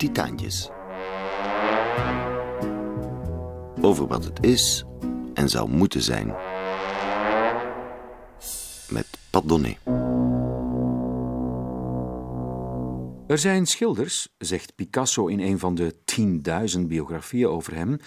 Titaantjes. 0.00 0.70
Over 3.80 4.06
wat 4.06 4.24
het 4.24 4.44
is 4.44 4.84
en 5.34 5.48
zou 5.48 5.70
moeten 5.70 6.02
zijn. 6.02 6.26
Met 8.90 9.06
Pat 9.30 9.48
Donné. 9.48 9.76
Er 13.26 13.38
zijn 13.38 13.66
schilders, 13.66 14.28
zegt 14.38 14.74
Picasso 14.74 15.26
in 15.26 15.40
een 15.40 15.58
van 15.58 15.74
de 15.74 15.94
10.000 16.78 16.80
biografieën 16.86 17.48
over 17.48 17.74
hem, 17.74 17.98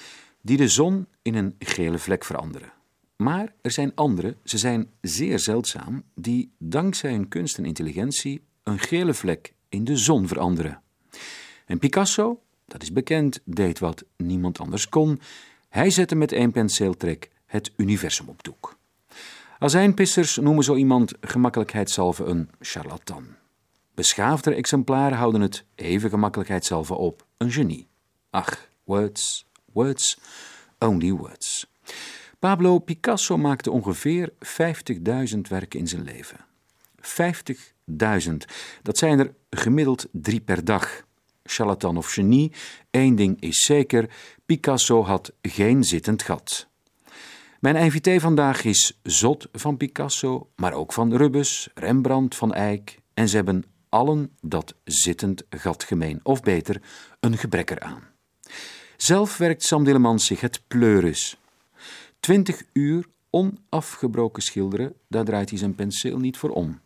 die 0.41 0.57
de 0.57 0.67
zon 0.67 1.07
in 1.21 1.35
een 1.35 1.55
gele 1.59 1.99
vlek 1.99 2.23
veranderen. 2.23 2.73
Maar 3.15 3.53
er 3.61 3.71
zijn 3.71 3.95
anderen, 3.95 4.37
ze 4.43 4.57
zijn 4.57 4.89
zeer 5.01 5.39
zeldzaam, 5.39 6.03
die 6.15 6.55
dankzij 6.57 7.11
hun 7.11 7.27
kunst 7.27 7.57
en 7.57 7.65
intelligentie 7.65 8.47
een 8.63 8.79
gele 8.79 9.13
vlek 9.13 9.53
in 9.69 9.83
de 9.83 9.97
zon 9.97 10.27
veranderen. 10.27 10.82
En 11.73 11.79
Picasso, 11.79 12.41
dat 12.65 12.81
is 12.81 12.91
bekend, 12.91 13.39
deed 13.45 13.79
wat 13.79 14.03
niemand 14.17 14.59
anders 14.59 14.89
kon. 14.89 15.19
Hij 15.69 15.89
zette 15.89 16.15
met 16.15 16.31
één 16.31 16.51
penseeltrek 16.51 17.29
het 17.45 17.71
universum 17.77 18.29
op 18.29 18.43
doek. 18.43 18.77
Azijnpissers 19.59 20.37
noemen 20.37 20.63
zo 20.63 20.75
iemand 20.75 21.13
gemakkelijkheidshalve 21.21 22.23
een 22.23 22.49
charlatan. 22.59 23.27
Beschaafdere 23.93 24.55
exemplaren 24.55 25.17
houden 25.17 25.41
het 25.41 25.65
even 25.75 26.09
gemakkelijkheidshalve 26.09 26.93
op 26.93 27.25
een 27.37 27.51
genie. 27.51 27.87
Ach, 28.29 28.67
words, 28.83 29.45
words, 29.71 30.19
only 30.79 31.11
words. 31.11 31.71
Pablo 32.39 32.79
Picasso 32.79 33.37
maakte 33.37 33.71
ongeveer 33.71 34.33
50.000 35.33 35.39
werken 35.49 35.79
in 35.79 35.87
zijn 35.87 36.03
leven. 36.03 36.45
50.000, 37.01 38.33
dat 38.81 38.97
zijn 38.97 39.19
er 39.19 39.33
gemiddeld 39.49 40.07
drie 40.11 40.41
per 40.41 40.65
dag. 40.65 41.03
Charlatan 41.43 41.97
of 41.97 42.11
genie, 42.11 42.51
één 42.91 43.15
ding 43.15 43.41
is 43.41 43.57
zeker: 43.57 44.09
Picasso 44.45 45.03
had 45.03 45.33
geen 45.41 45.83
zittend 45.83 46.23
gat. 46.23 46.67
Mijn 47.59 47.75
invité 47.75 48.19
vandaag 48.19 48.63
is 48.63 48.99
zot 49.03 49.47
van 49.51 49.77
Picasso, 49.77 50.49
maar 50.55 50.73
ook 50.73 50.93
van 50.93 51.15
Rubens, 51.15 51.69
Rembrandt, 51.73 52.35
Van 52.35 52.53
Eyck 52.53 52.99
en 53.13 53.29
ze 53.29 53.35
hebben 53.35 53.65
allen 53.89 54.31
dat 54.41 54.75
zittend 54.83 55.43
gat 55.49 55.83
gemeen, 55.83 56.19
of 56.23 56.41
beter, 56.41 56.81
een 57.19 57.37
gebrek 57.37 57.69
eraan. 57.69 58.03
Zelf 58.97 59.37
werkt 59.37 59.63
Sam 59.63 59.83
Dillemans 59.83 60.25
zich 60.25 60.41
het 60.41 60.61
pleuris. 60.67 61.37
Twintig 62.19 62.63
uur 62.73 63.05
onafgebroken 63.29 64.43
schilderen, 64.43 64.93
daar 65.07 65.25
draait 65.25 65.49
hij 65.49 65.59
zijn 65.59 65.75
penseel 65.75 66.17
niet 66.17 66.37
voor 66.37 66.49
om. 66.49 66.81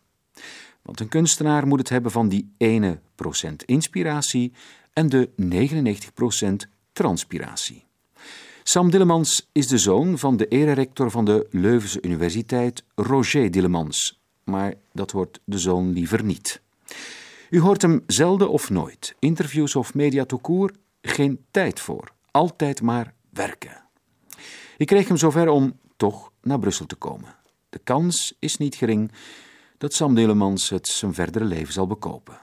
Want 0.82 1.00
een 1.00 1.08
kunstenaar 1.08 1.66
moet 1.66 1.78
het 1.78 1.88
hebben 1.88 2.10
van 2.10 2.28
die 2.28 2.54
ene 2.56 3.00
procent 3.14 3.62
inspiratie 3.62 4.52
en 4.92 5.08
de 5.08 5.30
99 5.36 6.12
procent 6.12 6.68
transpiratie. 6.92 7.86
Sam 8.62 8.90
Dillemans 8.90 9.48
is 9.52 9.66
de 9.66 9.78
zoon 9.78 10.18
van 10.18 10.36
de 10.36 10.48
ererector 10.48 11.10
van 11.10 11.24
de 11.24 11.46
Leuvense 11.50 12.02
Universiteit, 12.02 12.84
Roger 12.94 13.50
Dillemans. 13.50 14.20
Maar 14.44 14.74
dat 14.92 15.10
hoort 15.10 15.40
de 15.44 15.58
zoon 15.58 15.92
liever 15.92 16.24
niet. 16.24 16.60
U 17.50 17.60
hoort 17.60 17.82
hem 17.82 18.02
zelden 18.06 18.50
of 18.50 18.70
nooit. 18.70 19.14
Interviews 19.18 19.76
of 19.76 19.94
media 19.94 20.24
toekoor, 20.24 20.72
geen 21.02 21.44
tijd 21.50 21.80
voor. 21.80 22.12
Altijd 22.30 22.82
maar 22.82 23.14
werken. 23.30 23.82
Ik 24.76 24.86
kreeg 24.86 25.08
hem 25.08 25.16
zover 25.16 25.48
om 25.48 25.78
toch 25.96 26.32
naar 26.42 26.58
Brussel 26.58 26.86
te 26.86 26.96
komen. 26.96 27.36
De 27.68 27.80
kans 27.84 28.34
is 28.38 28.56
niet 28.56 28.74
gering 28.74 29.12
dat 29.78 29.94
Sam 29.94 30.14
Delemans 30.14 30.68
het 30.68 30.88
zijn 30.88 31.14
verdere 31.14 31.44
leven 31.44 31.72
zal 31.72 31.86
bekopen. 31.86 32.38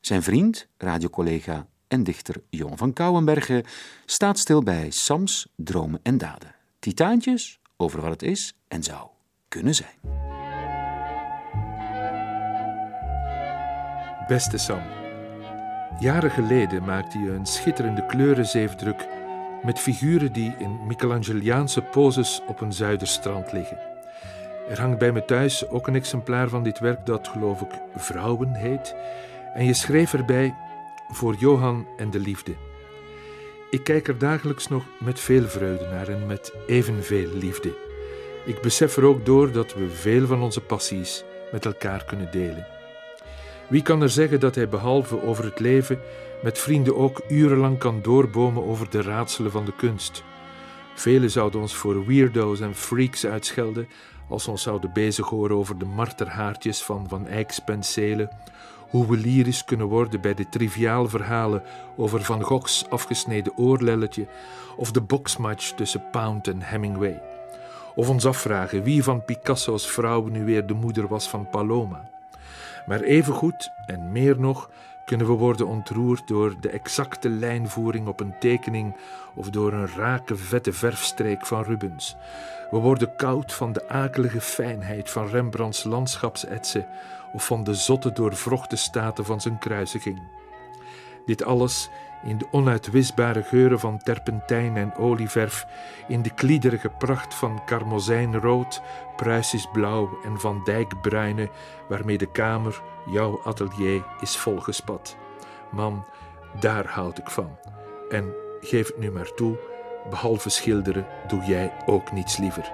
Zijn 0.00 0.22
vriend, 0.22 0.68
radiocollega 0.76 1.66
en 1.88 2.02
dichter 2.02 2.42
Jon 2.50 2.76
van 2.76 2.92
Kouwenbergen 2.92 3.64
staat 4.04 4.38
stil 4.38 4.62
bij 4.62 4.90
Sams 4.90 5.46
dromen 5.56 6.00
en 6.02 6.18
daden. 6.18 6.54
Titaantjes 6.78 7.60
over 7.76 8.00
wat 8.00 8.10
het 8.10 8.22
is 8.22 8.54
en 8.68 8.82
zou 8.82 9.08
kunnen 9.48 9.74
zijn. 9.74 10.24
Beste 14.26 14.58
Sam, 14.58 14.82
jaren 16.00 16.30
geleden 16.30 16.84
maakte 16.84 17.18
je 17.18 17.30
een 17.30 17.46
schitterende 17.46 18.06
kleurenzeefdruk 18.06 19.06
met 19.62 19.78
figuren 19.78 20.32
die 20.32 20.54
in 20.58 20.86
Michelangeliaanse 20.86 21.82
poses 21.82 22.40
op 22.46 22.60
een 22.60 22.72
zuiderstrand 22.72 23.52
liggen. 23.52 23.95
Er 24.68 24.80
hangt 24.80 24.98
bij 24.98 25.12
me 25.12 25.24
thuis 25.24 25.68
ook 25.68 25.86
een 25.86 25.94
exemplaar 25.94 26.48
van 26.48 26.62
dit 26.62 26.78
werk 26.78 27.06
dat, 27.06 27.28
geloof 27.28 27.60
ik, 27.60 27.70
Vrouwen 27.94 28.54
heet. 28.54 28.94
En 29.54 29.64
je 29.64 29.74
schreef 29.74 30.12
erbij 30.12 30.54
voor 31.08 31.34
Johan 31.34 31.86
en 31.96 32.10
de 32.10 32.18
liefde. 32.18 32.54
Ik 33.70 33.84
kijk 33.84 34.08
er 34.08 34.18
dagelijks 34.18 34.68
nog 34.68 34.84
met 34.98 35.20
veel 35.20 35.44
vreugde 35.44 35.86
naar 35.86 36.08
en 36.08 36.26
met 36.26 36.54
evenveel 36.66 37.28
liefde. 37.34 37.74
Ik 38.44 38.60
besef 38.60 38.96
er 38.96 39.04
ook 39.04 39.24
door 39.24 39.52
dat 39.52 39.74
we 39.74 39.90
veel 39.90 40.26
van 40.26 40.42
onze 40.42 40.60
passies 40.60 41.24
met 41.52 41.64
elkaar 41.64 42.04
kunnen 42.04 42.30
delen. 42.30 42.66
Wie 43.68 43.82
kan 43.82 44.02
er 44.02 44.10
zeggen 44.10 44.40
dat 44.40 44.54
hij 44.54 44.68
behalve 44.68 45.22
over 45.22 45.44
het 45.44 45.60
leven 45.60 45.98
met 46.42 46.58
vrienden 46.58 46.96
ook 46.96 47.22
urenlang 47.28 47.78
kan 47.78 48.02
doorbomen 48.02 48.66
over 48.66 48.90
de 48.90 49.02
raadselen 49.02 49.50
van 49.50 49.64
de 49.64 49.76
kunst? 49.76 50.24
Velen 50.94 51.30
zouden 51.30 51.60
ons 51.60 51.74
voor 51.74 52.06
weirdo's 52.06 52.60
en 52.60 52.74
freaks 52.74 53.26
uitschelden 53.26 53.88
als 54.28 54.48
ons 54.48 54.62
zouden 54.62 54.92
bezighouden 54.92 55.56
over 55.56 55.78
de 55.78 55.84
marterhaartjes 55.84 56.82
van 56.82 57.08
Van 57.08 57.26
Eyck's 57.26 57.58
penselen, 57.58 58.30
hoe 58.90 59.06
we 59.06 59.16
lyrisch 59.16 59.64
kunnen 59.64 59.86
worden 59.86 60.20
bij 60.20 60.34
de 60.34 60.48
triviale 60.48 61.08
verhalen 61.08 61.62
over 61.96 62.22
Van 62.22 62.42
Gogh's 62.42 62.84
afgesneden 62.88 63.56
oorlelletje 63.56 64.26
of 64.76 64.90
de 64.90 65.00
boksmatch 65.00 65.72
tussen 65.72 66.10
Pound 66.10 66.48
en 66.48 66.62
Hemingway. 66.62 67.22
Of 67.94 68.08
ons 68.08 68.26
afvragen 68.26 68.82
wie 68.82 69.02
van 69.02 69.24
Picasso's 69.24 69.86
vrouwen 69.86 70.32
nu 70.32 70.44
weer 70.44 70.66
de 70.66 70.74
moeder 70.74 71.08
was 71.08 71.28
van 71.28 71.48
Paloma. 71.50 72.10
Maar 72.86 73.00
evengoed, 73.00 73.70
en 73.86 74.12
meer 74.12 74.40
nog, 74.40 74.70
kunnen 75.06 75.26
we 75.26 75.32
worden 75.32 75.66
ontroerd 75.66 76.28
door 76.28 76.54
de 76.60 76.68
exacte 76.68 77.28
lijnvoering 77.28 78.06
op 78.06 78.20
een 78.20 78.38
tekening 78.38 78.96
of 79.34 79.50
door 79.50 79.72
een 79.72 79.88
rake 79.96 80.36
vette 80.36 80.72
verfstreek 80.72 81.46
van 81.46 81.62
Rubens. 81.62 82.16
We 82.70 82.76
worden 82.76 83.16
koud 83.16 83.52
van 83.52 83.72
de 83.72 83.88
akelige 83.88 84.40
fijnheid 84.40 85.10
van 85.10 85.28
Rembrandts 85.28 85.84
landschapsetsen 85.84 86.86
of 87.32 87.46
van 87.46 87.64
de 87.64 87.74
zotte 87.74 88.12
doorvrochte 88.12 88.76
staten 88.76 89.24
van 89.24 89.40
zijn 89.40 89.58
kruisiging. 89.58 90.22
Dit 91.26 91.44
alles 91.44 91.90
in 92.24 92.38
de 92.38 92.46
onuitwisbare 92.50 93.42
geuren 93.42 93.80
van 93.80 93.98
terpentijn 93.98 94.76
en 94.76 94.94
olieverf, 94.94 95.66
in 96.08 96.22
de 96.22 96.30
kliederige 96.30 96.88
pracht 96.88 97.34
van 97.34 97.64
karmozijnrood, 97.64 98.82
Pruisisch 99.16 99.68
blauw 99.72 100.18
en 100.24 100.40
van 100.40 100.64
dijkbruine, 100.64 101.50
waarmee 101.88 102.18
de 102.18 102.30
kamer, 102.30 102.82
jouw 103.06 103.40
atelier, 103.44 104.04
is 104.20 104.36
volgespat. 104.36 105.16
Man, 105.72 106.04
daar 106.60 106.86
houd 106.86 107.18
ik 107.18 107.30
van. 107.30 107.58
En 108.10 108.34
geef 108.60 108.86
het 108.86 108.98
nu 108.98 109.10
maar 109.10 109.34
toe, 109.34 109.58
behalve 110.10 110.48
schilderen 110.48 111.06
doe 111.28 111.42
jij 111.42 111.72
ook 111.86 112.12
niets 112.12 112.36
liever. 112.36 112.72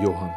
Johan. 0.00 0.32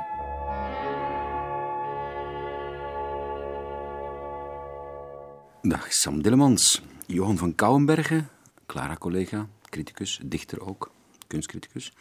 Dag 5.62 5.94
Sam 5.94 6.22
Dillemans. 6.22 6.82
Johan 7.06 7.38
van 7.38 7.56
Kouwenbergen, 7.56 8.30
Clara-collega, 8.66 9.48
criticus, 9.70 10.20
dichter 10.24 10.68
ook, 10.68 10.92
kunstcriticus. 11.28 11.94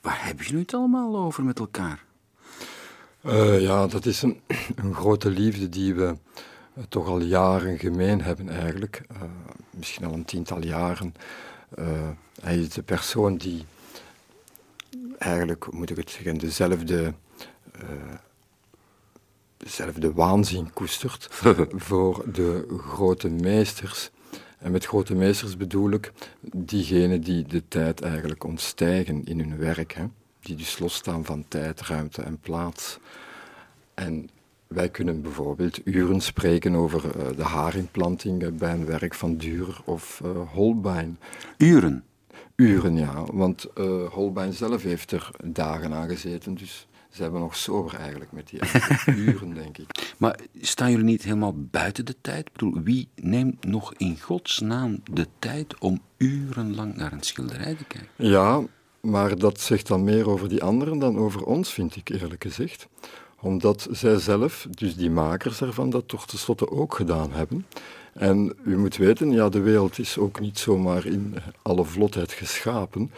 Waar 0.00 0.24
hebben 0.24 0.44
jullie 0.44 0.60
het 0.60 0.74
allemaal 0.74 1.16
over 1.16 1.44
met 1.44 1.58
elkaar? 1.58 2.04
Uh, 3.26 3.60
ja, 3.60 3.86
dat 3.86 4.06
is 4.06 4.22
een, 4.22 4.40
een, 4.82 4.94
grote 4.94 5.30
liefde 5.30 5.68
die 5.68 5.94
we 5.94 6.14
uh, 6.78 6.84
toch 6.88 7.06
al 7.06 7.20
jaren 7.20 7.78
gemeen 7.78 8.22
hebben 8.22 8.48
eigenlijk. 8.48 9.02
Uh, 9.12 9.22
misschien 9.70 10.06
al 10.06 10.12
een 10.12 10.24
tiental 10.24 10.62
jaren. 10.62 11.14
hij 12.40 12.58
is 12.58 12.68
de 12.68 12.82
persoon 12.82 13.36
die 13.36 13.64
eigenlijk, 15.18 15.72
moet 15.72 15.90
ik 15.90 15.96
het 15.96 16.10
zeggen, 16.10 16.38
dezelfde, 16.38 17.14
dezelfde 19.56 20.12
waanzin 20.12 20.72
koestert 20.72 21.28
voor 21.88 22.24
de 22.32 22.66
grote 22.78 23.28
meesters 23.28 24.10
en 24.58 24.72
met 24.72 24.86
grote 24.86 25.14
meesters 25.14 25.56
bedoel 25.56 25.90
ik 25.90 26.12
diegenen 26.40 27.20
die 27.20 27.44
de 27.44 27.62
tijd 27.68 28.00
eigenlijk 28.00 28.44
ontstijgen 28.44 29.24
in 29.24 29.38
hun 29.38 29.58
werk. 29.58 29.92
Hè? 29.92 30.04
Die 30.44 30.56
dus 30.56 30.78
losstaan 30.78 31.24
van 31.24 31.44
tijd, 31.48 31.80
ruimte 31.80 32.22
en 32.22 32.38
plaats. 32.38 32.98
En 33.94 34.30
wij 34.66 34.88
kunnen 34.88 35.22
bijvoorbeeld 35.22 35.80
uren 35.84 36.20
spreken 36.20 36.74
over 36.74 37.04
uh, 37.04 37.36
de 37.36 37.42
haarimplanting 37.42 38.58
bij 38.58 38.72
een 38.72 38.86
werk 38.86 39.14
van 39.14 39.36
Durer 39.36 39.80
of 39.84 40.20
uh, 40.24 40.30
Holbein. 40.52 41.18
Uren? 41.58 42.04
Uren, 42.56 42.96
ja. 42.96 43.24
Want 43.32 43.66
uh, 43.78 44.08
Holbein 44.08 44.52
zelf 44.52 44.82
heeft 44.82 45.12
er 45.12 45.30
dagen 45.44 45.92
aan 45.92 46.08
gezeten. 46.08 46.54
Dus 46.54 46.86
Ze 47.10 47.22
hebben 47.22 47.40
nog 47.40 47.56
sober 47.56 47.94
eigenlijk 47.94 48.32
met 48.32 48.48
die 48.48 48.60
uren, 49.26 49.54
denk 49.54 49.78
ik. 49.78 50.14
Maar 50.18 50.38
staan 50.60 50.90
jullie 50.90 51.04
niet 51.04 51.22
helemaal 51.22 51.54
buiten 51.56 52.04
de 52.04 52.16
tijd? 52.20 52.46
Ik 52.46 52.52
bedoel, 52.52 52.82
wie 52.82 53.08
neemt 53.14 53.64
nog 53.64 53.94
in 53.94 54.20
godsnaam 54.20 55.00
de 55.10 55.26
tijd 55.38 55.78
om 55.78 56.00
urenlang 56.16 56.96
naar 56.96 57.12
een 57.12 57.22
schilderij 57.22 57.74
te 57.74 57.84
kijken? 57.84 58.08
Ja, 58.16 58.62
maar 59.04 59.38
dat 59.38 59.60
zegt 59.60 59.86
dan 59.86 60.04
meer 60.04 60.28
over 60.28 60.48
die 60.48 60.62
anderen 60.62 60.98
dan 60.98 61.18
over 61.18 61.44
ons, 61.44 61.72
vind 61.72 61.96
ik 61.96 62.08
eerlijk 62.08 62.42
gezegd. 62.42 62.88
Omdat 63.40 63.88
zij 63.90 64.18
zelf, 64.18 64.66
dus 64.70 64.96
die 64.96 65.10
makers 65.10 65.60
ervan, 65.60 65.90
dat 65.90 66.08
toch 66.08 66.26
tenslotte 66.26 66.70
ook 66.70 66.94
gedaan 66.94 67.32
hebben. 67.32 67.66
En 68.12 68.52
u 68.64 68.78
moet 68.78 68.96
weten, 68.96 69.30
ja, 69.30 69.48
de 69.48 69.60
wereld 69.60 69.98
is 69.98 70.18
ook 70.18 70.40
niet 70.40 70.58
zomaar 70.58 71.06
in 71.06 71.34
alle 71.62 71.84
vlotheid 71.84 72.32
geschapen. 72.32 73.10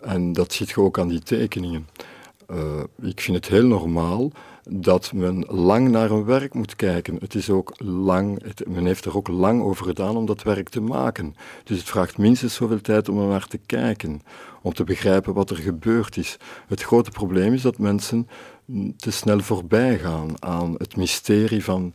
En 0.00 0.32
dat 0.32 0.52
ziet 0.52 0.70
je 0.70 0.80
ook 0.80 0.98
aan 0.98 1.08
die 1.08 1.22
tekeningen. 1.22 1.88
Uh, 2.50 2.82
ik 3.02 3.20
vind 3.20 3.36
het 3.36 3.48
heel 3.48 3.66
normaal 3.66 4.30
dat 4.70 5.12
men 5.12 5.44
lang 5.48 5.88
naar 5.88 6.10
een 6.10 6.24
werk 6.24 6.54
moet 6.54 6.76
kijken. 6.76 7.16
Het 7.20 7.34
is 7.34 7.50
ook 7.50 7.72
lang, 7.78 8.44
het, 8.44 8.68
men 8.68 8.86
heeft 8.86 9.04
er 9.04 9.16
ook 9.16 9.28
lang 9.28 9.62
over 9.62 9.86
gedaan 9.86 10.16
om 10.16 10.26
dat 10.26 10.42
werk 10.42 10.68
te 10.68 10.80
maken. 10.80 11.34
Dus 11.64 11.78
het 11.78 11.88
vraagt 11.88 12.18
minstens 12.18 12.54
zoveel 12.54 12.80
tijd 12.80 13.08
om 13.08 13.20
er 13.20 13.26
naar 13.26 13.46
te 13.46 13.58
kijken, 13.66 14.22
om 14.62 14.74
te 14.74 14.84
begrijpen 14.84 15.34
wat 15.34 15.50
er 15.50 15.56
gebeurd 15.56 16.16
is. 16.16 16.36
Het 16.66 16.82
grote 16.82 17.10
probleem 17.10 17.52
is 17.52 17.62
dat 17.62 17.78
mensen 17.78 18.28
te 18.96 19.10
snel 19.10 19.40
voorbij 19.40 19.98
gaan 19.98 20.42
aan 20.42 20.74
het 20.78 20.96
mysterie 20.96 21.64
van 21.64 21.94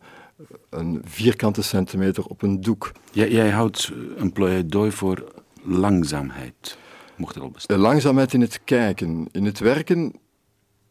een 0.69 1.01
vierkante 1.05 1.61
centimeter 1.61 2.25
op 2.25 2.41
een 2.41 2.61
doek. 2.61 2.91
Jij, 3.11 3.31
jij 3.31 3.49
houdt 3.49 3.91
een 4.17 4.31
pleidooi 4.31 4.91
voor 4.91 5.33
langzaamheid. 5.63 6.77
Mocht 7.15 7.35
er 7.35 7.41
al 7.41 7.49
bestaan. 7.49 7.79
Langzaamheid 7.79 8.33
in 8.33 8.41
het 8.41 8.61
kijken. 8.63 9.27
In 9.31 9.45
het 9.45 9.59
werken 9.59 10.13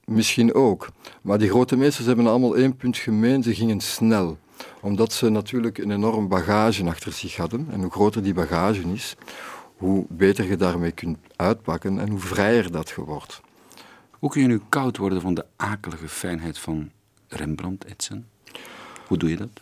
misschien 0.08 0.54
ook. 0.54 0.88
Maar 1.22 1.38
die 1.38 1.48
grote 1.48 1.76
meesters 1.76 2.06
hebben 2.06 2.26
allemaal 2.26 2.56
één 2.56 2.76
punt 2.76 2.96
gemeen: 2.96 3.42
ze 3.42 3.54
gingen 3.54 3.80
snel. 3.80 4.38
Omdat 4.80 5.12
ze 5.12 5.28
natuurlijk 5.28 5.78
een 5.78 5.90
enorm 5.90 6.28
bagage 6.28 6.84
achter 6.84 7.12
zich 7.12 7.36
hadden. 7.36 7.66
En 7.70 7.80
hoe 7.80 7.90
groter 7.90 8.22
die 8.22 8.34
bagage 8.34 8.82
is, 8.92 9.16
hoe 9.76 10.06
beter 10.08 10.48
je 10.48 10.56
daarmee 10.56 10.92
kunt 10.92 11.18
uitpakken 11.36 11.98
en 11.98 12.08
hoe 12.08 12.18
vrijer 12.18 12.72
dat 12.72 12.88
je 12.88 13.04
wordt. 13.04 13.40
Hoe 14.18 14.30
kun 14.30 14.42
je 14.42 14.46
nu 14.46 14.60
koud 14.68 14.96
worden 14.96 15.20
van 15.20 15.34
de 15.34 15.44
akelige 15.56 16.08
fijnheid 16.08 16.58
van 16.58 16.90
Rembrandt-etsen? 17.28 18.28
Hoe 19.06 19.18
doe 19.18 19.30
je 19.30 19.36
dat? 19.36 19.60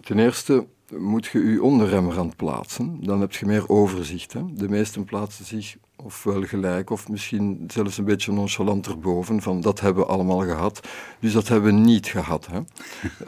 Ten 0.00 0.18
eerste 0.18 0.66
moet 0.90 1.26
je 1.26 1.38
je 1.38 1.62
onder 1.62 1.88
Rembrandt 1.88 2.36
plaatsen. 2.36 2.98
Dan 3.00 3.20
heb 3.20 3.32
je 3.32 3.46
meer 3.46 3.68
overzicht. 3.68 4.32
Hè? 4.32 4.42
De 4.54 4.68
meesten 4.68 5.04
plaatsen 5.04 5.44
zich 5.44 5.76
ofwel 6.04 6.42
gelijk 6.42 6.90
of 6.90 7.08
misschien 7.08 7.64
zelfs 7.66 7.98
een 7.98 8.04
beetje 8.04 8.32
nonchalant 8.32 8.86
erboven. 8.86 9.42
Van 9.42 9.60
dat 9.60 9.80
hebben 9.80 10.04
we 10.04 10.10
allemaal 10.10 10.40
gehad. 10.40 10.88
Dus 11.20 11.32
dat 11.32 11.48
hebben 11.48 11.74
we 11.74 11.80
niet 11.80 12.06
gehad. 12.06 12.46
Hè? 12.46 12.60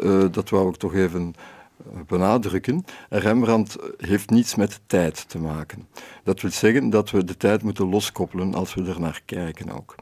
uh, 0.00 0.26
dat 0.36 0.48
wou 0.50 0.68
ik 0.68 0.76
toch 0.76 0.94
even 0.94 1.34
eh, 1.92 2.00
benadrukken. 2.06 2.84
Rembrandt 3.08 3.76
heeft 3.96 4.30
niets 4.30 4.54
met 4.54 4.80
tijd 4.86 5.28
te 5.28 5.38
maken. 5.38 5.88
Dat 6.24 6.40
wil 6.40 6.50
zeggen 6.50 6.90
dat 6.90 7.10
we 7.10 7.24
de 7.24 7.36
tijd 7.36 7.62
moeten 7.62 7.88
loskoppelen 7.88 8.54
als 8.54 8.74
we 8.74 8.84
er 8.84 9.00
naar 9.00 9.20
kijken 9.24 9.70
ook. 9.70 9.94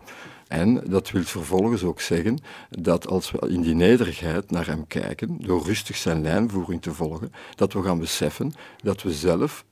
En 0.49 0.83
dat 0.87 1.11
wil 1.11 1.23
vervolgens 1.23 1.85
ook 1.85 2.01
zeggen 2.01 2.39
dat 2.71 3.07
als 3.07 3.31
we 3.31 3.49
in 3.49 3.61
die 3.61 3.75
nederigheid 3.75 4.51
naar 4.51 4.67
hem 4.67 4.87
kijken, 4.87 5.39
door 5.41 5.65
rustig 5.65 5.97
zijn 5.97 6.23
lijnvoering 6.23 6.83
te 6.83 6.95
volgen, 6.95 7.33
dat 7.55 7.73
we 7.73 7.83
gaan 7.83 7.99
beseffen 7.99 8.53
dat 8.83 9.03
we 9.03 9.13
zelf 9.13 9.65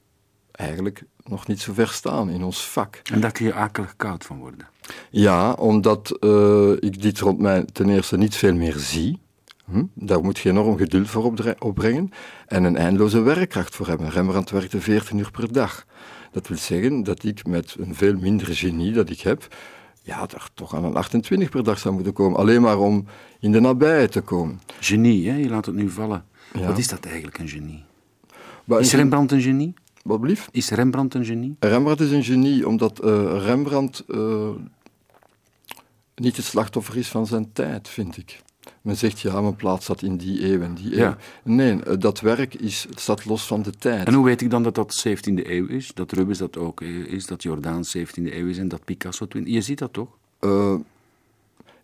eigenlijk 0.62 1.04
nog 1.24 1.46
niet 1.46 1.60
zo 1.60 1.72
ver 1.72 1.88
staan 1.88 2.30
in 2.30 2.42
ons 2.42 2.66
vak. 2.66 3.00
En 3.12 3.20
daar 3.20 3.32
kun 3.32 3.46
je 3.46 3.54
akelig 3.54 3.96
koud 3.96 4.24
van 4.24 4.38
worden? 4.38 4.66
Ja, 5.10 5.52
omdat 5.52 6.16
uh, 6.20 6.72
ik 6.80 7.02
dit 7.02 7.18
rond 7.18 7.38
mij 7.38 7.64
ten 7.72 7.88
eerste 7.88 8.16
niet 8.16 8.36
veel 8.36 8.54
meer 8.54 8.74
zie. 8.76 9.20
Hm? 9.64 9.84
Daar 9.94 10.22
moet 10.22 10.38
je 10.38 10.48
enorm 10.48 10.76
geduld 10.76 11.08
voor 11.08 11.32
opbrengen 11.58 12.10
en 12.46 12.64
een 12.64 12.76
eindeloze 12.76 13.20
werkkracht 13.20 13.74
voor 13.74 13.86
hebben. 13.86 14.10
Rembrandt 14.10 14.50
werkte 14.50 14.80
14 14.80 15.18
uur 15.18 15.30
per 15.30 15.52
dag. 15.52 15.86
Dat 16.32 16.48
wil 16.48 16.56
zeggen 16.56 17.02
dat 17.02 17.24
ik 17.24 17.46
met 17.46 17.76
een 17.78 17.94
veel 17.94 18.16
minder 18.16 18.46
genie 18.46 18.92
dat 18.92 19.10
ik 19.10 19.20
heb, 19.20 19.56
ja, 20.02 20.20
er 20.20 20.48
toch 20.54 20.74
aan 20.74 20.84
een 20.84 20.96
28 20.96 21.48
per 21.48 21.64
dag 21.64 21.78
zou 21.78 21.94
moeten 21.94 22.12
komen. 22.12 22.38
Alleen 22.38 22.62
maar 22.62 22.78
om 22.78 23.06
in 23.40 23.52
de 23.52 23.60
nabijheid 23.60 24.12
te 24.12 24.20
komen. 24.20 24.60
Genie, 24.80 25.30
hè? 25.30 25.36
je 25.36 25.48
laat 25.48 25.66
het 25.66 25.74
nu 25.74 25.90
vallen. 25.90 26.24
Wat 26.52 26.78
is 26.78 26.88
dat 26.88 27.04
eigenlijk, 27.04 27.38
een 27.38 27.48
genie? 27.48 27.84
is 28.66 28.92
Rembrandt 28.92 29.32
een 29.32 29.40
genie? 29.40 29.74
Wat? 30.02 30.48
Is 30.50 30.70
Rembrandt 30.70 31.14
een 31.14 31.24
genie? 31.24 31.56
Rembrandt 31.58 32.00
is 32.00 32.10
een 32.10 32.24
genie 32.24 32.68
omdat 32.68 33.04
uh, 33.04 33.44
Rembrandt 33.44 34.04
uh, 34.08 34.48
niet 36.14 36.36
het 36.36 36.44
slachtoffer 36.44 36.96
is 36.96 37.08
van 37.08 37.26
zijn 37.26 37.52
tijd, 37.52 37.88
vind 37.88 38.16
ik. 38.16 38.40
Men 38.82 38.96
zegt 38.96 39.20
ja, 39.20 39.40
mijn 39.40 39.56
plaats 39.56 39.84
staat 39.84 40.02
in 40.02 40.16
die 40.16 40.44
eeuw 40.44 40.60
en 40.60 40.74
die 40.74 41.00
eeuw. 41.00 41.14
Nee, 41.42 41.82
eh, 41.82 41.98
dat 41.98 42.20
werk 42.20 42.54
is, 42.54 42.86
staat 42.94 43.24
los 43.24 43.46
van 43.46 43.62
de 43.62 43.70
tijd. 43.70 44.06
En 44.06 44.14
hoe 44.14 44.24
weet 44.24 44.40
ik 44.40 44.50
dan 44.50 44.62
dat 44.62 44.74
dat 44.74 45.04
17e 45.08 45.50
eeuw 45.50 45.66
is? 45.66 45.90
Dat 45.94 46.12
Rubens 46.12 46.38
dat 46.38 46.56
ook 46.56 46.80
is, 46.80 47.26
dat 47.26 47.42
Jordaan 47.42 47.84
17e 47.98 48.34
eeuw 48.34 48.48
is 48.48 48.58
en 48.58 48.68
dat 48.68 48.84
Picasso 48.84 49.26
20 49.26 49.54
Je 49.54 49.60
ziet 49.60 49.78
dat 49.78 49.92
toch? 49.92 50.08
Uh, 50.40 50.74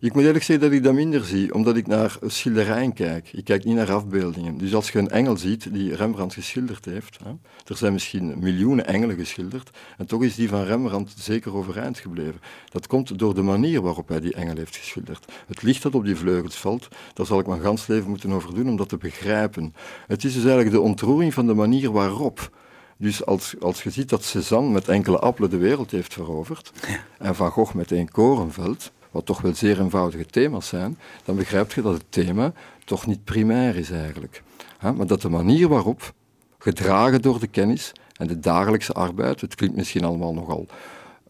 ik 0.01 0.13
moet 0.13 0.23
eerlijk 0.23 0.43
zeggen 0.43 0.65
dat 0.69 0.77
ik 0.77 0.83
dat 0.83 0.93
minder 0.93 1.25
zie, 1.25 1.53
omdat 1.53 1.75
ik 1.75 1.87
naar 1.87 2.17
schilderijen 2.25 2.93
kijk. 2.93 3.33
Ik 3.33 3.43
kijk 3.43 3.63
niet 3.63 3.75
naar 3.75 3.91
afbeeldingen. 3.91 4.57
Dus 4.57 4.75
als 4.75 4.91
je 4.91 4.99
een 4.99 5.09
engel 5.09 5.37
ziet 5.37 5.73
die 5.73 5.95
Rembrandt 5.95 6.33
geschilderd 6.33 6.85
heeft, 6.85 7.19
hè, 7.23 7.29
er 7.65 7.77
zijn 7.77 7.93
misschien 7.93 8.39
miljoenen 8.39 8.87
engelen 8.87 9.15
geschilderd, 9.15 9.69
en 9.97 10.05
toch 10.05 10.23
is 10.23 10.35
die 10.35 10.49
van 10.49 10.63
Rembrandt 10.63 11.13
zeker 11.17 11.55
overeind 11.55 11.97
gebleven. 11.97 12.39
Dat 12.69 12.87
komt 12.87 13.19
door 13.19 13.35
de 13.35 13.41
manier 13.41 13.81
waarop 13.81 14.07
hij 14.07 14.19
die 14.19 14.33
engel 14.33 14.55
heeft 14.55 14.75
geschilderd. 14.75 15.25
Het 15.47 15.61
licht 15.61 15.81
dat 15.81 15.95
op 15.95 16.05
die 16.05 16.15
vleugels 16.15 16.55
valt, 16.55 16.87
daar 17.13 17.25
zal 17.25 17.39
ik 17.39 17.47
mijn 17.47 17.61
gans 17.61 17.87
leven 17.87 18.09
moeten 18.09 18.31
over 18.31 18.55
doen 18.55 18.69
om 18.69 18.75
dat 18.75 18.89
te 18.89 18.97
begrijpen. 18.97 19.73
Het 20.07 20.23
is 20.23 20.33
dus 20.33 20.43
eigenlijk 20.43 20.71
de 20.71 20.81
ontroering 20.81 21.33
van 21.33 21.47
de 21.47 21.53
manier 21.53 21.91
waarop. 21.91 22.57
Dus 22.97 23.25
als, 23.25 23.55
als 23.59 23.83
je 23.83 23.89
ziet 23.89 24.09
dat 24.09 24.23
Cézanne 24.23 24.69
met 24.71 24.87
enkele 24.87 25.19
appelen 25.19 25.49
de 25.49 25.57
wereld 25.57 25.91
heeft 25.91 26.13
veroverd, 26.13 26.71
en 27.17 27.35
Van 27.35 27.51
Gogh 27.51 27.73
met 27.73 27.91
een 27.91 28.11
korenveld, 28.11 28.91
wat 29.11 29.25
toch 29.25 29.41
wel 29.41 29.55
zeer 29.55 29.79
eenvoudige 29.79 30.25
thema's 30.25 30.67
zijn, 30.67 30.97
dan 31.25 31.35
begrijp 31.35 31.73
je 31.73 31.81
dat 31.81 31.93
het 31.93 32.05
thema 32.09 32.53
toch 32.85 33.07
niet 33.07 33.23
primair 33.23 33.75
is 33.75 33.91
eigenlijk. 33.91 34.43
Maar 34.81 35.07
dat 35.07 35.21
de 35.21 35.29
manier 35.29 35.67
waarop, 35.67 36.13
gedragen 36.57 37.21
door 37.21 37.39
de 37.39 37.47
kennis 37.47 37.91
en 38.13 38.27
de 38.27 38.39
dagelijkse 38.39 38.93
arbeid, 38.93 39.41
het 39.41 39.55
klinkt 39.55 39.75
misschien 39.75 40.03
allemaal 40.03 40.33
nogal, 40.33 40.67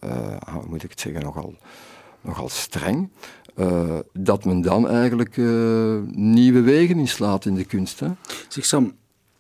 uh, 0.04 0.38
hoe 0.52 0.66
moet 0.68 0.84
ik 0.84 0.90
het 0.90 1.00
zeggen, 1.00 1.24
nogal, 1.24 1.56
nogal 2.22 2.50
streng, 2.50 3.10
uh, 3.56 4.00
dat 4.14 4.46
men 4.46 4.62
dan 4.62 4.88
eigenlijk 4.88 5.38
uh, 5.38 6.00
nieuwe 6.12 6.62
wegen 6.62 7.00
inslaat 7.00 7.46
in 7.46 7.56
de 7.56 7.66
kunst. 7.66 8.00
Hè? 8.00 8.08
Zeg 8.48 8.66
Sam 8.66 8.96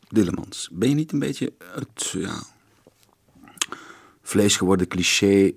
Dillemans, 0.07 0.69
ben 0.71 0.89
je 0.89 0.95
niet 0.95 1.11
een 1.11 1.19
beetje 1.19 1.53
het 1.73 2.09
ja, 2.17 2.43
vleesgeworden 4.21 4.87
cliché 4.87 5.53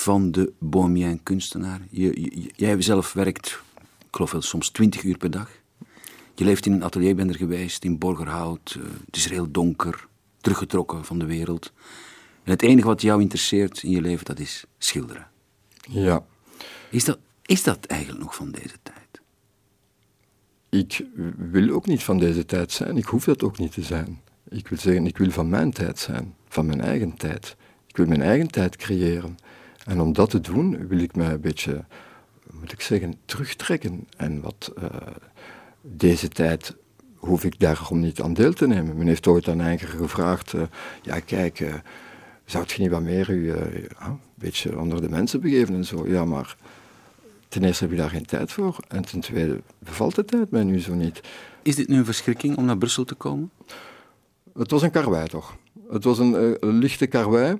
van 0.00 0.30
de 0.30 0.52
bohemien 0.58 1.22
kunstenaar. 1.22 1.80
Je, 1.90 2.50
jij 2.56 2.82
zelf 2.82 3.12
werkt, 3.12 3.62
ik 3.98 4.08
geloof 4.10 4.32
wel, 4.32 4.42
soms 4.42 4.70
twintig 4.70 5.02
uur 5.02 5.16
per 5.16 5.30
dag. 5.30 5.50
Je 6.34 6.44
leeft 6.44 6.66
in 6.66 6.72
een 6.72 6.84
atelier, 6.84 7.14
ben 7.14 7.28
er 7.28 7.36
geweest, 7.36 7.84
in 7.84 7.98
Borgerhout. 7.98 8.76
Uh, 8.78 8.84
het 9.06 9.16
is 9.16 9.24
er 9.24 9.30
heel 9.30 9.50
donker, 9.50 10.06
teruggetrokken 10.40 11.04
van 11.04 11.18
de 11.18 11.24
wereld. 11.24 11.72
En 12.42 12.50
het 12.50 12.62
enige 12.62 12.86
wat 12.86 13.02
jou 13.02 13.20
interesseert 13.20 13.82
in 13.82 13.90
je 13.90 14.00
leven, 14.00 14.24
dat 14.24 14.38
is 14.38 14.64
schilderen. 14.78 15.26
Ja. 15.88 16.24
Is 16.90 17.04
dat, 17.04 17.18
is 17.46 17.62
dat 17.62 17.86
eigenlijk 17.86 18.22
nog 18.22 18.34
van 18.34 18.50
deze 18.50 18.76
tijd? 18.82 19.20
Ik 20.68 21.06
wil 21.36 21.70
ook 21.70 21.86
niet 21.86 22.02
van 22.02 22.18
deze 22.18 22.46
tijd 22.46 22.72
zijn. 22.72 22.96
Ik 22.96 23.04
hoef 23.04 23.24
dat 23.24 23.42
ook 23.42 23.58
niet 23.58 23.72
te 23.72 23.82
zijn. 23.82 24.20
Ik 24.48 24.68
wil 24.68 24.78
zeggen, 24.78 25.06
ik 25.06 25.18
wil 25.18 25.30
van 25.30 25.48
mijn 25.48 25.72
tijd 25.72 25.98
zijn. 25.98 26.34
Van 26.48 26.66
mijn 26.66 26.80
eigen 26.80 27.16
tijd. 27.16 27.56
Ik 27.86 27.96
wil 27.96 28.06
mijn 28.06 28.22
eigen 28.22 28.48
tijd 28.48 28.76
creëren. 28.76 29.38
En 29.84 30.00
om 30.00 30.12
dat 30.12 30.30
te 30.30 30.40
doen 30.40 30.86
wil 30.88 30.98
ik 30.98 31.16
mij 31.16 31.32
een 31.32 31.40
beetje, 31.40 31.84
moet 32.50 32.72
ik 32.72 32.80
zeggen, 32.80 33.14
terugtrekken. 33.24 34.06
En 34.16 34.40
wat 34.40 34.72
uh, 34.78 34.84
deze 35.80 36.28
tijd 36.28 36.76
hoef 37.14 37.44
ik 37.44 37.58
daarom 37.58 38.00
niet 38.00 38.20
aan 38.20 38.34
deel 38.34 38.52
te 38.52 38.66
nemen. 38.66 38.96
Men 38.96 39.06
heeft 39.06 39.26
ooit 39.26 39.48
aan 39.48 39.60
Eiger 39.60 39.88
gevraagd, 39.88 40.52
uh, 40.52 40.62
ja 41.02 41.20
kijk, 41.20 41.60
uh, 41.60 41.74
zou 42.44 42.64
je 42.66 42.82
niet 42.82 42.90
wat 42.90 43.02
meer 43.02 43.30
u 43.30 43.52
een 43.52 44.20
beetje 44.34 44.78
onder 44.78 45.00
de 45.00 45.08
mensen 45.08 45.40
begeven 45.40 45.74
en 45.74 45.84
zo? 45.84 46.08
Ja, 46.08 46.24
maar 46.24 46.56
ten 47.48 47.64
eerste 47.64 47.84
heb 47.84 47.92
je 47.92 47.98
daar 47.98 48.10
geen 48.10 48.26
tijd 48.26 48.52
voor. 48.52 48.76
En 48.88 49.02
ten 49.02 49.20
tweede 49.20 49.62
bevalt 49.78 50.14
de 50.14 50.24
tijd 50.24 50.50
mij 50.50 50.64
nu 50.64 50.80
zo 50.80 50.94
niet. 50.94 51.20
Is 51.62 51.76
dit 51.76 51.88
nu 51.88 51.96
een 51.96 52.04
verschrikking 52.04 52.56
om 52.56 52.64
naar 52.64 52.78
Brussel 52.78 53.04
te 53.04 53.14
komen? 53.14 53.50
Het 54.54 54.70
was 54.70 54.82
een 54.82 54.90
karwei 54.90 55.28
toch. 55.28 55.56
Het 55.90 56.04
was 56.04 56.18
een, 56.18 56.56
een 56.66 56.78
lichte 56.78 57.06
karwei 57.06 57.58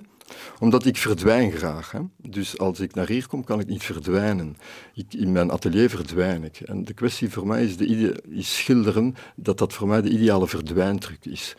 omdat 0.59 0.85
ik 0.85 0.97
verdwijn 0.97 1.51
graag. 1.51 1.91
Hè. 1.91 1.99
Dus 2.17 2.57
als 2.57 2.79
ik 2.79 2.95
naar 2.95 3.07
hier 3.07 3.27
kom, 3.27 3.43
kan 3.43 3.59
ik 3.59 3.67
niet 3.67 3.83
verdwijnen. 3.83 4.57
Ik, 4.93 5.13
in 5.13 5.31
mijn 5.31 5.51
atelier 5.51 5.89
verdwijn 5.89 6.43
ik. 6.43 6.59
En 6.59 6.83
de 6.83 6.93
kwestie 6.93 7.29
voor 7.29 7.47
mij 7.47 7.63
is, 7.63 7.77
de 7.77 8.21
is 8.29 8.55
schilderen, 8.55 9.15
dat 9.35 9.57
dat 9.57 9.73
voor 9.73 9.87
mij 9.87 10.01
de 10.01 10.09
ideale 10.09 10.47
verdwijntruc 10.47 11.25
is. 11.25 11.55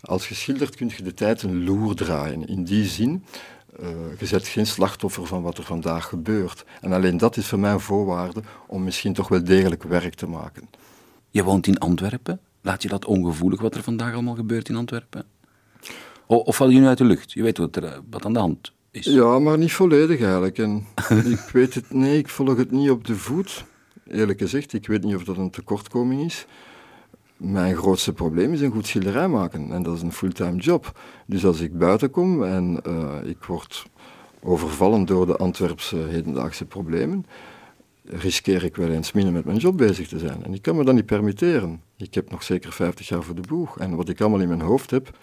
Als 0.00 0.28
je 0.28 0.34
schildert 0.34 0.76
kun 0.76 0.90
je 0.96 1.02
de 1.02 1.14
tijd 1.14 1.42
een 1.42 1.64
loer 1.64 1.94
draaien. 1.94 2.46
In 2.46 2.64
die 2.64 2.84
zin 2.84 3.24
uh, 3.80 3.88
je 4.18 4.28
bent 4.30 4.48
geen 4.48 4.66
slachtoffer 4.66 5.26
van 5.26 5.42
wat 5.42 5.58
er 5.58 5.64
vandaag 5.64 6.08
gebeurt. 6.08 6.64
En 6.80 6.92
alleen 6.92 7.16
dat 7.16 7.36
is 7.36 7.46
voor 7.46 7.58
mij 7.58 7.72
een 7.72 7.80
voorwaarde 7.80 8.42
om 8.66 8.84
misschien 8.84 9.12
toch 9.12 9.28
wel 9.28 9.44
degelijk 9.44 9.82
werk 9.82 10.14
te 10.14 10.26
maken. 10.26 10.68
Je 11.30 11.42
woont 11.42 11.66
in 11.66 11.78
Antwerpen. 11.78 12.40
Laat 12.60 12.82
je 12.82 12.88
dat 12.88 13.04
ongevoelig 13.04 13.60
wat 13.60 13.74
er 13.74 13.82
vandaag 13.82 14.12
allemaal 14.12 14.34
gebeurt 14.34 14.68
in 14.68 14.76
Antwerpen? 14.76 15.24
Of 16.28 16.56
val 16.56 16.68
je 16.68 16.80
nu 16.80 16.86
uit 16.86 16.98
de 16.98 17.04
lucht? 17.04 17.32
Je 17.32 17.42
weet 17.42 17.58
wat 17.58 17.76
er 17.76 17.84
eh, 17.84 17.98
wat 18.10 18.24
aan 18.24 18.32
de 18.32 18.38
hand 18.38 18.72
is. 18.90 19.04
Ja, 19.04 19.38
maar 19.38 19.58
niet 19.58 19.72
volledig 19.72 20.20
eigenlijk. 20.20 20.58
En 20.58 20.86
ik 21.34 21.50
weet 21.52 21.74
het, 21.74 21.92
nee, 21.92 22.18
ik 22.18 22.28
volg 22.28 22.56
het 22.56 22.70
niet 22.70 22.90
op 22.90 23.04
de 23.04 23.14
voet. 23.14 23.64
Eerlijk 24.06 24.38
gezegd, 24.38 24.72
ik 24.72 24.86
weet 24.86 25.04
niet 25.04 25.14
of 25.14 25.24
dat 25.24 25.36
een 25.36 25.50
tekortkoming 25.50 26.24
is. 26.24 26.46
Mijn 27.36 27.76
grootste 27.76 28.12
probleem 28.12 28.52
is 28.52 28.60
een 28.60 28.72
goed 28.72 28.86
schilderij 28.86 29.28
maken. 29.28 29.72
En 29.72 29.82
dat 29.82 29.96
is 29.96 30.02
een 30.02 30.12
fulltime 30.12 30.56
job. 30.56 30.98
Dus 31.26 31.44
als 31.44 31.60
ik 31.60 31.78
buiten 31.78 32.10
kom 32.10 32.44
en 32.44 32.80
uh, 32.86 33.14
ik 33.24 33.44
word 33.44 33.86
overvallen 34.42 35.04
door 35.04 35.26
de 35.26 35.36
Antwerpse 35.36 35.96
hedendaagse 35.96 36.64
problemen, 36.64 37.26
riskeer 38.04 38.64
ik 38.64 38.76
wel 38.76 38.88
eens 38.88 39.12
minder 39.12 39.32
met 39.32 39.44
mijn 39.44 39.56
job 39.56 39.76
bezig 39.76 40.08
te 40.08 40.18
zijn. 40.18 40.44
En 40.44 40.54
ik 40.54 40.62
kan 40.62 40.76
me 40.76 40.84
dat 40.84 40.94
niet 40.94 41.06
permitteren. 41.06 41.82
Ik 41.96 42.14
heb 42.14 42.30
nog 42.30 42.42
zeker 42.42 42.72
50 42.72 43.08
jaar 43.08 43.22
voor 43.22 43.34
de 43.34 43.48
boeg. 43.48 43.78
En 43.78 43.96
wat 43.96 44.08
ik 44.08 44.20
allemaal 44.20 44.40
in 44.40 44.48
mijn 44.48 44.60
hoofd 44.60 44.90
heb, 44.90 45.18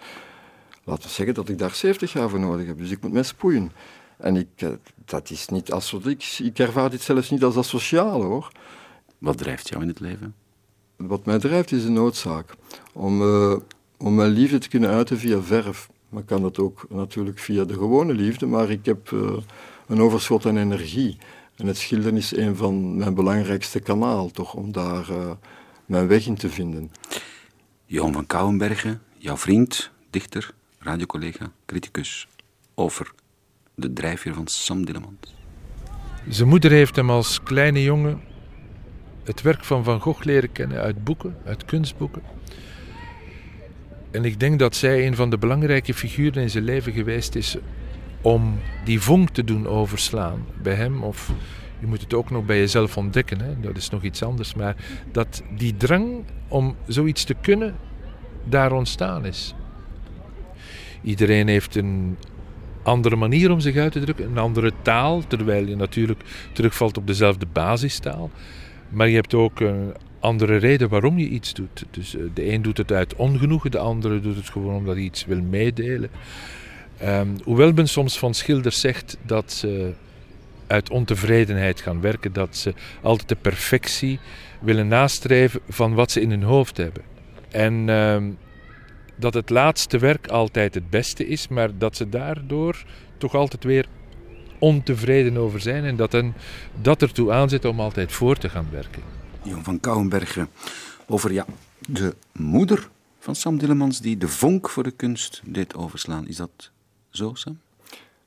laten 0.86 1.02
we 1.02 1.14
zeggen 1.14 1.34
dat 1.34 1.48
ik 1.48 1.58
daar 1.58 1.74
70 1.74 2.12
jaar 2.12 2.28
voor 2.28 2.40
nodig 2.40 2.66
heb. 2.66 2.78
Dus 2.78 2.90
ik 2.90 3.02
moet 3.02 3.12
mij 3.12 3.22
spoeien. 3.22 3.72
En 4.16 4.36
ik, 4.36 4.48
eh, 4.56 4.68
dat 5.04 5.30
is 5.30 5.48
niet 5.48 5.72
ik, 6.04 6.38
ik 6.42 6.58
ervaar 6.58 6.90
dit 6.90 7.02
zelfs 7.02 7.30
niet 7.30 7.44
als 7.44 7.56
asociaal 7.56 8.22
hoor. 8.22 8.52
Wat 9.18 9.38
drijft 9.38 9.68
jou 9.68 9.82
in 9.82 9.88
het 9.88 10.00
leven? 10.00 10.34
Wat 10.96 11.26
mij 11.26 11.38
drijft 11.38 11.72
is 11.72 11.82
de 11.82 11.88
noodzaak. 11.88 12.54
Om, 12.92 13.22
uh, 13.22 13.56
om 13.96 14.14
mijn 14.14 14.30
liefde 14.30 14.58
te 14.58 14.68
kunnen 14.68 14.90
uiten 14.90 15.18
via 15.18 15.40
verf. 15.40 15.88
Maar 16.08 16.22
kan 16.22 16.42
dat 16.42 16.58
ook 16.58 16.86
natuurlijk 16.88 17.38
via 17.38 17.64
de 17.64 17.72
gewone 17.72 18.12
liefde, 18.12 18.46
maar 18.46 18.70
ik 18.70 18.84
heb 18.84 19.10
uh, 19.10 19.36
een 19.86 20.00
overschot 20.00 20.46
aan 20.46 20.56
energie. 20.56 21.18
En 21.56 21.66
het 21.66 21.76
schilderen 21.76 22.16
is 22.16 22.36
een 22.36 22.56
van 22.56 22.96
mijn 22.96 23.14
belangrijkste 23.14 23.80
kanaal, 23.80 24.30
toch, 24.30 24.54
om 24.54 24.72
daar 24.72 25.10
uh, 25.10 25.30
mijn 25.86 26.06
weg 26.06 26.26
in 26.26 26.34
te 26.34 26.48
vinden. 26.48 26.90
Johan 27.84 28.12
van 28.12 28.26
Kouwenbergen, 28.26 29.02
jouw 29.18 29.36
vriend, 29.36 29.90
dichter, 30.10 30.54
radiocollega, 30.86 31.52
criticus, 31.64 32.28
over 32.74 33.10
de 33.74 33.92
drijfveer 33.92 34.34
van 34.34 34.46
Sam 34.46 34.84
Dillemans. 34.84 35.34
Zijn 36.28 36.48
moeder 36.48 36.70
heeft 36.70 36.96
hem 36.96 37.10
als 37.10 37.42
kleine 37.42 37.82
jongen 37.82 38.20
het 39.24 39.42
werk 39.42 39.64
van 39.64 39.84
Van 39.84 40.00
Gogh 40.00 40.24
leren 40.24 40.52
kennen 40.52 40.80
uit 40.80 41.04
boeken, 41.04 41.36
uit 41.44 41.64
kunstboeken. 41.64 42.22
En 44.10 44.24
ik 44.24 44.40
denk 44.40 44.58
dat 44.58 44.76
zij 44.76 45.06
een 45.06 45.16
van 45.16 45.30
de 45.30 45.38
belangrijke 45.38 45.94
figuren 45.94 46.42
in 46.42 46.50
zijn 46.50 46.64
leven 46.64 46.92
geweest 46.92 47.34
is 47.34 47.56
om 48.20 48.58
die 48.84 49.00
vonk 49.00 49.30
te 49.30 49.44
doen 49.44 49.66
overslaan 49.66 50.46
bij 50.62 50.74
hem. 50.74 51.02
Of 51.02 51.32
je 51.78 51.86
moet 51.86 52.00
het 52.00 52.14
ook 52.14 52.30
nog 52.30 52.44
bij 52.44 52.58
jezelf 52.58 52.96
ontdekken, 52.96 53.40
hè? 53.40 53.60
dat 53.60 53.76
is 53.76 53.90
nog 53.90 54.02
iets 54.02 54.22
anders. 54.22 54.54
Maar 54.54 54.76
dat 55.12 55.42
die 55.56 55.76
drang 55.76 56.24
om 56.48 56.76
zoiets 56.86 57.24
te 57.24 57.34
kunnen 57.34 57.76
daar 58.44 58.72
ontstaan 58.72 59.24
is. 59.24 59.54
Iedereen 61.06 61.48
heeft 61.48 61.76
een 61.76 62.16
andere 62.82 63.16
manier 63.16 63.50
om 63.50 63.60
zich 63.60 63.76
uit 63.76 63.92
te 63.92 64.00
drukken, 64.00 64.24
een 64.24 64.38
andere 64.38 64.72
taal, 64.82 65.22
terwijl 65.26 65.66
je 65.66 65.76
natuurlijk 65.76 66.22
terugvalt 66.52 66.96
op 66.96 67.06
dezelfde 67.06 67.46
basistaal. 67.52 68.30
Maar 68.88 69.08
je 69.08 69.14
hebt 69.14 69.34
ook 69.34 69.60
een 69.60 69.94
andere 70.20 70.56
reden 70.56 70.88
waarom 70.88 71.18
je 71.18 71.28
iets 71.28 71.54
doet. 71.54 71.84
Dus 71.90 72.16
eh, 72.16 72.22
de 72.34 72.52
een 72.52 72.62
doet 72.62 72.76
het 72.76 72.92
uit 72.92 73.14
ongenoegen, 73.14 73.70
de 73.70 73.78
andere 73.78 74.20
doet 74.20 74.36
het 74.36 74.48
gewoon 74.48 74.74
omdat 74.74 74.94
hij 74.94 75.04
iets 75.04 75.24
wil 75.24 75.42
meedelen. 75.42 76.10
Um, 77.02 77.36
hoewel 77.44 77.72
men 77.72 77.88
soms 77.88 78.18
van 78.18 78.34
schilders 78.34 78.80
zegt 78.80 79.16
dat 79.22 79.52
ze 79.52 79.92
uit 80.66 80.90
ontevredenheid 80.90 81.80
gaan 81.80 82.00
werken, 82.00 82.32
dat 82.32 82.56
ze 82.56 82.74
altijd 83.02 83.28
de 83.28 83.36
perfectie 83.36 84.18
willen 84.60 84.88
nastreven 84.88 85.60
van 85.68 85.94
wat 85.94 86.10
ze 86.10 86.20
in 86.20 86.30
hun 86.30 86.42
hoofd 86.42 86.76
hebben. 86.76 87.02
En 87.50 87.88
uh, 87.88 88.16
dat 89.16 89.34
het 89.34 89.50
laatste 89.50 89.98
werk 89.98 90.26
altijd 90.26 90.74
het 90.74 90.90
beste 90.90 91.26
is, 91.26 91.48
maar 91.48 91.78
dat 91.78 91.96
ze 91.96 92.08
daardoor 92.08 92.84
toch 93.18 93.34
altijd 93.34 93.64
weer 93.64 93.86
ontevreden 94.58 95.36
over 95.36 95.60
zijn 95.60 95.84
en 95.84 95.96
dat 95.96 96.12
hen 96.12 96.34
dat 96.82 97.02
ertoe 97.02 97.32
aanzet 97.32 97.64
om 97.64 97.80
altijd 97.80 98.12
voor 98.12 98.36
te 98.36 98.48
gaan 98.48 98.68
werken. 98.70 99.02
Jon 99.42 99.64
van 99.64 99.80
Kouwenbergen 99.80 100.48
over 101.06 101.32
ja, 101.32 101.46
de 101.88 102.14
moeder 102.32 102.88
van 103.18 103.34
Sam 103.34 103.58
Dillemans 103.58 104.00
die 104.00 104.16
de 104.16 104.28
vonk 104.28 104.68
voor 104.68 104.82
de 104.82 104.90
kunst 104.90 105.42
deed 105.44 105.74
overslaan. 105.74 106.28
Is 106.28 106.36
dat 106.36 106.70
zo, 107.10 107.34
Sam? 107.34 107.58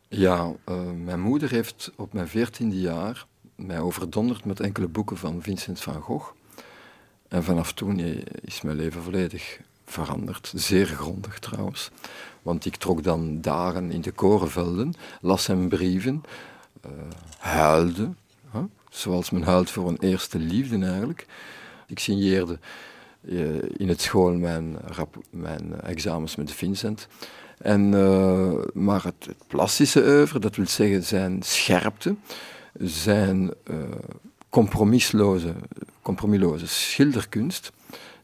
Ja, 0.08 0.54
uh, 0.70 0.92
mijn 1.04 1.22
moeder 1.22 1.50
heeft 1.50 1.92
op 1.96 2.14
mijn 2.14 2.28
veertiende 2.28 2.80
jaar 2.80 3.26
mij 3.56 3.80
overdonderd 3.80 4.46
met 4.46 4.60
enkele 4.60 4.88
boeken 4.88 5.18
van 5.18 5.42
Vincent 5.42 5.82
van 5.82 6.02
Gogh. 6.02 6.32
En 7.28 7.44
vanaf 7.44 7.74
toen 7.74 8.00
is 8.42 8.62
mijn 8.62 8.78
leven 8.78 9.02
volledig 9.04 9.60
veranderd. 9.90 10.52
Zeer 10.56 10.86
grondig 10.86 11.40
trouwens. 11.40 11.92
Want 12.42 12.66
ik 12.66 12.76
trok 12.76 13.04
dan 13.04 13.42
dagen 13.42 13.92
in 13.92 14.02
de 14.02 14.12
korenvelden, 14.12 14.94
las 15.22 15.48
hem 15.48 15.70
brieven, 15.70 16.24
uh, 16.86 16.92
huilde, 17.38 18.10
zoals 18.90 19.30
men 19.30 19.44
huilt 19.44 19.70
voor 19.70 19.88
een 19.88 20.00
eerste 20.00 20.40
liefde 20.40 20.86
eigenlijk. 20.86 21.26
Ik 21.88 22.00
signeerde 22.00 22.60
uh, 23.22 23.62
in 23.78 23.88
het 23.88 24.02
school 24.02 24.34
mijn, 24.34 24.78
mijn 25.30 25.82
examens 25.82 26.36
met 26.36 26.52
Vincent. 26.52 27.08
En, 27.58 27.92
uh, 27.92 28.54
maar 28.74 29.04
het, 29.04 29.26
het, 29.26 29.48
plastische 29.48 30.04
oeuvre, 30.04 30.40
dat 30.40 30.56
wil 30.56 30.68
zeggen 30.68 31.04
zijn 31.04 31.44
scherpte, 31.44 32.16
zijn 32.80 33.54
compromisloze, 34.50 35.54
compromisloze 36.02 36.68
schilderkunst, 36.68 37.72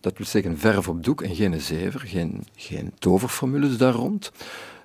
dat 0.05 0.17
wil 0.17 0.25
zeggen 0.25 0.57
verf 0.57 0.87
op 0.87 1.03
doek 1.03 1.21
en 1.21 1.35
geen 1.35 1.61
zever, 1.61 1.99
geen, 1.99 2.43
geen 2.55 2.91
toverformules 2.99 3.77
daar 3.77 3.93
rond. 3.93 4.31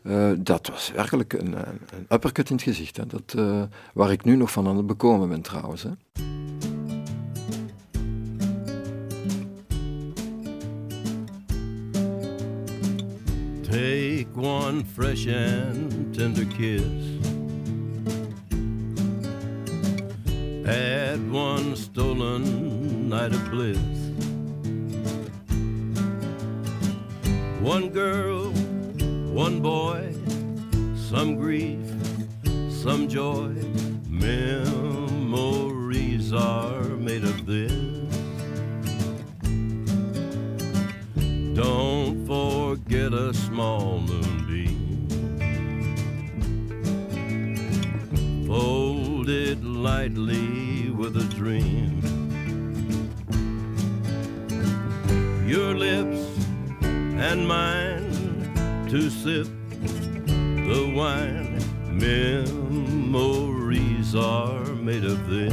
Uh, 0.02 0.30
dat 0.38 0.68
was 0.68 0.92
werkelijk 0.94 1.32
een, 1.32 1.52
een 1.52 2.06
uppercut 2.08 2.50
in 2.50 2.54
het 2.54 2.64
gezicht. 2.64 2.96
Hè. 2.96 3.06
Dat, 3.06 3.34
uh, 3.36 3.62
waar 3.94 4.12
ik 4.12 4.24
nu 4.24 4.36
nog 4.36 4.50
van 4.50 4.68
aan 4.68 4.76
het 4.76 4.86
bekomen 4.86 5.28
ben 5.28 5.40
trouwens. 5.40 5.82
Hè. 5.82 5.90
Take 13.62 14.26
one 14.34 14.82
fresh 14.92 15.26
and 15.26 16.14
tender 16.14 16.46
kiss. 16.46 16.84
Add 20.64 21.20
one 21.32 21.76
stolen 21.76 22.42
night 23.08 23.34
of 23.34 23.50
bliss. 23.50 24.09
One 27.60 27.90
girl, 27.90 28.50
one 29.34 29.60
boy, 29.60 30.14
some 30.96 31.36
grief, 31.36 31.78
some 32.70 33.06
joy. 33.06 33.52
Memories 34.08 35.52
are 36.32 36.82
made 36.96 37.22
of 37.22 37.44
this. 37.44 37.70
Don't 41.54 42.26
forget 42.26 43.12
a 43.12 43.34
small 43.34 44.00
moonbeam. 44.00 45.06
Fold 48.46 49.28
it 49.28 49.62
lightly 49.62 50.88
with 50.88 51.14
a 51.18 51.24
dream. 51.34 52.00
Your 55.46 55.74
lips 55.74 56.19
and 57.20 57.46
mine 57.46 58.10
to 58.88 59.10
sip 59.10 59.46
the 59.68 60.92
wine. 60.96 61.60
Memories 61.98 63.04
are 64.14 64.64
made 64.76 65.04
of 65.04 65.28
this. 65.28 65.52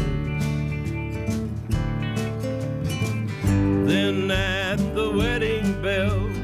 Then 3.85 4.31
at 4.31 4.77
the 4.95 5.11
wedding 5.11 5.81
bells, 5.81 6.37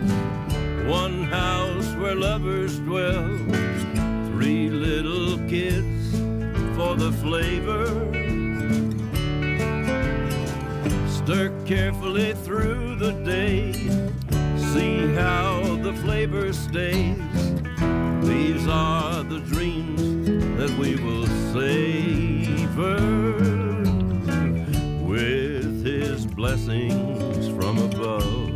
one 0.92 1.24
house 1.24 1.96
where 1.96 2.16
lovers 2.16 2.80
dwell, 2.80 3.38
three 4.28 4.70
little 4.70 5.38
kids 5.48 6.12
for 6.76 6.96
the 6.96 7.14
flavor. 7.22 7.88
Stir 11.08 11.54
carefully 11.66 12.34
through 12.34 12.96
the 12.96 13.14
day 13.24 13.72
see 14.74 15.14
how 15.14 15.76
the 15.84 15.94
flavor 16.02 16.52
stays. 16.52 17.18
These 18.28 18.68
are 18.68 19.22
the 19.24 19.40
dreams 19.52 20.02
that 20.58 20.72
we 20.80 20.96
will 20.96 21.28
savor 21.54 22.98
with 25.06 25.86
his 25.86 26.26
blessings 26.26 27.48
from 27.56 27.78
above. 27.90 28.50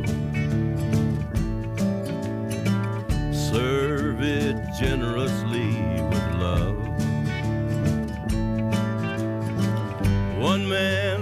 Serve 3.51 4.19
it 4.24 4.57
generously 4.79 5.69
with 6.09 6.27
love. 6.47 6.79
One 10.39 10.67
man, 10.67 11.21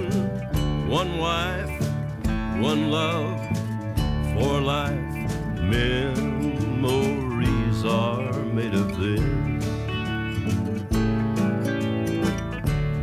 one 0.87 1.17
wife, 1.17 1.81
one 2.61 2.91
love 2.91 3.34
for 4.35 4.61
life. 4.61 5.31
Memories 5.61 6.65
are 7.85 8.43
made 8.53 8.73
of 8.73 8.87
this. 8.99 9.21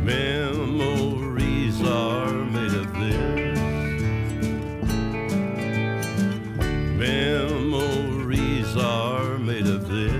Memories 0.03 1.81
are 1.81 2.33
made 2.55 2.73
of 2.81 2.87
this. 2.99 3.59
Memories 6.97 8.75
are 8.77 9.37
made 9.39 9.67
of 9.67 9.87
this. 9.87 10.13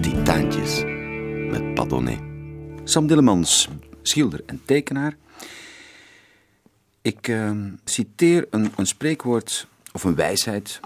Titaantjes 0.00 0.84
met 1.50 1.74
Padonnet. 1.74 2.20
Sam 2.84 3.06
Dillemans, 3.06 3.68
schilder 4.02 4.40
en 4.46 4.60
tekenaar. 4.64 5.16
Ik 7.06 7.28
eh, 7.28 7.56
citeer 7.84 8.46
een, 8.50 8.72
een 8.76 8.86
spreekwoord 8.86 9.66
of 9.92 10.04
een 10.04 10.14
wijsheid, 10.14 10.80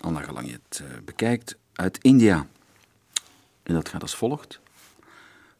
al 0.00 0.10
naar 0.10 0.24
gelang 0.24 0.46
je 0.46 0.60
het 0.68 0.80
eh, 0.80 0.98
bekijkt, 1.04 1.56
uit 1.72 1.98
India. 1.98 2.46
En 3.62 3.74
dat 3.74 3.88
gaat 3.88 4.02
als 4.02 4.14
volgt. 4.14 4.60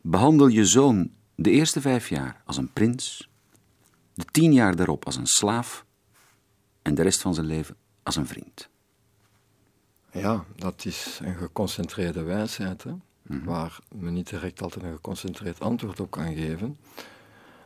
Behandel 0.00 0.46
je 0.46 0.64
zoon 0.64 1.10
de 1.34 1.50
eerste 1.50 1.80
vijf 1.80 2.08
jaar 2.08 2.42
als 2.44 2.56
een 2.56 2.72
prins, 2.72 3.28
de 4.14 4.24
tien 4.24 4.52
jaar 4.52 4.76
daarop 4.76 5.04
als 5.04 5.16
een 5.16 5.26
slaaf 5.26 5.84
en 6.82 6.94
de 6.94 7.02
rest 7.02 7.20
van 7.20 7.34
zijn 7.34 7.46
leven 7.46 7.76
als 8.02 8.16
een 8.16 8.26
vriend. 8.26 8.68
Ja, 10.10 10.44
dat 10.56 10.84
is 10.84 11.18
een 11.22 11.36
geconcentreerde 11.36 12.22
wijsheid, 12.22 12.82
hè? 12.82 12.92
waar 13.22 13.78
men 13.88 14.12
niet 14.12 14.30
direct 14.30 14.62
altijd 14.62 14.84
een 14.84 14.92
geconcentreerd 14.92 15.60
antwoord 15.60 16.00
op 16.00 16.10
kan 16.10 16.34
geven. 16.34 16.78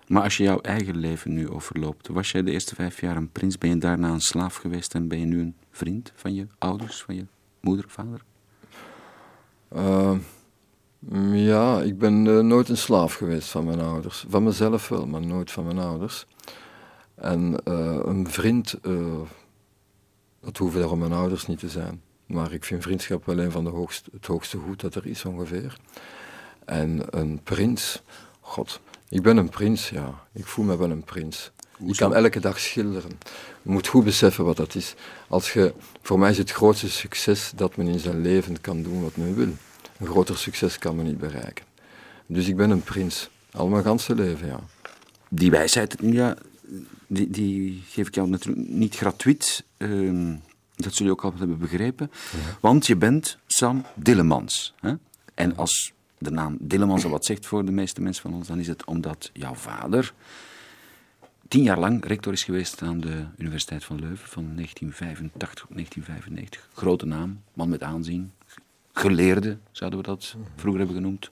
Maar 0.06 0.22
als 0.22 0.36
je 0.36 0.42
jouw 0.42 0.60
eigen 0.60 0.96
leven 0.96 1.32
nu 1.32 1.50
overloopt, 1.50 2.08
was 2.08 2.30
jij 2.30 2.42
de 2.42 2.50
eerste 2.50 2.74
vijf 2.74 3.00
jaar 3.00 3.16
een 3.16 3.30
prins, 3.30 3.58
ben 3.58 3.70
je 3.70 3.78
daarna 3.78 4.08
een 4.08 4.20
slaaf 4.20 4.56
geweest 4.56 4.94
en 4.94 5.08
ben 5.08 5.18
je 5.18 5.26
nu 5.26 5.40
een 5.40 5.56
vriend 5.70 6.12
van 6.14 6.34
je 6.34 6.46
ouders, 6.58 7.02
van 7.02 7.14
je 7.14 7.26
moeder, 7.60 7.84
vader? 7.88 8.20
Uh, 9.76 10.16
ja, 11.32 11.80
ik 11.80 11.98
ben 11.98 12.24
uh, 12.24 12.40
nooit 12.40 12.68
een 12.68 12.76
slaaf 12.76 13.14
geweest 13.14 13.48
van 13.48 13.64
mijn 13.64 13.80
ouders. 13.80 14.24
Van 14.28 14.42
mezelf 14.42 14.88
wel, 14.88 15.06
maar 15.06 15.26
nooit 15.26 15.50
van 15.50 15.64
mijn 15.64 15.78
ouders. 15.78 16.26
En 17.14 17.60
uh, 17.64 17.98
een 18.04 18.30
vriend, 18.30 18.78
dat 20.40 20.56
hoeven 20.56 20.80
daarom 20.80 20.98
mijn 20.98 21.12
ouders 21.12 21.46
niet 21.46 21.58
te 21.58 21.68
zijn. 21.68 22.02
Maar 22.26 22.52
ik 22.52 22.64
vind 22.64 22.82
vriendschap 22.82 23.24
wel 23.24 23.38
een 23.38 23.50
van 23.50 23.64
de 23.64 23.70
hoogste, 23.70 24.10
het 24.12 24.26
hoogste 24.26 24.58
goed 24.58 24.80
dat 24.80 24.94
er 24.94 25.06
is 25.06 25.24
ongeveer. 25.24 25.78
En 26.64 27.18
een 27.18 27.40
prins, 27.42 28.02
god, 28.40 28.80
ik 29.08 29.22
ben 29.22 29.36
een 29.36 29.48
prins, 29.48 29.88
ja. 29.88 30.26
Ik 30.32 30.46
voel 30.46 30.64
me 30.64 30.76
wel 30.76 30.90
een 30.90 31.04
prins. 31.04 31.50
Ik 31.86 31.96
kan 31.96 32.14
elke 32.14 32.40
dag 32.40 32.60
schilderen. 32.60 33.10
Je 33.62 33.70
moet 33.70 33.86
goed 33.86 34.04
beseffen 34.04 34.44
wat 34.44 34.56
dat 34.56 34.74
is. 34.74 34.94
Als 35.28 35.52
je, 35.52 35.74
voor 36.02 36.18
mij 36.18 36.30
is 36.30 36.38
het 36.38 36.50
grootste 36.50 36.90
succes 36.90 37.52
dat 37.56 37.76
men 37.76 37.86
in 37.86 37.98
zijn 37.98 38.20
leven 38.20 38.60
kan 38.60 38.82
doen 38.82 39.02
wat 39.02 39.16
men 39.16 39.34
wil. 39.34 39.48
Een 39.98 40.06
groter 40.06 40.38
succes 40.38 40.78
kan 40.78 40.96
men 40.96 41.04
niet 41.04 41.18
bereiken. 41.18 41.64
Dus 42.26 42.48
ik 42.48 42.56
ben 42.56 42.70
een 42.70 42.82
prins. 42.82 43.30
Al 43.52 43.68
mijn 43.68 43.84
ganse 43.84 44.14
leven, 44.14 44.46
ja. 44.46 44.60
Die 45.28 45.50
wijsheid, 45.50 45.96
ja, 46.00 46.36
die, 47.06 47.30
die 47.30 47.82
geef 47.88 48.06
ik 48.06 48.14
jou 48.14 48.28
natuurlijk 48.28 48.68
niet 48.68 48.96
gratuit. 48.96 49.64
Uh, 49.78 50.34
dat 50.76 50.94
zul 50.94 51.06
je 51.06 51.12
ook 51.12 51.24
al 51.24 51.32
hebben 51.38 51.58
begrepen. 51.58 52.10
Ja. 52.12 52.56
Want 52.60 52.86
je 52.86 52.96
bent 52.96 53.38
Sam 53.46 53.84
Dillemans. 53.94 54.74
Hè? 54.80 54.94
En 55.34 55.56
als 55.56 55.92
de 56.18 56.30
naam 56.30 56.56
Dillemans 56.60 57.04
al 57.04 57.10
wat 57.10 57.24
zegt 57.24 57.46
voor 57.46 57.64
de 57.64 57.72
meeste 57.72 58.00
mensen 58.00 58.22
van 58.22 58.34
ons, 58.34 58.48
dan 58.48 58.58
is 58.58 58.66
het 58.66 58.84
omdat 58.84 59.30
jouw 59.32 59.54
vader 59.54 60.12
tien 61.48 61.62
jaar 61.62 61.78
lang 61.78 62.04
rector 62.04 62.32
is 62.32 62.44
geweest 62.44 62.82
aan 62.82 63.00
de 63.00 63.24
Universiteit 63.36 63.84
van 63.84 64.00
Leuven 64.00 64.28
van 64.28 64.44
1985 64.54 65.60
tot 65.60 65.68
1995. 65.76 66.68
Grote 66.72 67.06
naam, 67.06 67.42
man 67.52 67.68
met 67.68 67.82
aanzien, 67.82 68.32
geleerde 68.92 69.58
zouden 69.70 69.98
we 69.98 70.04
dat 70.04 70.36
vroeger 70.56 70.80
hebben 70.80 70.96
genoemd. 70.96 71.30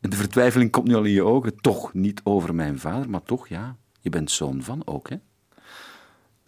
En 0.00 0.10
de 0.10 0.16
vertwijfeling 0.16 0.70
komt 0.70 0.86
nu 0.86 0.94
al 0.94 1.04
in 1.04 1.12
je 1.12 1.24
ogen, 1.24 1.56
toch 1.56 1.94
niet 1.94 2.20
over 2.24 2.54
mijn 2.54 2.78
vader, 2.78 3.10
maar 3.10 3.22
toch 3.22 3.48
ja, 3.48 3.76
je 4.00 4.10
bent 4.10 4.30
zoon 4.30 4.62
van 4.62 4.82
ook 4.86 5.08
hè. 5.08 5.16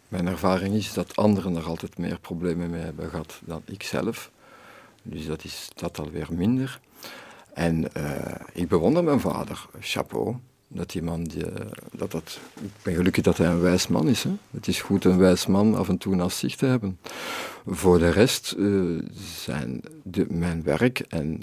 Mijn 0.09 0.27
ervaring 0.27 0.75
is 0.75 0.93
dat 0.93 1.17
anderen 1.17 1.57
er 1.57 1.65
altijd 1.65 1.99
meer 1.99 2.19
problemen 2.21 2.71
mee 2.71 2.83
hebben 2.83 3.11
gehad 3.11 3.41
dan 3.45 3.63
ik 3.65 3.83
zelf. 3.83 4.31
Dus 5.05 5.27
dat 5.27 5.45
is 5.45 5.69
dat 5.75 5.99
alweer 5.99 6.27
minder. 6.31 6.81
En 7.53 7.89
uh, 7.97 8.35
ik 8.53 8.69
bewonder 8.69 9.05
mijn 9.05 9.21
vader, 9.21 9.67
chapeau. 9.81 10.37
Dat 10.69 10.91
die 10.91 11.03
man, 11.03 11.25
die, 11.25 11.45
dat 11.93 12.11
dat, 12.11 12.39
ik 12.61 12.71
ben 12.83 12.95
gelukkig 12.95 13.23
dat 13.23 13.37
hij 13.37 13.47
een 13.47 13.61
wijs 13.61 13.89
man 13.89 14.09
is. 14.09 14.23
Hè? 14.23 14.31
Het 14.51 14.69
is 14.69 14.81
goed 14.81 15.05
een 15.05 15.19
wijs 15.19 15.47
man 15.47 15.75
af 15.75 15.89
en 15.89 15.99
toe 15.99 16.15
naast 16.15 16.39
zich 16.39 16.57
te 16.57 16.67
hebben. 16.67 16.99
Voor 17.67 17.99
de 17.99 18.09
rest 18.09 18.55
uh, 18.59 19.03
zijn 19.45 19.81
de, 20.03 20.27
mijn 20.29 20.63
werk 20.63 20.99
en 20.99 21.43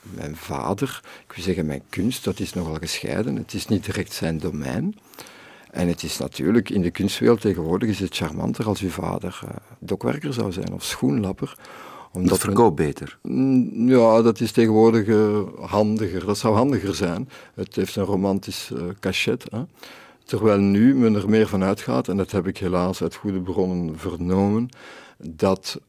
mijn 0.00 0.36
vader, 0.36 1.00
ik 1.28 1.32
wil 1.32 1.44
zeggen 1.44 1.66
mijn 1.66 1.82
kunst, 1.88 2.24
dat 2.24 2.40
is 2.40 2.52
nogal 2.52 2.74
gescheiden. 2.74 3.36
Het 3.36 3.54
is 3.54 3.66
niet 3.66 3.84
direct 3.84 4.12
zijn 4.12 4.38
domein. 4.38 4.98
En 5.70 5.88
het 5.88 6.02
is 6.02 6.18
natuurlijk, 6.18 6.70
in 6.70 6.82
de 6.82 6.90
kunstwereld 6.90 7.40
tegenwoordig 7.40 7.88
is 7.88 8.00
het 8.00 8.16
charmanter 8.16 8.66
als 8.66 8.80
uw 8.80 8.90
vader 8.90 9.40
dokwerker 9.78 10.32
zou 10.32 10.52
zijn 10.52 10.72
of 10.72 10.84
schoenlapper. 10.84 11.56
Omdat 12.12 12.30
dat 12.30 12.38
verkoopt 12.38 12.76
beter? 12.76 13.18
Ja, 13.72 14.22
dat 14.22 14.40
is 14.40 14.52
tegenwoordig 14.52 15.06
uh, 15.06 15.40
handiger. 15.60 16.26
Dat 16.26 16.38
zou 16.38 16.54
handiger 16.54 16.94
zijn. 16.94 17.28
Het 17.54 17.76
heeft 17.76 17.96
een 17.96 18.04
romantisch 18.04 18.70
uh, 18.70 18.82
cachet. 19.00 19.46
Hè? 19.50 19.62
Terwijl 20.24 20.60
nu 20.60 20.94
men 20.94 21.14
er 21.14 21.28
meer 21.28 21.48
van 21.48 21.62
uitgaat, 21.62 22.08
en 22.08 22.16
dat 22.16 22.30
heb 22.30 22.46
ik 22.46 22.58
helaas 22.58 23.02
uit 23.02 23.14
goede 23.14 23.40
bronnen 23.40 23.98
vernomen, 23.98 24.68
dat 25.18 25.80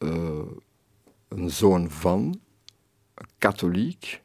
een 1.28 1.50
zoon 1.50 1.90
van, 1.90 2.40
katholiek, 3.38 4.22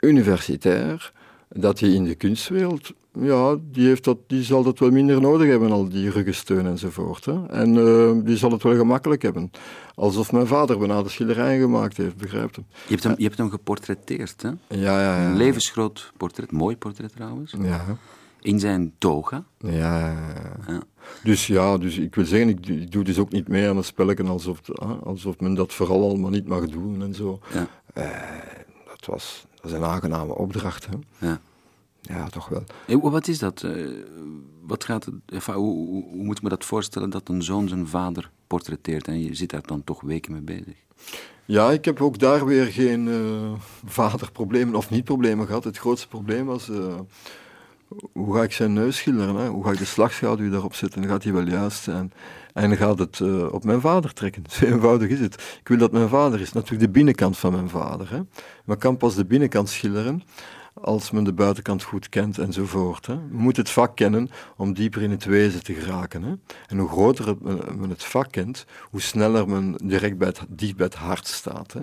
universitair, 0.00 1.12
dat 1.48 1.80
hij 1.80 1.88
in 1.88 2.04
de 2.04 2.14
kunstwereld 2.14 2.92
ja, 3.20 3.56
die, 3.62 3.86
heeft 3.86 4.04
dat, 4.04 4.18
die 4.26 4.42
zal 4.42 4.62
dat 4.62 4.78
wel 4.78 4.90
minder 4.90 5.20
nodig 5.20 5.48
hebben, 5.48 5.72
al 5.72 5.88
die 5.88 6.10
ruggensteun 6.10 6.66
enzovoort. 6.66 7.24
Hè. 7.24 7.46
En 7.46 7.74
uh, 7.74 8.24
die 8.24 8.36
zal 8.36 8.50
het 8.50 8.62
wel 8.62 8.76
gemakkelijk 8.76 9.22
hebben. 9.22 9.50
Alsof 9.94 10.32
mijn 10.32 10.46
vader 10.46 10.78
bijna 10.78 11.02
de 11.02 11.08
schilderijen 11.08 11.60
gemaakt 11.60 11.96
heeft, 11.96 12.16
begrijpt 12.16 12.56
hem. 12.56 12.64
Je 12.70 12.90
hebt 12.90 13.02
hem, 13.02 13.14
je 13.16 13.24
hebt 13.24 13.38
hem 13.38 13.50
geportretteerd, 13.50 14.42
hè? 14.42 14.48
Ja, 14.48 14.56
ja, 15.00 15.20
ja. 15.20 15.26
Een 15.26 15.36
levensgroot 15.36 16.12
portret, 16.16 16.52
mooi 16.52 16.76
portret 16.76 17.12
trouwens. 17.12 17.54
Ja. 17.62 17.84
In 18.40 18.60
zijn 18.60 18.92
toga. 18.98 19.44
Ja, 19.58 19.70
ja, 19.70 20.16
ja. 20.66 20.82
Dus 21.22 21.46
ja, 21.46 21.78
dus 21.78 21.98
ik 21.98 22.14
wil 22.14 22.24
zeggen, 22.24 22.48
ik, 22.48 22.66
ik, 22.66 22.92
doe 22.92 23.04
dus 23.04 23.18
ook 23.18 23.32
niet 23.32 23.48
mee 23.48 23.68
aan 23.68 23.76
een 23.76 23.84
spelletje 23.84 24.24
alsof, 24.24 24.60
alsof 25.04 25.40
men 25.40 25.54
dat 25.54 25.72
vooral 25.72 26.08
allemaal 26.08 26.30
niet 26.30 26.48
mag 26.48 26.68
doen 26.68 27.02
en 27.02 27.14
zo. 27.14 27.40
Ja. 27.52 27.66
Uh, 27.98 28.10
dat, 28.86 29.06
was, 29.06 29.46
dat 29.54 29.70
is 29.70 29.76
een 29.76 29.84
aangename 29.84 30.34
opdracht, 30.34 30.86
hè. 30.86 31.26
Ja. 31.26 31.40
Ja, 32.02 32.28
toch 32.28 32.48
wel. 32.48 32.64
En 32.86 33.00
wat 33.00 33.28
is 33.28 33.38
dat? 33.38 33.62
Uh, 33.62 34.04
wat 34.60 34.84
gaat 34.84 35.08
enfin, 35.26 35.54
hoe, 35.54 35.74
hoe, 35.74 36.04
hoe, 36.04 36.24
moet 36.24 36.36
je 36.36 36.42
me 36.42 36.48
dat 36.48 36.64
voorstellen 36.64 37.10
dat 37.10 37.28
een 37.28 37.42
zoon 37.42 37.68
zijn 37.68 37.86
vader 37.86 38.30
portretteert 38.46 39.08
en 39.08 39.22
je 39.22 39.34
zit 39.34 39.50
daar 39.50 39.66
dan 39.66 39.84
toch 39.84 40.00
weken 40.00 40.32
mee 40.32 40.40
bezig? 40.40 40.74
Ja, 41.44 41.70
ik 41.70 41.84
heb 41.84 42.00
ook 42.00 42.18
daar 42.18 42.46
weer 42.46 42.66
geen 42.66 43.06
uh, 43.06 43.52
vaderproblemen 43.84 44.74
of 44.74 44.90
niet-problemen 44.90 45.46
gehad. 45.46 45.64
Het 45.64 45.78
grootste 45.78 46.08
probleem 46.08 46.46
was, 46.46 46.68
uh, 46.68 46.98
hoe 48.12 48.34
ga 48.34 48.42
ik 48.42 48.52
zijn 48.52 48.72
neus 48.72 48.96
schilderen? 48.96 49.36
Hè? 49.36 49.48
Hoe 49.48 49.64
ga 49.64 49.70
ik 49.70 49.78
de 49.78 49.84
slagschaduw 49.84 50.50
daarop 50.50 50.74
zetten? 50.74 51.06
Gaat 51.06 51.22
hij 51.22 51.32
wel 51.32 51.46
juist 51.46 51.82
zijn. 51.82 52.12
En 52.52 52.76
gaat 52.76 52.98
het 52.98 53.18
uh, 53.18 53.52
op 53.52 53.64
mijn 53.64 53.80
vader 53.80 54.12
trekken. 54.12 54.44
Zo 54.50 54.64
eenvoudig 54.64 55.08
is 55.08 55.20
het. 55.20 55.34
Ik 55.60 55.68
wil 55.68 55.78
dat 55.78 55.92
mijn 55.92 56.08
vader 56.08 56.40
is. 56.40 56.52
Natuurlijk 56.52 56.82
de 56.82 56.90
binnenkant 56.90 57.38
van 57.38 57.52
mijn 57.52 57.68
vader. 57.68 58.10
Hè? 58.10 58.20
Maar 58.64 58.76
kan 58.76 58.96
pas 58.96 59.14
de 59.14 59.24
binnenkant 59.24 59.68
schilderen 59.68 60.22
als 60.82 61.10
men 61.10 61.24
de 61.24 61.32
buitenkant 61.32 61.82
goed 61.82 62.08
kent 62.08 62.38
enzovoort. 62.38 63.06
Hè. 63.06 63.12
Je 63.12 63.20
moet 63.30 63.56
het 63.56 63.70
vak 63.70 63.96
kennen 63.96 64.30
om 64.56 64.72
dieper 64.72 65.02
in 65.02 65.10
het 65.10 65.24
wezen 65.24 65.62
te 65.62 65.74
geraken. 65.74 66.22
Hè. 66.22 66.34
En 66.66 66.78
hoe 66.78 66.88
groter 66.88 67.36
men 67.76 67.90
het 67.90 68.04
vak 68.04 68.32
kent, 68.32 68.64
hoe 68.90 69.00
sneller 69.00 69.48
men 69.48 69.74
direct 69.84 70.18
bij 70.18 70.28
het, 70.28 70.40
dicht 70.48 70.76
bij 70.76 70.86
het 70.86 70.94
hart 70.94 71.26
staat. 71.26 71.72
Hè. 71.72 71.80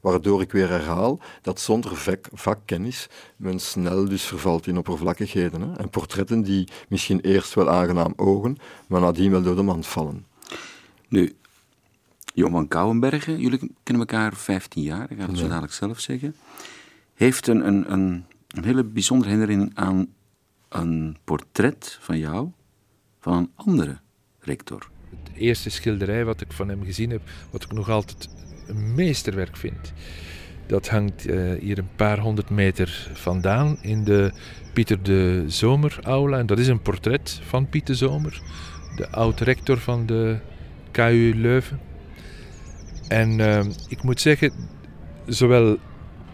Waardoor 0.00 0.40
ik 0.40 0.52
weer 0.52 0.68
herhaal 0.68 1.20
dat 1.42 1.60
zonder 1.60 1.96
vak, 1.96 2.28
vakkennis 2.32 3.08
men 3.36 3.58
snel 3.58 4.08
dus 4.08 4.22
vervalt 4.22 4.66
in 4.66 4.78
oppervlakkigheden. 4.78 5.60
Hè. 5.60 5.76
En 5.76 5.90
portretten 5.90 6.42
die 6.42 6.68
misschien 6.88 7.20
eerst 7.20 7.54
wel 7.54 7.70
aangenaam 7.70 8.12
ogen, 8.16 8.56
maar 8.86 9.00
nadien 9.00 9.30
wel 9.30 9.42
door 9.42 9.56
de 9.56 9.62
mand 9.62 9.86
vallen. 9.86 10.26
Nu, 11.08 11.36
Johan 12.34 12.68
Kouwenbergen, 12.68 13.40
jullie 13.40 13.58
kennen 13.82 14.08
elkaar 14.08 14.34
15 14.34 14.82
jaar, 14.82 15.10
ik 15.10 15.18
ga 15.18 15.26
het 15.26 15.38
zo 15.38 15.48
dadelijk 15.48 15.72
zelf 15.72 16.00
zeggen 16.00 16.34
heeft 17.20 17.46
een, 17.46 17.66
een, 17.66 17.92
een, 17.92 18.24
een 18.50 18.64
hele 18.64 18.84
bijzondere 18.84 19.30
herinnering 19.30 19.70
aan 19.74 20.08
een 20.68 21.16
portret 21.24 21.98
van 22.00 22.18
jou 22.18 22.50
van 23.20 23.36
een 23.36 23.50
andere 23.54 23.98
rector. 24.40 24.90
Het 25.10 25.36
eerste 25.36 25.70
schilderij 25.70 26.24
wat 26.24 26.40
ik 26.40 26.52
van 26.52 26.68
hem 26.68 26.84
gezien 26.84 27.10
heb, 27.10 27.22
wat 27.50 27.62
ik 27.62 27.72
nog 27.72 27.88
altijd 27.88 28.28
een 28.66 28.94
meesterwerk 28.94 29.56
vind, 29.56 29.92
Dat 30.66 30.88
hangt 30.88 31.26
uh, 31.26 31.58
hier 31.60 31.78
een 31.78 31.94
paar 31.96 32.18
honderd 32.18 32.50
meter 32.50 33.10
vandaan 33.12 33.78
in 33.82 34.04
de 34.04 34.32
Pieter 34.72 35.02
de 35.02 35.44
Zomer 35.46 35.98
aula. 36.02 36.38
En 36.38 36.46
dat 36.46 36.58
is 36.58 36.68
een 36.68 36.82
portret 36.82 37.40
van 37.42 37.68
Pieter 37.68 37.94
Zomer, 37.94 38.42
de 38.96 39.10
oud-rector 39.10 39.78
van 39.78 40.06
de 40.06 40.38
KU 40.90 41.32
Leuven. 41.36 41.80
En 43.08 43.38
uh, 43.38 43.60
ik 43.88 44.02
moet 44.02 44.20
zeggen, 44.20 44.52
zowel 45.26 45.78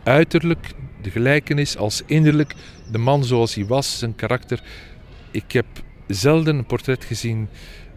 uiterlijk, 0.03 0.75
de 1.07 1.13
gelijkenis, 1.13 1.77
als 1.77 2.03
innerlijk, 2.07 2.55
de 2.91 2.99
man 2.99 3.25
zoals 3.25 3.55
hij 3.55 3.67
was, 3.67 3.99
zijn 3.99 4.15
karakter. 4.15 4.63
Ik 5.31 5.53
heb 5.53 5.67
zelden 6.07 6.57
een 6.57 6.67
portret 6.67 7.05
gezien 7.05 7.49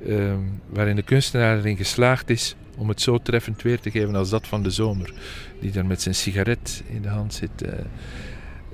uh, 0.05 0.33
waarin 0.69 0.95
de 0.95 1.01
kunstenaar 1.01 1.57
erin 1.57 1.77
geslaagd 1.77 2.29
is 2.29 2.55
om 2.77 2.89
het 2.89 3.01
zo 3.01 3.17
treffend 3.17 3.61
weer 3.61 3.79
te 3.79 3.91
geven 3.91 4.15
als 4.15 4.29
dat 4.29 4.47
van 4.47 4.63
de 4.63 4.69
zomer, 4.69 5.13
die 5.59 5.71
daar 5.71 5.85
met 5.85 6.01
zijn 6.01 6.15
sigaret 6.15 6.83
in 6.87 7.01
de 7.01 7.07
hand 7.07 7.33
zit. 7.33 7.49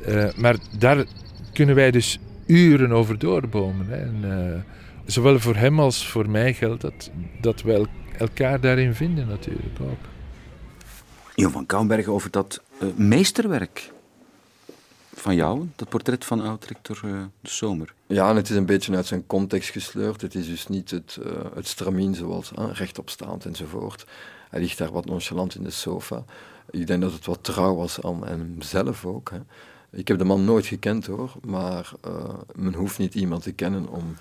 Uh, 0.07 0.33
maar 0.35 0.55
daar 0.77 1.05
kunnen 1.53 1.75
wij 1.75 1.91
dus 1.91 2.19
uren 2.45 2.91
over 2.91 3.19
doorbomen. 3.19 3.87
Hè. 3.87 3.95
En, 3.95 4.21
uh, 4.23 4.61
zowel 5.05 5.39
voor 5.39 5.55
hem 5.55 5.79
als 5.79 6.07
voor 6.07 6.29
mij 6.29 6.53
geldt 6.53 6.81
dat, 6.81 7.11
dat 7.41 7.61
we 7.61 7.87
elkaar 8.17 8.59
daarin 8.59 8.93
vinden 8.93 9.27
natuurlijk 9.27 9.79
ook. 9.81 9.99
Jan 11.35 11.51
van 11.51 11.65
Kouwenberg 11.65 12.07
over 12.07 12.31
dat 12.31 12.61
meesterwerk 12.95 13.93
van 15.25 15.35
jou, 15.35 15.69
dat 15.75 15.89
portret 15.89 16.25
van 16.25 16.41
oud-rector 16.41 17.01
uh, 17.05 17.23
De 17.41 17.49
Zomer. 17.49 17.93
Ja, 18.07 18.29
en 18.29 18.35
het 18.35 18.49
is 18.49 18.55
een 18.55 18.65
beetje 18.65 18.95
uit 18.95 19.05
zijn 19.05 19.27
context 19.27 19.69
gesleurd. 19.69 20.21
Het 20.21 20.35
is 20.35 20.47
dus 20.47 20.67
niet 20.67 20.91
het, 20.91 21.17
uh, 21.25 21.31
het 21.55 21.67
stramien 21.67 22.15
zoals 22.15 22.51
uh, 22.59 22.65
rechtopstaand 22.73 23.45
enzovoort. 23.45 24.05
Hij 24.49 24.59
ligt 24.59 24.77
daar 24.77 24.91
wat 24.91 25.05
nonchalant 25.05 25.55
in 25.55 25.63
de 25.63 25.69
sofa. 25.69 26.23
Ik 26.69 26.87
denk 26.87 27.01
dat 27.01 27.11
het 27.11 27.25
wat 27.25 27.43
trouw 27.43 27.75
was 27.75 28.01
aan 28.01 28.27
hemzelf 28.27 29.05
ook. 29.05 29.29
Hè. 29.29 29.37
Ik 29.89 30.07
heb 30.07 30.17
de 30.17 30.23
man 30.23 30.45
nooit 30.45 30.65
gekend 30.65 31.05
hoor, 31.05 31.31
maar 31.41 31.91
men 32.55 32.73
hoeft 32.73 32.97
niet 32.97 33.15
iemand 33.15 33.43
te 33.43 33.51
kennen 33.51 33.87
om 33.87 34.15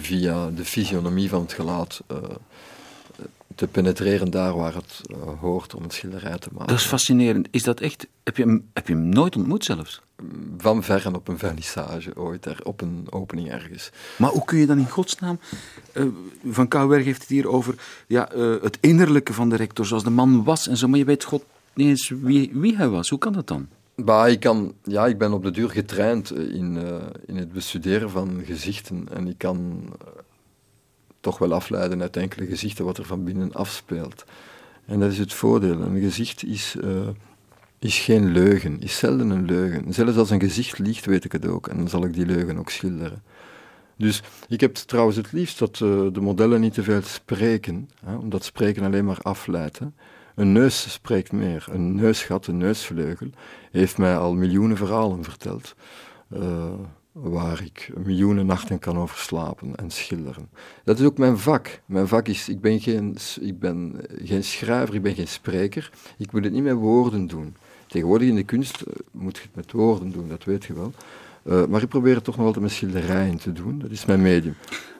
via 0.00 0.50
de 0.50 0.64
fysionomie 0.64 1.28
van 1.28 1.40
het 1.40 1.52
gelaat 1.52 2.02
te 3.54 3.66
penetreren 3.66 4.30
daar 4.30 4.56
waar 4.56 4.74
het 4.74 5.00
uh, 5.10 5.16
hoort 5.40 5.74
om 5.74 5.82
een 5.82 5.90
schilderij 5.90 6.38
te 6.38 6.48
maken. 6.52 6.66
Dat 6.66 6.78
is 6.78 6.84
fascinerend. 6.84 7.48
Is 7.50 7.62
dat 7.62 7.80
echt... 7.80 8.06
Heb 8.22 8.36
je 8.36 8.42
hem, 8.42 8.68
heb 8.72 8.88
je 8.88 8.94
hem 8.94 9.08
nooit 9.08 9.36
ontmoet 9.36 9.64
zelfs? 9.64 10.00
Van 10.58 10.82
ver 10.82 11.06
en 11.06 11.14
op 11.14 11.28
een 11.28 11.38
vernissage 11.38 12.16
ooit, 12.16 12.44
er, 12.44 12.58
op 12.62 12.80
een 12.80 13.06
opening 13.10 13.50
ergens. 13.50 13.90
Maar 14.16 14.30
hoe 14.30 14.44
kun 14.44 14.58
je 14.58 14.66
dan 14.66 14.78
in 14.78 14.88
godsnaam... 14.88 15.38
Uh, 15.94 16.06
van 16.50 16.68
Kouwberg 16.68 17.04
heeft 17.04 17.20
het 17.20 17.30
hier 17.30 17.48
over 17.48 17.74
ja, 18.06 18.34
uh, 18.34 18.62
het 18.62 18.78
innerlijke 18.80 19.32
van 19.32 19.48
de 19.48 19.56
rector, 19.56 19.86
zoals 19.86 20.04
de 20.04 20.10
man 20.10 20.44
was 20.44 20.68
en 20.68 20.76
zo. 20.76 20.88
Maar 20.88 20.98
je 20.98 21.04
weet 21.04 21.24
god 21.24 21.44
niet 21.74 21.88
eens 21.88 22.12
wie, 22.20 22.50
wie 22.52 22.76
hij 22.76 22.88
was. 22.88 23.08
Hoe 23.08 23.18
kan 23.18 23.32
dat 23.32 23.46
dan? 23.46 23.68
Bah, 23.96 24.30
ik, 24.30 24.40
kan, 24.40 24.74
ja, 24.82 25.06
ik 25.06 25.18
ben 25.18 25.32
op 25.32 25.42
de 25.42 25.50
duur 25.50 25.70
getraind 25.70 26.32
in, 26.32 26.78
in 27.26 27.36
het 27.36 27.52
bestuderen 27.52 28.10
van 28.10 28.42
gezichten. 28.44 29.08
En 29.12 29.26
ik 29.26 29.38
kan 29.38 29.82
toch 31.22 31.38
wel 31.38 31.52
afleiden 31.52 32.02
uit 32.02 32.16
enkele 32.16 32.46
gezichten 32.46 32.84
wat 32.84 32.98
er 32.98 33.04
van 33.04 33.24
binnen 33.24 33.52
afspeelt. 33.52 34.24
En 34.84 35.00
dat 35.00 35.10
is 35.10 35.18
het 35.18 35.32
voordeel. 35.32 35.80
Een 35.80 36.00
gezicht 36.00 36.44
is, 36.44 36.76
uh, 36.84 37.08
is 37.78 37.98
geen 37.98 38.32
leugen, 38.32 38.80
is 38.80 38.98
zelden 38.98 39.30
een 39.30 39.44
leugen. 39.44 39.92
Zelfs 39.92 40.16
als 40.16 40.30
een 40.30 40.40
gezicht 40.40 40.78
liegt, 40.78 41.04
weet 41.04 41.24
ik 41.24 41.32
het 41.32 41.46
ook. 41.46 41.66
En 41.66 41.76
dan 41.76 41.88
zal 41.88 42.04
ik 42.04 42.12
die 42.12 42.26
leugen 42.26 42.58
ook 42.58 42.70
schilderen. 42.70 43.22
Dus 43.96 44.22
ik 44.48 44.60
heb 44.60 44.74
trouwens 44.74 45.16
het 45.16 45.32
liefst 45.32 45.58
dat 45.58 45.80
uh, 45.80 46.06
de 46.12 46.20
modellen 46.20 46.60
niet 46.60 46.74
te 46.74 46.82
veel 46.82 47.02
spreken, 47.02 47.88
hè, 48.04 48.14
omdat 48.14 48.44
spreken 48.44 48.84
alleen 48.84 49.04
maar 49.04 49.20
afleidt. 49.22 49.80
Een 50.34 50.52
neus 50.52 50.92
spreekt 50.92 51.32
meer. 51.32 51.66
Een 51.70 51.94
neusgat, 51.94 52.46
een 52.46 52.56
neusvleugel, 52.56 53.30
heeft 53.70 53.98
mij 53.98 54.16
al 54.16 54.34
miljoenen 54.34 54.76
verhalen 54.76 55.24
verteld. 55.24 55.74
Uh, 56.32 56.72
waar 57.12 57.62
ik 57.64 57.90
miljoenen 58.04 58.46
nachten 58.46 58.78
kan 58.78 58.98
over 58.98 59.18
slapen 59.18 59.76
en 59.76 59.90
schilderen. 59.90 60.48
Dat 60.84 60.98
is 60.98 61.06
ook 61.06 61.18
mijn 61.18 61.38
vak. 61.38 61.80
Mijn 61.86 62.08
vak 62.08 62.28
is, 62.28 62.48
ik 62.48 62.60
ben 62.60 62.80
geen, 62.80 63.16
ik 63.40 63.58
ben 63.58 64.00
geen 64.24 64.44
schrijver, 64.44 64.94
ik 64.94 65.02
ben 65.02 65.14
geen 65.14 65.28
spreker. 65.28 65.90
Ik 66.18 66.32
moet 66.32 66.44
het 66.44 66.52
niet 66.52 66.62
met 66.62 66.74
woorden 66.74 67.26
doen. 67.26 67.56
Tegenwoordig 67.86 68.28
in 68.28 68.34
de 68.34 68.42
kunst 68.42 68.84
uh, 68.88 68.94
moet 69.10 69.36
je 69.36 69.42
het 69.42 69.54
met 69.54 69.72
woorden 69.72 70.10
doen, 70.10 70.28
dat 70.28 70.44
weet 70.44 70.64
je 70.64 70.74
wel. 70.74 70.92
Uh, 71.44 71.66
maar 71.66 71.82
ik 71.82 71.88
probeer 71.88 72.14
het 72.14 72.24
toch 72.24 72.36
nog 72.36 72.46
altijd 72.46 72.64
met 72.64 72.72
schilderijen 72.72 73.36
te 73.36 73.52
doen. 73.52 73.78
Dat 73.78 73.90
is 73.90 74.04
mijn 74.04 74.22
medium. 74.22 74.54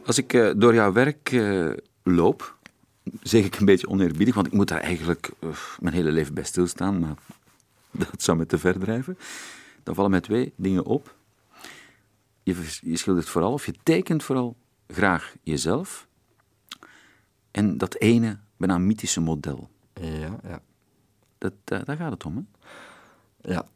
Als 0.07 0.19
ik 0.19 0.33
uh, 0.33 0.51
door 0.57 0.75
jouw 0.75 0.93
werk 0.93 1.43
loop, 2.03 2.57
zeg 3.23 3.45
ik 3.45 3.59
een 3.59 3.67
beetje 3.67 3.89
oneerbiedig, 3.89 4.35
want 4.35 4.47
ik 4.47 4.53
moet 4.53 4.69
daar 4.69 4.81
eigenlijk 4.81 5.31
mijn 5.81 5.95
hele 5.95 6.11
leven 6.11 6.35
bij 6.35 6.45
stilstaan, 6.45 6.99
maar 6.99 7.15
dat 8.09 8.23
zou 8.23 8.39
me 8.39 8.47
te 8.47 8.59
ver 8.59 8.79
drijven. 8.79 9.19
Dan 9.83 9.95
vallen 9.95 10.11
mij 10.11 10.21
twee 10.21 10.53
dingen 10.57 10.85
op 10.85 11.15
je, 12.43 12.79
je 12.81 12.97
schildert 12.97 13.29
vooral, 13.29 13.53
of 13.53 13.67
je 13.67 13.75
tekent 13.83 14.23
vooral 14.23 14.57
graag 14.87 15.35
jezelf. 15.43 16.09
En 17.51 17.79
dat 17.79 17.95
ene, 17.95 18.39
bijna 18.57 18.79
mythische 18.79 19.21
model. 19.21 19.69
Ja, 19.95 20.39
ja. 20.43 20.63
Dat, 21.39 21.53
daar, 21.65 21.85
daar 21.85 21.97
gaat 21.97 22.13
het 22.13 22.25
om, 22.25 22.37
hè? 22.37 22.43
Ja. 23.53 23.67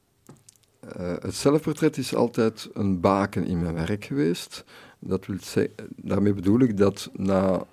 Uh, 0.97 1.15
het 1.21 1.35
zelfportret 1.35 1.97
is 1.97 2.15
altijd 2.15 2.69
een 2.73 3.01
baken 3.01 3.47
in 3.47 3.61
mijn 3.61 3.75
werk 3.75 4.05
geweest. 4.05 4.65
Dat 4.99 5.27
wil 5.27 5.37
zeggen, 5.41 5.75
daarmee 5.97 6.35
bedoel 6.35 6.61
ik 6.61 6.77
dat 6.77 7.11
na 7.13 7.65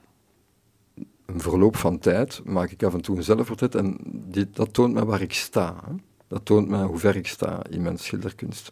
een 1.25 1.41
verloop 1.41 1.75
van 1.75 1.99
tijd 1.99 2.41
maak 2.45 2.71
ik 2.71 2.83
af 2.83 2.93
en 2.93 3.01
toe 3.01 3.17
een 3.17 3.23
zelfportret 3.23 3.75
en 3.75 3.97
dit, 4.03 4.55
dat 4.55 4.73
toont 4.73 4.93
mij 4.93 5.03
waar 5.03 5.21
ik 5.21 5.33
sta. 5.33 5.75
Hè? 5.85 5.93
Dat 6.27 6.45
toont 6.45 6.67
mij 6.67 6.83
hoe 6.83 6.97
ver 6.97 7.15
ik 7.15 7.27
sta 7.27 7.63
in 7.69 7.81
mijn 7.81 7.97
schilderkunst. 7.97 8.71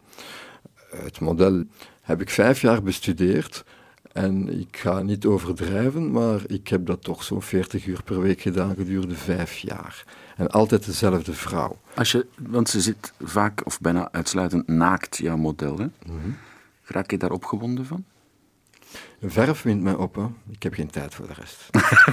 Het 0.95 1.19
model 1.19 1.63
heb 2.01 2.21
ik 2.21 2.29
vijf 2.29 2.61
jaar 2.61 2.83
bestudeerd. 2.83 3.63
En 4.11 4.59
ik 4.59 4.77
ga 4.77 5.01
niet 5.01 5.25
overdrijven, 5.25 6.11
maar 6.11 6.41
ik 6.47 6.67
heb 6.67 6.85
dat 6.85 7.03
toch 7.03 7.23
zo'n 7.23 7.41
40 7.41 7.85
uur 7.85 8.03
per 8.03 8.21
week 8.21 8.41
gedaan 8.41 8.75
gedurende 8.75 9.15
vijf 9.15 9.57
jaar. 9.57 10.05
En 10.35 10.47
altijd 10.47 10.85
dezelfde 10.85 11.33
vrouw. 11.33 11.79
Als 11.95 12.11
je, 12.11 12.25
want 12.39 12.69
ze 12.69 12.81
zit 12.81 13.13
vaak 13.19 13.65
of 13.65 13.79
bijna 13.79 14.11
uitsluitend 14.11 14.67
naakt, 14.67 15.17
jouw 15.17 15.37
model. 15.37 15.77
Hè? 15.77 15.83
Mm 15.83 16.21
-hmm. 16.21 16.37
Raak 16.83 17.11
je 17.11 17.17
daar 17.17 17.31
opgewonden 17.31 17.85
van? 17.85 18.05
Verf 19.21 19.61
wint 19.61 19.81
mij 19.81 19.93
op. 19.93 20.15
Hè. 20.15 20.25
Ik 20.49 20.63
heb 20.63 20.73
geen 20.73 20.89
tijd 20.89 21.15
voor 21.15 21.27
de 21.27 21.33
rest. 21.33 21.69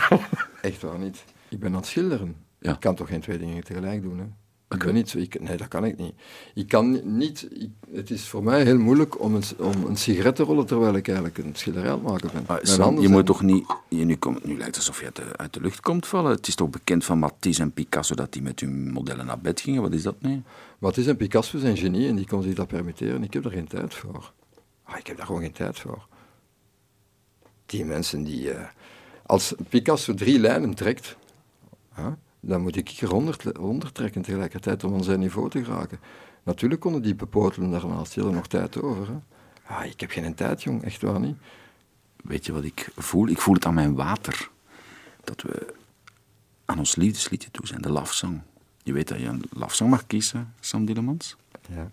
Echt 0.61 0.83
waar 0.83 0.99
niet. 0.99 1.25
Ik 1.49 1.59
ben 1.59 1.71
aan 1.71 1.77
het 1.77 1.87
schilderen. 1.87 2.37
Ja. 2.59 2.73
Ik 2.73 2.81
kan 2.81 2.95
toch 2.95 3.09
geen 3.09 3.21
twee 3.21 3.39
dingen 3.39 3.65
tegelijk 3.65 4.03
doen. 4.03 4.19
Hè? 4.19 4.25
Ik 4.71 4.85
ben 4.85 4.95
niet 4.95 5.15
ik, 5.15 5.41
nee, 5.41 5.57
dat 5.57 5.69
kan 5.69 5.85
ik 5.85 5.99
niet. 5.99 6.13
Ik 6.55 6.69
kan 6.69 7.17
niet, 7.17 7.49
ik, 7.51 7.71
het 7.93 8.11
is 8.11 8.29
voor 8.29 8.43
mij 8.43 8.65
heel 8.65 8.79
moeilijk 8.79 9.21
om 9.21 9.35
een, 9.35 9.43
om 9.59 9.85
een 9.85 9.97
sigaret 9.97 10.37
te 10.37 10.43
rollen 10.43 10.67
terwijl 10.67 10.95
ik 10.95 11.07
eigenlijk 11.09 11.39
een 11.39 11.55
schilderij 11.55 11.91
aan 11.91 12.03
maken 12.03 12.31
ben. 12.47 12.59
Sam, 12.63 13.01
je 13.01 13.09
moet 13.09 13.27
toch 13.27 13.43
niet, 13.43 13.67
je, 13.89 14.05
nu, 14.05 14.17
komt, 14.17 14.45
nu 14.45 14.57
lijkt 14.57 14.77
het 14.77 14.77
alsof 14.77 14.99
je 14.99 15.05
uit 15.05 15.17
de, 15.17 15.37
uit 15.37 15.53
de, 15.53 15.61
lucht 15.61 15.81
komt 15.81 16.07
vallen. 16.07 16.31
Het 16.31 16.47
is 16.47 16.55
toch 16.55 16.71
bekend 16.71 17.05
van 17.05 17.19
Matisse 17.19 17.63
en 17.63 17.73
Picasso 17.73 18.15
dat 18.15 18.33
die 18.33 18.43
met 18.43 18.61
hun 18.61 18.93
modellen 18.93 19.27
naar 19.27 19.41
bed 19.41 19.61
gingen. 19.61 19.83
Wat 19.83 19.93
is 19.93 20.03
dat 20.03 20.21
nu? 20.21 20.43
Matisse 20.79 21.11
en 21.11 21.17
Picasso 21.17 21.59
zijn 21.59 21.77
genie 21.77 22.09
en 22.09 22.17
die 22.17 22.27
konden 22.27 22.49
zich 22.49 22.57
dat 22.57 22.69
permitteren. 22.69 23.23
Ik 23.23 23.33
heb 23.33 23.43
daar 23.43 23.53
geen 23.53 23.69
tijd 23.69 23.95
voor. 23.95 24.33
Ah, 24.85 24.99
ik 24.99 25.07
heb 25.07 25.17
daar 25.17 25.27
gewoon 25.27 25.41
geen 25.41 25.53
tijd 25.53 25.79
voor. 25.79 26.07
Die 27.67 27.85
mensen 27.85 28.23
die, 28.23 28.53
uh, 28.53 28.61
als 29.27 29.55
Picasso 29.69 30.15
drie 30.15 30.39
lijnen 30.39 30.75
trekt, 30.75 31.17
huh? 31.95 32.07
Dan 32.41 32.61
moet 32.61 32.77
ik 32.77 32.89
hier 32.89 33.09
honderd 33.59 33.95
trekken 33.95 34.23
tegelijkertijd 34.23 34.85
om 34.85 34.95
aan 34.95 35.05
zijn 35.05 35.21
niveau 35.21 35.51
te 35.51 35.65
geraken. 35.65 36.01
Natuurlijk 36.43 36.81
konden 36.81 37.03
die 37.03 37.15
bepotelen 37.15 37.71
daarnaast, 37.71 38.15
die 38.15 38.23
hadden 38.23 38.41
nog 38.41 38.47
tijd 38.47 38.83
over. 38.83 39.07
Hè. 39.07 39.19
Ah, 39.75 39.85
ik 39.85 40.01
heb 40.01 40.11
geen 40.11 40.35
tijd, 40.35 40.63
jong, 40.63 40.83
echt 40.83 41.03
waar 41.03 41.21
niet. 41.21 41.37
Weet 42.17 42.47
je 42.47 42.53
wat 42.53 42.65
ik 42.65 42.91
voel? 42.97 43.29
Ik 43.29 43.41
voel 43.41 43.55
het 43.55 43.67
aan 43.67 43.75
mijn 43.75 43.95
water. 43.95 44.51
Dat 45.25 45.43
we 45.43 45.75
aan 46.65 46.79
ons 46.79 46.97
liefdesliedje 46.97 47.51
toe 47.51 47.67
zijn, 47.67 47.83
de 47.83 47.91
love 47.91 48.41
Je 48.83 48.93
weet 48.93 49.09
dat 49.09 49.19
je 49.19 49.27
een 49.27 49.45
love 49.51 49.85
mag 49.85 50.07
kiezen, 50.07 50.55
Sam 50.61 50.85
Dillemans. 50.85 51.37
Ja. 51.69 51.91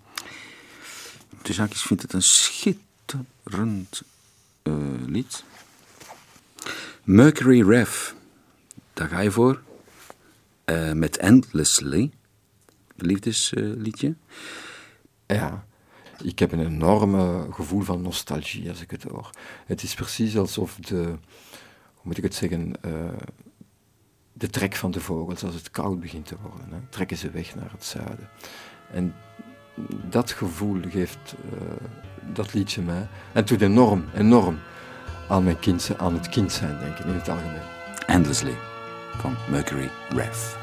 Dus 1.42 1.58
ik 1.58 1.76
vind 1.76 2.02
het 2.02 2.14
een 2.14 2.22
schitterend 2.22 4.02
uh, 4.64 4.74
lied. 5.06 5.44
Mercury 7.04 7.68
Rev, 7.68 8.12
daar 8.94 9.08
ga 9.08 9.20
je 9.20 9.32
voor. 9.32 9.62
Uh, 10.66 10.92
met 10.92 11.18
Endlessly, 11.18 12.12
liefdesliedje. 12.96 14.16
Ja, 15.26 15.66
ik 16.24 16.40
heb 16.40 16.52
een 16.52 16.66
enorme 16.66 17.48
gevoel 17.52 17.82
van 17.82 18.02
nostalgie 18.02 18.70
als 18.70 18.82
ik 18.82 18.92
het 18.92 19.04
hoor. 19.04 19.30
Het 19.66 19.84
is 19.84 19.94
precies 19.94 20.38
alsof 20.38 20.76
de, 20.76 21.04
hoe 21.94 22.04
moet 22.04 22.18
ik 22.18 22.24
het 22.24 22.36
zeggen, 22.36 22.72
uh, 22.86 22.94
de 24.34 24.50
trek 24.50 24.76
van 24.76 24.92
de 24.92 25.02
vogels, 25.02 25.44
als 25.44 25.56
het 25.56 25.72
koud 25.72 26.00
begint 26.00 26.26
te 26.26 26.36
worden, 26.42 26.70
hè, 26.70 26.80
trekken 26.90 27.18
ze 27.18 27.30
weg 27.30 27.56
naar 27.56 27.72
het 27.72 27.86
zuiden. 27.86 28.30
En 28.92 29.16
dat 30.10 30.32
gevoel 30.32 30.82
geeft 30.90 31.36
dat 32.34 32.54
liedje 32.54 32.82
mij. 32.82 33.08
En 33.34 33.46
doet 33.46 33.62
enorm, 33.62 34.06
enorm 34.14 34.60
aan, 35.30 35.44
mijn 35.44 35.60
kind, 35.60 35.92
aan 35.98 36.14
het 36.14 36.30
kind 36.30 36.52
zijn, 36.52 36.80
denk 36.80 36.98
ik, 36.98 37.06
in 37.06 37.14
het 37.14 37.30
algemeen. 37.30 37.62
Endlessly 38.06 38.75
From 39.20 39.38
Mercury 39.50 39.90
Rev. 40.12 40.58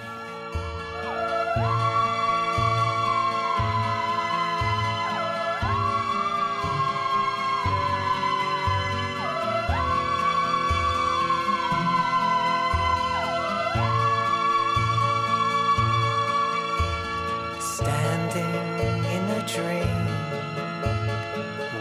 dream, 19.46 20.06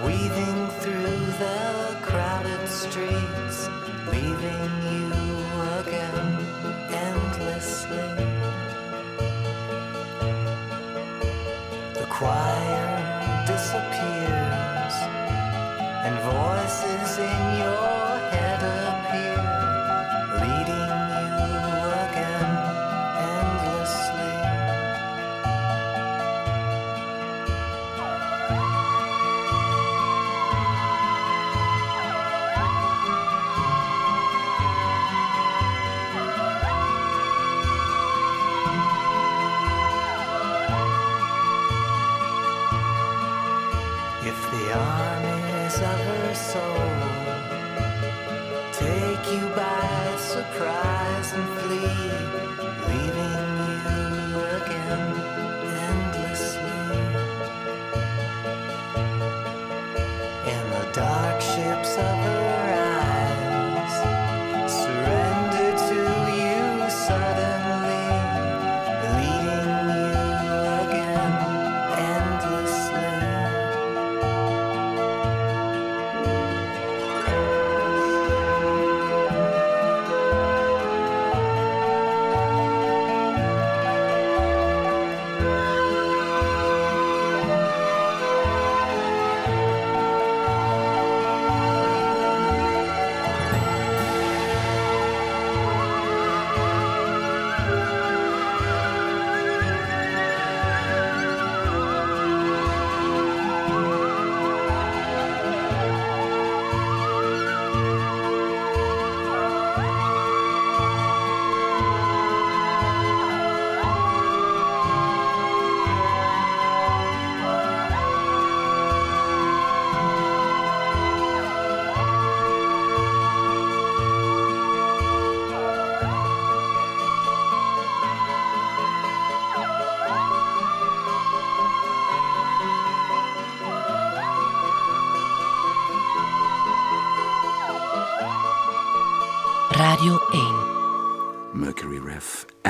weaving 0.04 0.68
through 0.82 1.26
the 1.40 1.96
crowded 2.02 2.68
street. 2.68 3.41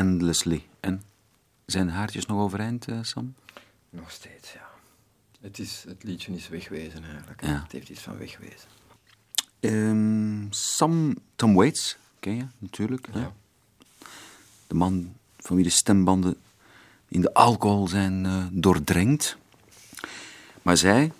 Endlessly. 0.01 0.65
En 0.79 1.01
zijn 1.65 1.89
haartjes 1.89 2.25
nog 2.25 2.39
overeind, 2.39 2.87
eh, 2.87 2.99
Sam? 3.01 3.35
Nog 3.89 4.11
steeds, 4.11 4.53
ja. 4.53 4.69
Het, 5.41 5.59
is, 5.59 5.83
het 5.87 6.03
liedje 6.03 6.35
is 6.35 6.47
wegwezen 6.49 7.03
eigenlijk. 7.03 7.41
Ja. 7.41 7.61
Het 7.61 7.71
heeft 7.71 7.89
iets 7.89 8.01
van 8.01 8.17
wegwezen. 8.17 8.69
Ehm, 9.59 10.45
Sam 10.49 11.15
Tom 11.35 11.53
Waits, 11.53 11.97
ken 12.19 12.35
je 12.35 12.45
natuurlijk. 12.57 13.07
hè? 13.11 13.19
Ja. 13.19 13.33
De 14.67 14.73
man 14.73 15.13
van 15.37 15.55
wie 15.55 15.65
de 15.65 15.71
stembanden 15.71 16.35
in 17.07 17.21
de 17.21 17.33
alcohol 17.33 17.87
zijn 17.87 18.25
eh, 18.25 18.45
doordrenkt. 18.51 19.37
Maar 20.61 20.77
zei 20.77 21.11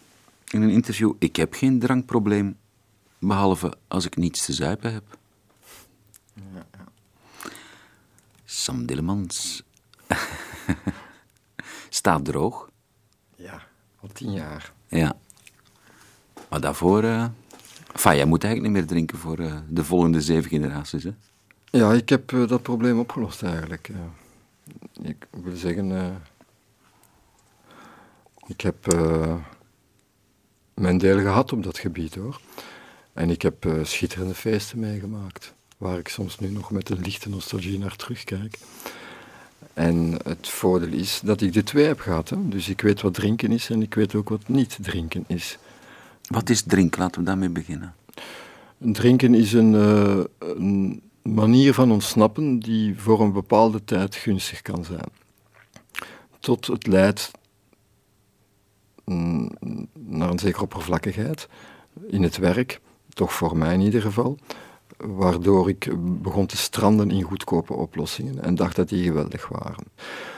in 0.48 0.62
een 0.62 0.70
interview: 0.70 1.14
Ik 1.20 1.36
heb 1.36 1.54
geen 1.54 1.80
drankprobleem, 1.80 2.58
behalve 3.20 3.78
als 3.88 4.06
ik 4.06 4.16
niets 4.16 4.46
te 4.46 4.54
zuipen 4.54 4.94
heb. 4.94 5.20
Sam 8.54 8.86
Dillemans 8.86 9.64
staat 11.90 12.26
droog. 12.26 12.70
Ja, 13.36 13.62
al 14.00 14.10
tien 14.14 14.32
jaar. 14.32 14.74
Ja. 14.88 15.16
Maar 16.50 16.62
daarvoor. 16.62 17.04
enfin, 17.04 18.16
jij 18.16 18.26
moet 18.26 18.44
eigenlijk 18.44 18.74
niet 18.74 18.82
meer 18.82 18.92
drinken 18.92 19.18
voor 19.18 19.40
eh, 19.40 19.58
de 19.70 19.84
volgende 19.84 20.22
zeven 20.22 20.50
generaties. 20.50 21.04
Hè? 21.04 21.12
Ja, 21.66 21.94
ik 21.94 22.10
heb 22.10 22.34
eh, 22.34 22.48
dat 22.48 22.62
probleem 22.62 23.00
opgelost 23.00 23.44
eigenlijk. 23.44 23.92
ik 25.02 25.28
wil 25.30 25.56
zeggen, 25.56 26.22
ik 28.48 28.62
heb 28.62 28.86
mijn 30.74 30.98
deel 30.98 31.20
gehad 31.20 31.54
op 31.54 31.64
dat 31.64 31.78
gebied 31.80 32.16
hoor. 32.16 32.42
En 33.14 33.30
ik 33.30 33.42
heb 33.42 33.68
schitterende 33.84 34.36
feesten 34.36 34.80
meegemaakt, 34.80 35.54
waar 35.82 35.98
ik 35.98 36.08
soms 36.08 36.40
nu 36.40 36.50
nog 36.50 36.72
met 36.72 36.90
een 36.90 37.02
lichte 37.02 37.30
nostalgie 37.30 37.80
naar 37.80 37.96
terugkijk. 37.96 38.60
En 39.74 40.18
het 40.24 40.50
voordeel 40.50 40.94
is 40.94 41.22
dat 41.24 41.42
ik 41.42 41.54
de 41.54 41.64
twee 41.64 41.86
heb 41.86 42.00
gehad. 42.00 42.30
Hè? 42.30 42.48
Dus 42.50 42.70
ik 42.70 42.82
weet 42.82 43.02
wat 43.02 43.14
drinken 43.14 43.52
is 43.52 43.70
en 43.70 43.82
ik 43.82 43.94
weet 43.94 44.16
ook 44.16 44.30
wat 44.30 44.48
niet 44.48 44.78
drinken 44.82 45.24
is. 45.28 45.58
Wat 46.28 46.50
is 46.50 46.62
drinken? 46.62 47.02
Laten 47.02 47.22
we 47.22 47.28
daarmee 47.28 47.50
beginnen. 47.50 47.96
Drinken 48.78 49.34
is 49.34 49.54
een, 49.54 49.76
eh, 49.76 50.24
een 50.40 51.02
manier 51.22 51.74
van 51.74 51.92
ontsnappen 51.92 52.60
die 52.60 53.00
voor 53.00 53.22
een 53.22 53.34
bepaalde 53.34 53.84
tijd 53.84 54.16
gunstig 54.16 54.62
kan 54.62 54.86
zijn. 54.86 55.10
Tot 56.40 56.68
het 56.68 56.88
leidt 56.88 57.32
mm, 59.06 59.52
naar 59.94 60.30
een 60.30 60.40
zekere 60.40 60.64
oppervlakkigheid 60.64 61.48
in 62.08 62.24
het 62.24 62.38
werk, 62.38 62.80
toch 63.14 63.34
voor 63.34 63.58
mij 63.58 63.74
in 63.74 63.82
ieder 63.82 64.02
geval, 64.02 64.38
waardoor 65.06 65.70
ik 65.70 65.90
begon 66.22 66.46
te 66.46 66.58
stranden 66.58 67.12
in 67.12 67.22
goedkope 67.22 67.74
oplossingen 67.74 68.44
en 68.44 68.56
dacht 68.56 68.76
dat 68.76 68.90
die 68.90 69.04
geweldig 69.04 69.48
waren. 69.48 69.84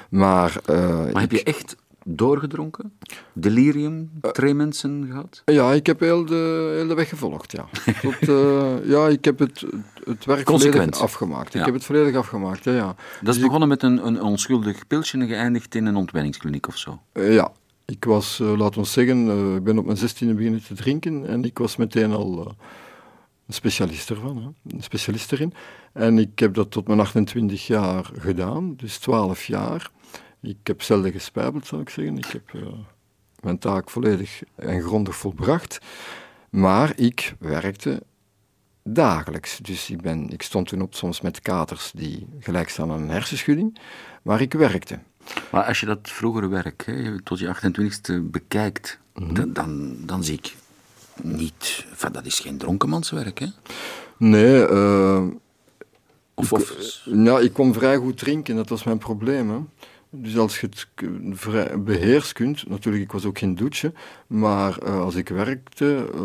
Maar, 0.10 0.58
eh, 0.66 1.12
Maar 1.12 1.22
heb 1.22 1.32
je 1.32 1.44
echt 1.44 1.76
doorgedronken? 2.06 2.94
Delirium, 3.34 4.12
tremensen 4.32 5.06
gehad? 5.10 5.42
Ja, 5.46 5.72
ik 5.74 5.86
heb 5.86 6.00
heel 6.00 6.26
de, 6.26 6.74
heel 6.78 6.88
de 6.88 6.94
weg 6.94 7.10
gevolgd, 7.10 7.52
ja. 7.52 7.66
Tot, 8.02 8.30
eh, 8.30 8.86
ja, 8.90 9.08
ik 9.08 9.26
heb 9.26 9.40
het, 9.40 9.64
het 10.04 10.26
werk 10.26 10.44
Consequent. 10.44 10.76
volledig 10.76 11.00
afgemaakt. 11.02 11.54
Ja. 11.54 11.60
Ik 11.60 11.66
heb 11.66 11.74
het 11.76 11.84
volledig 11.86 12.16
afgemaakt, 12.16 12.64
ja. 12.64 12.72
ja. 12.72 12.86
Dat 12.86 12.96
is 12.96 13.20
Dus 13.22 13.36
ik- 13.36 13.42
begonnen 13.42 13.68
met 13.68 13.84
een, 13.84 14.06
een 14.08 14.22
onschuldig 14.22 14.88
pilsje 14.88 15.18
en 15.20 15.28
geëindigd 15.28 15.76
in 15.76 15.86
een 15.86 15.96
ontwenningskliniek 15.96 16.68
of 16.68 16.78
zo. 16.78 17.00
Eh, 17.12 17.34
ja, 17.34 17.52
ik 17.86 18.06
was, 18.06 18.40
eh, 18.40 18.58
laten 18.58 18.82
we 18.82 18.88
zeggen, 18.88 19.30
eh, 19.30 19.56
ik 19.56 19.64
ben 19.64 19.78
op 19.78 19.86
mijn 19.86 19.98
zestiende 19.98 20.34
beginnen 20.34 20.64
te 20.64 20.74
drinken 20.74 21.28
en 21.28 21.44
ik 21.44 21.58
was 21.58 21.76
meteen 21.76 22.12
al 22.12 22.40
eh, 22.46 22.52
specialist 23.54 24.10
ervan, 24.10 24.38
hè, 24.38 24.76
een 24.76 24.84
specialist 24.84 25.32
erin. 25.32 25.54
En 25.94 26.18
ik 26.18 26.40
heb 26.40 26.54
dat 26.54 26.72
tot 26.72 26.88
mijn 26.88 27.00
28 27.00 27.68
jaar 27.68 28.10
gedaan, 28.18 28.76
dus 28.76 28.98
12 28.98 29.46
jaar. 29.46 29.92
Ik 30.42 30.58
heb 30.64 30.82
zelden 30.82 31.12
gespijbeld, 31.12 31.68
zou 31.68 31.82
ik 31.82 31.90
zeggen. 31.90 32.18
Ik 32.18 32.26
heb 32.26 32.54
eh, 32.54 32.62
mijn 33.40 33.58
taak 33.58 33.90
volledig 33.90 34.42
en 34.56 34.82
grondig 34.82 35.16
volbracht. 35.16 35.80
Maar 36.50 36.94
ik 36.96 37.36
werkte 37.40 38.04
dagelijks. 38.84 39.58
Dus 39.58 39.90
ik, 39.90 40.02
ben, 40.02 40.30
ik 40.30 40.42
stond 40.42 40.68
toen 40.68 40.82
op 40.82 40.96
soms 40.96 41.22
met 41.22 41.42
katers 41.42 41.92
die 41.96 42.28
gelijk 42.40 42.70
staan 42.70 42.92
aan 42.92 43.02
een 43.02 43.10
hersenschudding, 43.10 43.80
maar 44.22 44.42
ik 44.42 44.54
werkte. 44.54 45.00
Maar 45.52 45.64
als 45.64 45.80
je 45.80 45.86
dat 45.86 46.00
vroegere 46.04 46.48
werk 46.48 46.86
hè, 46.86 47.22
tot 47.22 47.40
je 47.40 47.56
28e 47.56 48.14
bekijkt, 48.22 49.00
dan, 49.14 49.54
dan, 49.54 49.98
dan 50.06 50.24
zie 50.24 50.38
ik 50.38 50.56
niet... 51.22 51.86
Enfin, 51.92 52.12
dat 52.12 52.26
is 52.26 52.40
geen 52.40 52.58
dronkenmanswerk, 52.58 53.40
hè? 53.40 53.48
Nee, 54.18 54.66
eh, 54.66 55.24
Of, 56.34 56.46
ik, 56.46 56.52
of, 56.52 57.02
ja, 57.06 57.40
ik 57.40 57.54
kon 57.54 57.74
vrij 57.74 57.98
goed 57.98 58.18
drinken, 58.18 58.56
dat 58.56 58.70
was 58.70 58.84
mijn 58.84 58.98
probleem. 58.98 59.50
Hè. 59.50 59.58
Dus 60.10 60.38
als 60.38 60.60
je 60.60 60.70
het 60.70 61.86
beheerst 61.86 62.34
kunt, 62.34 62.70
natuurlijk, 62.70 63.04
ik 63.04 63.12
was 63.12 63.26
ook 63.26 63.38
geen 63.38 63.56
douche, 63.56 63.94
maar 64.28 64.78
eh, 64.78 65.00
als 65.00 65.16
ik 65.16 65.30
werkte, 65.30 66.10
eh, 66.14 66.22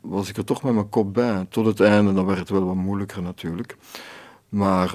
was 0.00 0.28
ik 0.28 0.36
er 0.36 0.44
toch 0.44 0.62
met 0.62 0.74
mijn 0.74 0.88
kop 0.88 1.14
bij. 1.14 1.46
Tot 1.48 1.66
het 1.66 1.80
einde, 1.80 2.12
dan 2.12 2.26
werd 2.26 2.38
het 2.38 2.48
wel 2.48 2.64
wat 2.64 2.74
moeilijker 2.74 3.22
natuurlijk. 3.22 3.76
Maar 4.48 4.94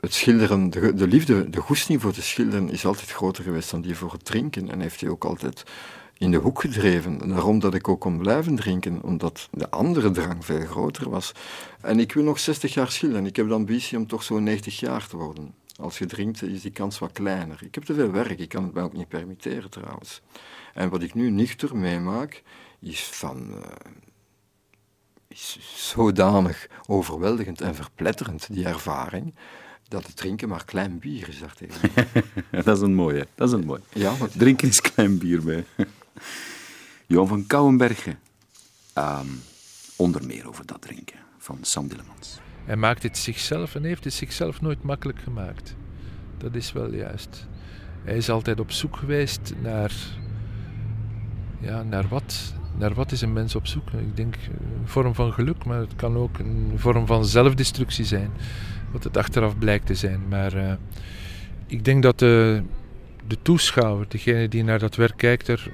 het 0.00 0.14
schilderen, 0.14 0.70
de, 0.70 0.94
de 0.94 1.06
liefde, 1.06 1.50
de 1.50 1.60
goesting 1.60 2.00
voor 2.00 2.12
te 2.12 2.22
schilderen 2.22 2.70
is 2.70 2.86
altijd 2.86 3.10
groter 3.10 3.44
geweest 3.44 3.70
dan 3.70 3.80
die 3.80 3.96
voor 3.96 4.12
het 4.12 4.24
drinken. 4.24 4.70
En 4.70 4.80
heeft 4.80 5.00
hij 5.00 5.10
ook 5.10 5.24
altijd 5.24 5.64
in 6.20 6.30
de 6.30 6.36
hoek 6.36 6.60
gedreven. 6.60 7.20
En 7.20 7.28
daarom 7.28 7.58
dat 7.58 7.74
ik 7.74 7.88
ook 7.88 8.00
kon 8.00 8.18
blijven 8.18 8.54
drinken, 8.54 9.02
omdat 9.02 9.48
de 9.50 9.70
andere 9.70 10.10
drang 10.10 10.44
veel 10.44 10.66
groter 10.66 11.10
was. 11.10 11.32
En 11.80 12.00
ik 12.00 12.12
wil 12.12 12.24
nog 12.24 12.38
60 12.38 12.74
jaar 12.74 12.90
schilderen. 12.90 13.26
Ik 13.26 13.36
heb 13.36 13.48
de 13.48 13.54
ambitie 13.54 13.98
om 13.98 14.06
toch 14.06 14.22
zo'n 14.22 14.42
90 14.42 14.80
jaar 14.80 15.06
te 15.06 15.16
worden. 15.16 15.54
Als 15.76 15.98
je 15.98 16.06
drinkt, 16.06 16.42
is 16.42 16.62
die 16.62 16.70
kans 16.70 16.98
wat 16.98 17.12
kleiner. 17.12 17.58
Ik 17.62 17.74
heb 17.74 17.84
te 17.84 17.94
veel 17.94 18.10
werk, 18.10 18.38
ik 18.38 18.48
kan 18.48 18.64
het 18.64 18.74
mij 18.74 18.82
ook 18.82 18.92
niet 18.92 19.08
permitteren 19.08 19.70
trouwens. 19.70 20.22
En 20.74 20.88
wat 20.88 21.02
ik 21.02 21.14
nu 21.14 21.30
nuchter 21.30 21.76
meemaak, 21.76 22.42
is 22.80 23.02
van... 23.02 23.54
eh, 23.62 23.90
is 25.28 25.58
zodanig 25.74 26.66
overweldigend 26.86 27.60
en 27.60 27.74
verpletterend, 27.74 28.46
die 28.52 28.64
ervaring, 28.64 29.34
dat 29.88 30.06
het 30.06 30.16
drinken 30.16 30.48
maar 30.48 30.64
klein 30.64 30.98
bier 30.98 31.28
is 31.28 31.38
daartegen. 31.38 31.90
dat 32.64 32.76
is 32.76 32.82
een 32.82 32.94
mooie. 32.94 33.26
Dat 33.34 33.48
is 33.48 33.54
een 33.54 33.64
mooie. 33.64 33.80
ja, 33.92 34.16
want 34.16 34.38
Drinken 34.38 34.68
is 34.68 34.80
klein 34.80 35.18
bier 35.18 35.42
bij. 35.42 35.64
Johan 37.06 37.28
van 37.28 37.46
Kouwenbergen. 37.46 38.18
Ehm, 38.92 39.26
onder 39.96 40.26
meer 40.26 40.48
over 40.48 40.66
dat 40.66 40.82
drinken 40.82 41.18
van 41.38 41.58
Sam 41.60 41.88
Dillemans. 41.88 42.38
Hij 42.64 42.76
maakt 42.76 43.02
het 43.02 43.18
zichzelf 43.18 43.74
en 43.74 43.84
heeft 43.84 44.04
het 44.04 44.12
zichzelf 44.12 44.60
nooit 44.60 44.82
makkelijk 44.82 45.18
gemaakt. 45.18 45.76
Dat 46.38 46.54
is 46.54 46.72
wel 46.72 46.92
juist. 46.92 47.46
Hij 48.04 48.16
is 48.16 48.30
altijd 48.30 48.60
op 48.60 48.72
zoek 48.72 48.96
geweest 48.96 49.52
naar. 49.62 49.92
Ja, 51.60 51.82
naar 51.82 52.08
wat? 52.08 52.54
Naar 52.78 52.94
wat 52.94 53.12
is 53.12 53.20
een 53.20 53.32
mens 53.32 53.54
op 53.54 53.66
zoek? 53.66 53.90
Ik 53.90 54.16
denk 54.16 54.34
een 54.34 54.88
vorm 54.88 55.14
van 55.14 55.32
geluk, 55.32 55.64
maar 55.64 55.78
het 55.80 55.96
kan 55.96 56.16
ook 56.16 56.38
een 56.38 56.72
vorm 56.76 57.06
van 57.06 57.24
zelfdestructie 57.24 58.04
zijn. 58.04 58.30
Wat 58.92 59.04
het 59.04 59.16
achteraf 59.16 59.58
blijkt 59.58 59.86
te 59.86 59.94
zijn. 59.94 60.28
Maar 60.28 60.52
eh, 60.52 60.72
ik 61.66 61.84
denk 61.84 62.02
dat 62.02 62.18
de, 62.18 62.62
de 63.26 63.42
toeschouwer, 63.42 64.08
degene 64.08 64.48
die 64.48 64.64
naar 64.64 64.78
dat 64.78 64.96
werk 64.96 65.16
kijkt, 65.16 65.48
er 65.48 65.72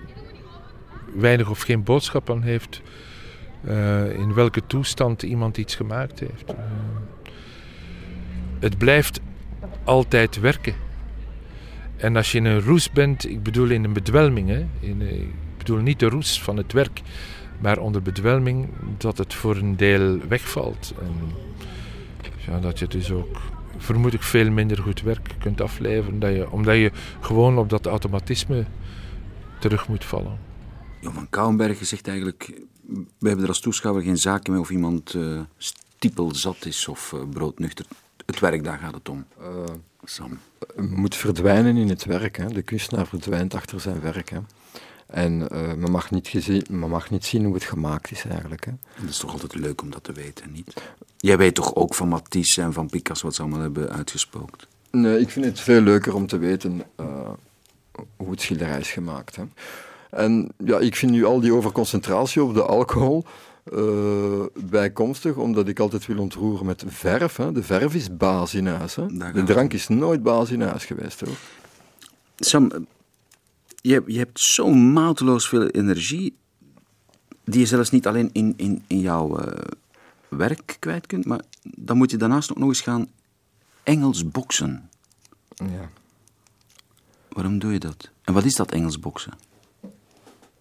weinig 1.14 1.51
of 1.51 1.61
geen 1.61 1.83
boodschap 1.83 2.31
aan 2.31 2.42
heeft 2.42 2.83
eh, 3.66 4.12
in 4.12 4.35
welke 4.35 4.62
toestand 4.66 5.23
iemand 5.23 5.57
iets 5.57 5.75
gemaakt 5.75 6.21
heeft. 6.21 6.55
Eh, 6.55 6.57
het 8.59 8.79
blijft 8.79 9.21
altijd 9.85 10.40
werken. 10.40 10.75
En 11.97 12.16
als 12.16 12.33
je 12.33 12.38
in 12.38 12.45
een 12.45 12.61
roes 12.61 12.90
bent, 12.90 13.29
ik 13.29 13.42
bedoel 13.42 13.71
in 13.71 13.85
een 13.85 13.92
bedwelming, 13.92 14.49
hè, 14.49 14.66
in, 14.81 15.03
eh, 15.03 15.12
ik 15.21 15.59
bedoel 15.59 15.79
niet 15.79 15.99
de 15.99 16.09
roes 16.09 16.42
van 16.42 16.57
het 16.57 16.73
werk, 16.73 17.01
maar 17.59 17.79
onder 17.79 18.03
bedwelming 18.03 18.69
dat 18.99 19.19
het 19.19 19.35
voor 19.35 19.57
een 19.57 19.77
deel 19.77 20.19
wegvalt. 20.29 20.95
Ja, 22.47 22.59
dat 22.59 22.79
je 22.79 22.87
dus 22.87 23.11
ook 23.11 23.40
vermoedelijk 23.77 24.25
veel 24.25 24.51
minder 24.51 24.79
goed 24.79 25.03
werk 25.03 25.35
kunt 25.38 25.61
afleveren, 25.61 26.19
dat 26.19 26.33
je, 26.33 26.51
omdat 26.51 26.77
je 26.77 26.90
gewoon 27.21 27.59
op 27.59 27.71
dat 27.71 27.87
automatisme 27.87 28.64
terug 29.59 29.88
moet 29.88 30.05
vallen. 30.05 30.38
Johan 31.01 31.15
van 31.15 31.31
Kouwenbergen 31.31 31.87
zegt 31.87 32.09
eigenlijk... 32.09 32.61
We 33.19 33.27
hebben 33.29 33.43
er 33.43 33.49
als 33.51 33.61
toeschouwer 33.61 34.03
geen 34.03 34.17
zaken 34.19 34.53
mee 34.53 34.61
of 34.61 34.71
iemand 34.71 35.15
eh 35.15 35.41
stiepelzat 35.59 36.65
is 36.65 36.89
of 36.89 37.13
eh, 37.13 37.21
broodnuchter. 37.31 37.87
Het 38.27 38.41
werk, 38.41 38.65
daar 38.65 38.79
gaat 38.79 38.95
het 38.95 39.09
om. 39.09 39.25
eh, 39.41 39.47
Sam. 40.05 40.39
moet 40.77 41.15
verdwijnen 41.17 41.77
in 41.77 41.89
het 41.89 42.05
werk. 42.05 42.37
Hè. 42.37 42.47
De 42.49 42.63
kunstenaar 42.63 43.07
verdwijnt 43.07 43.55
achter 43.55 43.81
zijn 43.81 44.01
werk. 44.01 44.29
Hè. 44.31 44.39
En 45.07 45.39
men, 45.79 45.91
mag 45.91 46.11
niet 46.11 46.29
gezien, 46.29 46.65
men 46.71 46.89
mag 46.89 47.11
niet 47.11 47.25
zien 47.25 47.45
hoe 47.45 47.55
het 47.55 47.65
gemaakt 47.65 48.11
is 48.11 48.25
eigenlijk. 48.25 48.65
Hè. 48.65 48.71
En 48.71 49.01
dat 49.01 49.11
is 49.11 49.19
toch 49.19 49.33
altijd 49.33 49.55
leuk 49.55 49.83
om 49.83 49.91
dat 49.91 50.05
te 50.05 50.13
weten, 50.13 50.53
niet? 50.53 50.83
Jij 51.17 51.37
weet 51.37 51.55
toch 51.55 51.75
ook 51.75 51.95
van 51.95 52.09
Matisse 52.09 52.63
en 52.63 52.73
van 52.73 52.89
Picasso 52.89 53.27
wat 53.27 53.35
ze 53.35 53.43
allemaal 53.43 53.61
hebben 53.61 53.91
uitgespookt? 53.91 54.67
Nee, 54.91 55.21
ik 55.21 55.31
vind 55.31 55.45
het 55.45 55.61
veel 55.61 55.81
leuker 55.81 56.15
om 56.15 56.27
te 56.27 56.39
weten 56.39 56.83
hoe 58.17 58.31
het 58.31 58.41
schilderij 58.41 58.79
is 58.81 58.91
gemaakt. 58.91 59.37
Hè. 59.37 59.43
En 60.16 60.48
ja, 60.64 60.79
ik 60.79 60.96
vind 60.96 61.12
nu 61.12 61.24
al 61.24 61.40
die 61.40 61.52
overconcentratie 61.52 62.42
op 62.42 62.55
de 62.55 62.62
alcohol 62.62 63.24
eh, 63.64 64.44
bijkomstig, 64.55 65.37
omdat 65.37 65.68
ik 65.68 65.81
altijd 65.81 66.07
wil 66.07 66.18
ontroeren 66.18 66.66
met 66.66 66.85
verf. 66.87 67.37
Hè. 67.37 67.52
De 67.52 67.62
verf 67.62 67.94
is 67.94 68.16
baas 68.16 68.55
in 68.55 68.66
huis. 68.66 68.94
Hè. 68.94 69.07
De 69.33 69.42
drank 69.42 69.72
is 69.72 69.88
nooit 69.88 70.22
baas 70.22 70.50
in 70.50 70.61
huis 70.61 70.85
geweest. 70.85 71.20
Hoor. 71.20 71.37
Sam, 72.37 72.70
eh, 72.70 72.81
je, 73.81 74.02
je 74.07 74.18
hebt 74.18 74.40
zo 74.40 74.68
mateloos 74.74 75.48
veel 75.48 75.66
energie, 75.66 76.37
die 77.44 77.61
je 77.61 77.66
zelfs 77.66 77.90
niet 77.90 78.07
alleen 78.07 78.31
in, 78.33 78.55
in, 78.57 78.85
in 78.87 79.00
jouw 79.00 79.38
eh, 79.38 79.64
werk 80.29 80.76
kwijt 80.79 81.07
kunt, 81.07 81.24
maar 81.24 81.40
dan 81.62 81.96
moet 81.96 82.11
je 82.11 82.16
daarnaast 82.16 82.50
ook 82.50 82.59
nog 82.59 82.68
eens 82.68 82.81
gaan 82.81 83.09
Engels 83.83 84.29
boksen. 84.31 84.90
Ja. 85.55 85.90
Waarom 87.29 87.59
doe 87.59 87.72
je 87.72 87.79
dat? 87.79 88.11
En 88.24 88.35
wat 88.35 88.44
is 88.44 88.55
dat 88.55 88.72
Engels 88.72 88.98
boksen? 88.98 89.33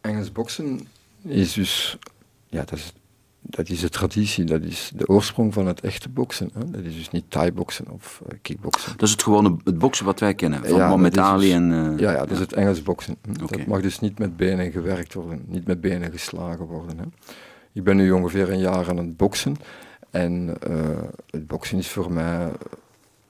Engels 0.06 0.32
boksen 0.32 0.80
is 1.22 1.54
dus, 1.54 1.98
ja, 2.48 2.60
dat 2.64 2.72
is, 2.80 2.94
dat 3.42 3.70
is 3.70 3.80
de 3.80 3.90
traditie, 3.90 4.44
dat 4.44 4.62
is 4.62 4.92
de 4.96 5.08
oorsprong 5.08 5.54
van 5.54 5.68
het 5.68 5.82
echte 5.82 6.10
boksen. 6.10 6.50
Hè. 6.54 6.72
Dat 6.72 6.82
is 6.84 6.96
dus 6.96 7.10
niet 7.10 7.24
thai-boksen 7.28 7.86
of 7.90 8.22
eh, 8.30 8.38
kickboksen. 8.42 8.92
Dat 8.92 9.02
is 9.02 9.12
het 9.12 9.24
gewone 9.24 9.56
het 9.64 9.78
boksen 9.78 10.06
wat 10.06 10.20
wij 10.20 10.34
kennen, 10.34 10.60
van 10.66 10.78
Ja, 10.78 10.86
Mohamed 10.86 11.18
Ali 11.18 11.46
dus- 11.46 11.52
en... 11.56 11.72
eh, 11.94 12.00
Ja, 12.00 12.12
ja, 12.12 12.18
dat 12.20 12.32
is 12.32 12.40
het 12.40 12.54
Engels 12.54 12.84
boksen. 12.84 13.16
Dat 13.22 13.66
mag 13.66 13.82
dus 13.82 14.00
niet 14.00 14.20
met 14.20 14.38
benen 14.38 14.72
gewerkt 14.72 15.14
worden, 15.14 15.44
niet 15.48 15.66
met 15.68 15.82
benen 15.82 16.12
geslagen 16.12 16.66
worden. 16.66 16.98
Hè. 16.98 17.06
Ik 17.74 17.84
ben 17.84 17.96
nu 17.96 18.12
ongeveer 18.12 18.50
een 18.52 18.60
jaar 18.60 18.90
aan 18.90 18.98
het 18.98 19.18
boksen. 19.18 19.56
En 20.10 20.56
eh, 20.62 21.02
het 21.30 21.48
boksen 21.48 21.78
is 21.78 21.88
voor 21.90 22.12
mij 22.12 22.52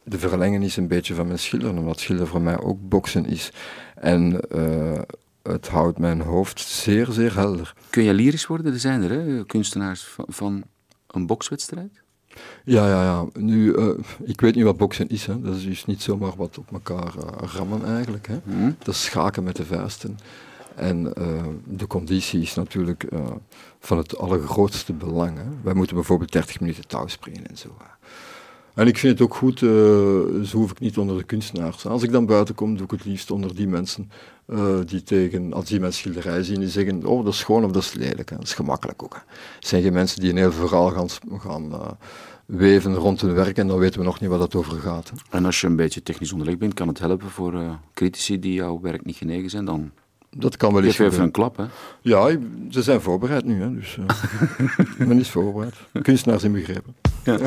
de 0.03 0.19
verlengen 0.19 0.61
is 0.61 0.77
een 0.77 0.87
beetje 0.87 1.13
van 1.13 1.27
mijn 1.27 1.39
schilderen, 1.39 1.77
omdat 1.77 1.99
schilderen 1.99 2.31
voor 2.31 2.41
mij 2.41 2.59
ook 2.59 2.77
boksen 2.89 3.25
is. 3.25 3.51
En 3.95 4.39
het 5.51 5.67
houdt 5.67 5.97
mijn 5.97 6.21
hoofd 6.21 6.59
zeer, 6.59 7.07
zeer 7.11 7.35
helder. 7.35 7.73
Kun 7.89 8.03
je 8.03 8.13
lyrisch 8.13 8.47
worden? 8.47 8.73
Er 8.73 8.79
zijn 8.79 9.03
er, 9.03 9.09
hè, 9.09 9.45
kunstenaars 9.45 10.15
van, 10.17 10.63
een 11.07 11.25
bokswedstrijd. 11.25 12.03
Ja, 12.63 12.87
ja, 12.87 13.03
ja. 13.03 13.25
Nu, 13.33 13.73
eh, 13.73 13.89
ik 14.23 14.41
weet 14.41 14.55
niet 14.55 14.63
wat 14.63 14.77
boksen 14.77 15.09
is. 15.09 15.25
Hè. 15.25 15.41
Dat 15.41 15.55
is 15.55 15.63
dus 15.63 15.85
niet 15.85 16.01
zomaar 16.01 16.35
wat 16.35 16.57
op 16.57 16.71
elkaar 16.71 17.13
eh, 17.17 17.53
rammen 17.55 17.85
eigenlijk. 17.85 18.27
Hè. 18.27 18.39
Hm? 18.43 18.71
Dat 18.77 18.93
is 18.93 19.03
schaken 19.03 19.43
met 19.43 19.55
de 19.55 19.65
vuisten. 19.65 20.17
En 20.75 21.13
eh, 21.13 21.43
de 21.63 21.87
conditie 21.87 22.41
is 22.41 22.55
natuurlijk 22.55 23.05
van 23.79 23.97
het 23.97 24.17
allergrootste 24.17 24.93
belang. 24.93 25.37
Hè. 25.37 25.43
Wij 25.63 25.73
moeten 25.73 25.95
bijvoorbeeld 25.95 26.31
30 26.31 26.59
minuten 26.59 26.87
touw 26.87 27.07
springen 27.07 27.47
en 27.47 27.57
zo. 27.57 27.75
En 28.75 28.87
ik 28.87 28.97
vind 28.97 29.19
het 29.19 29.27
ook 29.27 29.35
goed, 29.35 29.61
eh, 29.61 29.69
zo 30.43 30.57
hoef 30.57 30.71
ik 30.71 30.79
niet 30.79 30.97
onder 30.97 31.17
de 31.17 31.23
kunstenaars. 31.23 31.85
Als 31.85 32.03
ik 32.03 32.11
dan 32.11 32.25
buiten 32.25 32.55
kom, 32.55 32.75
doe 32.75 32.85
ik 32.85 32.91
het 32.91 33.05
liefst 33.05 33.31
onder 33.31 33.55
die 33.55 33.67
mensen 33.67 34.11
eh, 34.45 34.79
die 34.85 35.03
tegen, 35.03 35.53
als 35.53 35.65
die 35.65 35.79
mijn 35.79 35.93
schilderij 35.93 36.43
zien, 36.43 36.59
die 36.59 36.69
zeggen, 36.69 37.05
oh, 37.05 37.23
dat 37.23 37.33
is 37.33 37.39
schoon 37.39 37.63
of 37.63 37.71
dat 37.71 37.83
is 37.83 37.93
lelijk. 37.93 38.29
Hè. 38.29 38.35
Dat 38.35 38.45
is 38.45 38.53
gemakkelijk 38.53 39.03
ook. 39.03 39.13
Hè. 39.13 39.19
Het 39.55 39.67
zijn 39.67 39.81
geen 39.81 39.93
mensen 39.93 40.19
die 40.19 40.29
een 40.29 40.37
heel 40.37 40.51
verhaal 40.51 40.89
gaan, 40.89 41.07
gaan 41.39 41.71
eh, 41.73 41.91
weven 42.45 42.95
rond 42.95 43.21
hun 43.21 43.33
werk 43.33 43.57
en 43.57 43.67
dan 43.67 43.77
weten 43.77 43.99
we 43.99 44.05
nog 44.05 44.19
niet 44.19 44.29
waar 44.29 44.39
dat 44.39 44.55
over 44.55 44.79
gaat. 44.79 45.09
Hè. 45.09 45.37
En 45.37 45.45
als 45.45 45.61
je 45.61 45.67
een 45.67 45.75
beetje 45.75 46.03
technisch 46.03 46.31
onderlegd 46.31 46.59
bent, 46.59 46.73
kan 46.73 46.87
het 46.87 46.99
helpen 46.99 47.29
voor 47.29 47.53
eh, 47.53 47.71
critici 47.93 48.39
die 48.39 48.53
jouw 48.53 48.79
werk 48.81 49.05
niet 49.05 49.15
genegen 49.15 49.49
zijn. 49.49 49.65
Dan 49.65 49.91
Dat 50.29 50.57
kan 50.57 50.73
wel 50.73 50.83
eens 50.83 50.95
geef 50.95 51.11
even 51.11 51.23
een 51.23 51.31
klap, 51.31 51.57
hè. 51.57 51.65
Ja, 52.01 52.37
ze 52.69 52.81
zijn 52.81 53.01
voorbereid 53.01 53.45
nu, 53.45 53.61
hè, 53.61 53.73
dus 53.73 53.97
men 54.97 55.19
is 55.19 55.29
voorbereid. 55.29 55.75
Kunstenaars 56.01 56.43
inbegrepen. 56.43 56.95
Hey, 57.23 57.39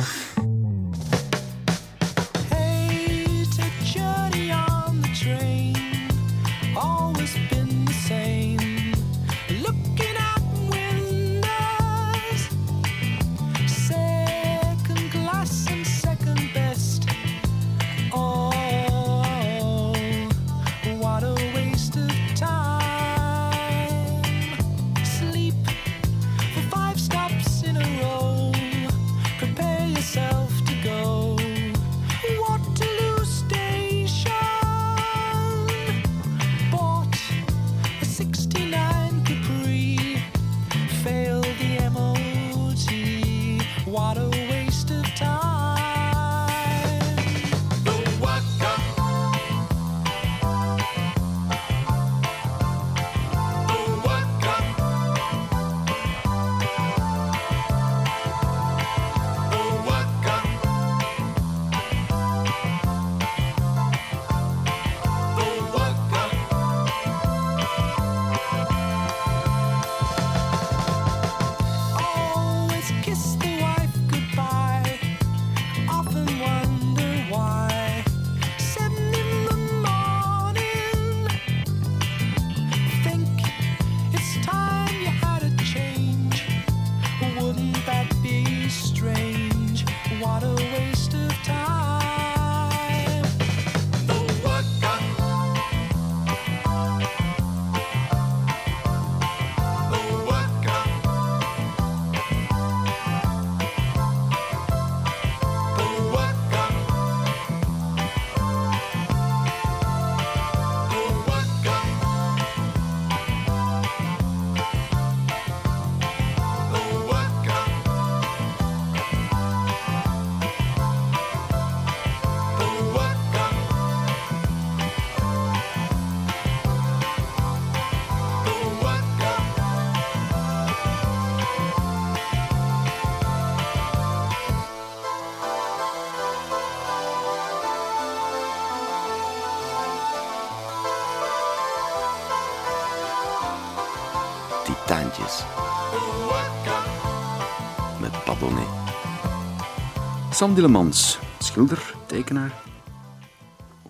Sam 150.39 150.55
Dillemans, 150.55 151.19
schilder, 151.39 151.95
tekenaar. 152.07 152.63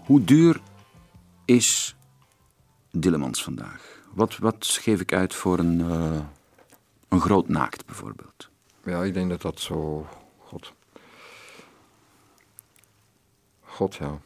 Hoe 0.05 0.25
duur 0.25 0.61
is 1.45 1.97
Dillemans 2.91 3.43
vandaag? 3.43 4.03
Wat, 4.15 4.39
wat 4.39 4.67
geef 4.67 5.01
ik 5.01 5.13
uit 5.13 5.35
voor 5.35 5.59
een, 5.59 5.81
eh, 5.81 6.21
een 7.09 7.21
groot 7.21 7.49
naakt 7.49 7.87
bijvoorbeeld? 7.87 8.49
Ja, 8.85 9.05
ik 9.05 9.15
denk 9.15 9.31
dat 9.31 9.43
dat 9.43 9.61
zo... 9.61 10.07
God. 10.39 10.73
God, 13.61 13.95
ja. 13.95 14.19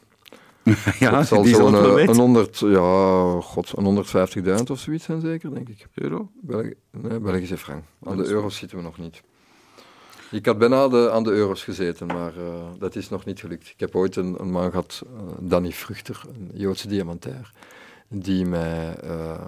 ja, 0.98 1.16
Het 1.16 1.26
zal 1.26 1.42
die 1.42 1.54
zo'n 1.54 1.74
eh, 1.74 2.06
een 2.06 2.16
100, 2.16 2.58
ja, 2.58 3.40
god, 3.40 3.72
een 3.76 4.04
150.000 4.58 4.70
of 4.70 4.78
zoiets 4.78 5.04
zijn 5.04 5.20
zeker, 5.20 5.54
denk 5.54 5.68
ik. 5.68 5.88
euro? 5.94 6.30
Belg, 6.40 6.66
nee, 6.90 7.20
Belgische 7.20 7.58
frank. 7.58 7.84
Aan 8.02 8.16
de 8.16 8.26
euro's 8.26 8.56
zitten 8.56 8.76
we 8.76 8.84
nog 8.84 8.98
niet. 8.98 9.22
Ik 10.32 10.46
had 10.46 10.58
bijna 10.58 10.88
de, 10.88 11.10
aan 11.10 11.22
de 11.22 11.30
euro's 11.30 11.64
gezeten, 11.64 12.06
maar 12.06 12.36
eh, 12.36 12.64
dat 12.78 12.96
is 12.96 13.08
nog 13.08 13.24
niet 13.24 13.40
gelukt. 13.40 13.68
Ik 13.68 13.80
heb 13.80 13.94
ooit 13.94 14.16
een, 14.16 14.36
een 14.40 14.50
man 14.50 14.70
gehad, 14.70 15.02
eh, 15.04 15.22
Danny 15.38 15.72
Vruchter, 15.72 16.22
een 16.34 16.50
Joodse 16.54 16.88
diamantair, 16.88 17.52
die 18.08 18.46
mij, 18.46 18.96
eh, 18.96 19.44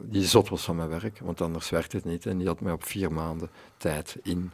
die 0.00 0.24
zot 0.24 0.48
was 0.48 0.62
van 0.62 0.76
mijn 0.76 0.88
werk, 0.88 1.18
want 1.22 1.40
anders 1.40 1.70
werkte 1.70 1.96
het 1.96 2.04
niet. 2.04 2.26
En 2.26 2.38
die 2.38 2.46
had 2.46 2.60
mij 2.60 2.72
op 2.72 2.84
vier 2.84 3.12
maanden 3.12 3.48
tijd 3.76 4.16
in... 4.22 4.50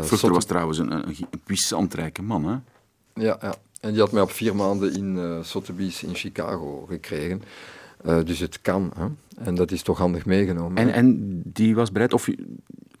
Vruchter 0.00 0.32
was 0.32 0.44
trouwens 0.44 0.78
een, 0.78 0.90
een, 0.90 1.16
een 1.30 1.40
puissant 1.44 1.94
rijke 1.94 2.22
man, 2.22 2.44
hè? 2.44 2.56
ja, 3.22 3.38
ja, 3.40 3.54
en 3.80 3.90
die 3.90 4.00
had 4.00 4.12
mij 4.12 4.22
op 4.22 4.30
vier 4.30 4.56
maanden 4.56 4.94
in 4.94 5.18
eh 5.18 5.42
Sotheby's 5.42 6.02
in 6.02 6.14
Chicago 6.14 6.86
gekregen. 6.88 7.42
Dus 8.24 8.38
het 8.38 8.60
kan, 8.60 8.92
hè? 8.96 9.06
en 9.44 9.54
dat 9.54 9.70
is 9.70 9.82
toch 9.82 9.98
handig 9.98 10.26
meegenomen. 10.26 10.76
En, 10.76 10.92
en 10.92 11.40
die 11.44 11.74
was 11.74 11.92
bereid, 11.92 12.12
of 12.12 12.28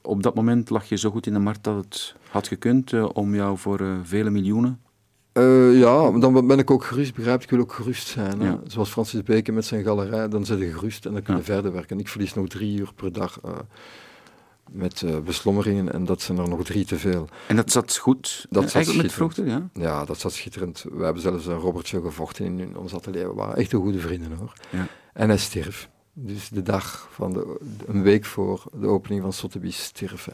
op 0.02 0.22
dat 0.22 0.34
moment 0.34 0.70
lag 0.70 0.84
je 0.88 0.96
zo 0.96 1.10
goed 1.10 1.26
in 1.26 1.32
de 1.32 1.38
markt 1.38 1.64
dat 1.64 1.84
het 1.84 2.14
had 2.30 2.48
gekund 2.48 2.92
eh, 2.92 3.08
om 3.12 3.34
jou 3.34 3.58
voor 3.58 3.80
eh, 3.80 3.96
vele 4.02 4.30
miljoenen? 4.30 4.80
Eh, 5.32 5.78
ja, 5.78 6.10
dan 6.10 6.46
ben 6.46 6.58
ik 6.58 6.70
ook 6.70 6.84
gerust, 6.84 7.14
begrijp? 7.14 7.42
Ik 7.42 7.50
wil 7.50 7.60
ook 7.60 7.72
gerust 7.72 8.06
zijn. 8.06 8.40
Ja. 8.40 8.60
Zoals 8.66 8.90
Francis 8.90 9.22
Bacon 9.22 9.54
met 9.54 9.64
zijn 9.64 9.84
galerij, 9.84 10.28
dan 10.28 10.44
zit 10.44 10.58
je 10.58 10.72
gerust 10.72 11.06
en 11.06 11.12
dan 11.12 11.22
kun 11.22 11.34
je 11.34 11.40
Ja. 11.40 11.46
verder 11.46 11.72
werken. 11.72 11.98
Ik 11.98 12.08
verlies 12.08 12.34
nog 12.34 12.48
drie 12.48 12.78
uur 12.78 12.92
per 12.94 13.12
dag 13.12 13.40
met 14.70 15.04
beslommeringen 15.24 15.92
en 15.92 16.04
dat 16.04 16.20
zijn 16.22 16.38
er 16.38 16.48
nog 16.48 16.64
drie 16.64 16.84
te 16.84 16.98
veel. 16.98 17.28
En 17.48 17.56
dat 17.56 17.70
zat 17.70 17.96
goed, 17.96 18.46
Dat 18.50 18.62
zat 18.62 18.74
eigenlijk 18.74 19.04
met. 19.04 19.14
Vruchter, 19.14 19.46
ja? 19.46 19.68
Ja, 19.72 20.04
dat 20.04 20.18
zat 20.18 20.32
schitterend. 20.32 20.84
We 20.92 21.04
hebben 21.04 21.22
zelfs 21.22 21.46
een 21.46 21.58
Robertje 21.58 22.00
gevochten 22.00 22.44
in, 22.44 22.60
in 22.60 22.76
ons 22.76 22.94
atelier. 22.94 23.28
We 23.28 23.34
waren 23.34 23.56
echt 23.56 23.72
een 23.72 23.80
goede 23.80 23.98
vrienden 23.98 24.32
hoor. 24.38 24.52
Ja. 24.70 24.86
En 25.12 25.28
hij 25.28 25.38
stierf. 25.38 25.88
Dus 26.14 26.48
de 26.48 26.62
dag 26.62 27.08
van 27.10 27.32
de, 27.32 27.58
een 27.86 28.02
week 28.02 28.24
voor 28.24 28.64
de 28.72 28.86
opening 28.86 29.22
van 29.22 29.32
Sotheby's 29.32 29.82
stierf. 29.84 30.28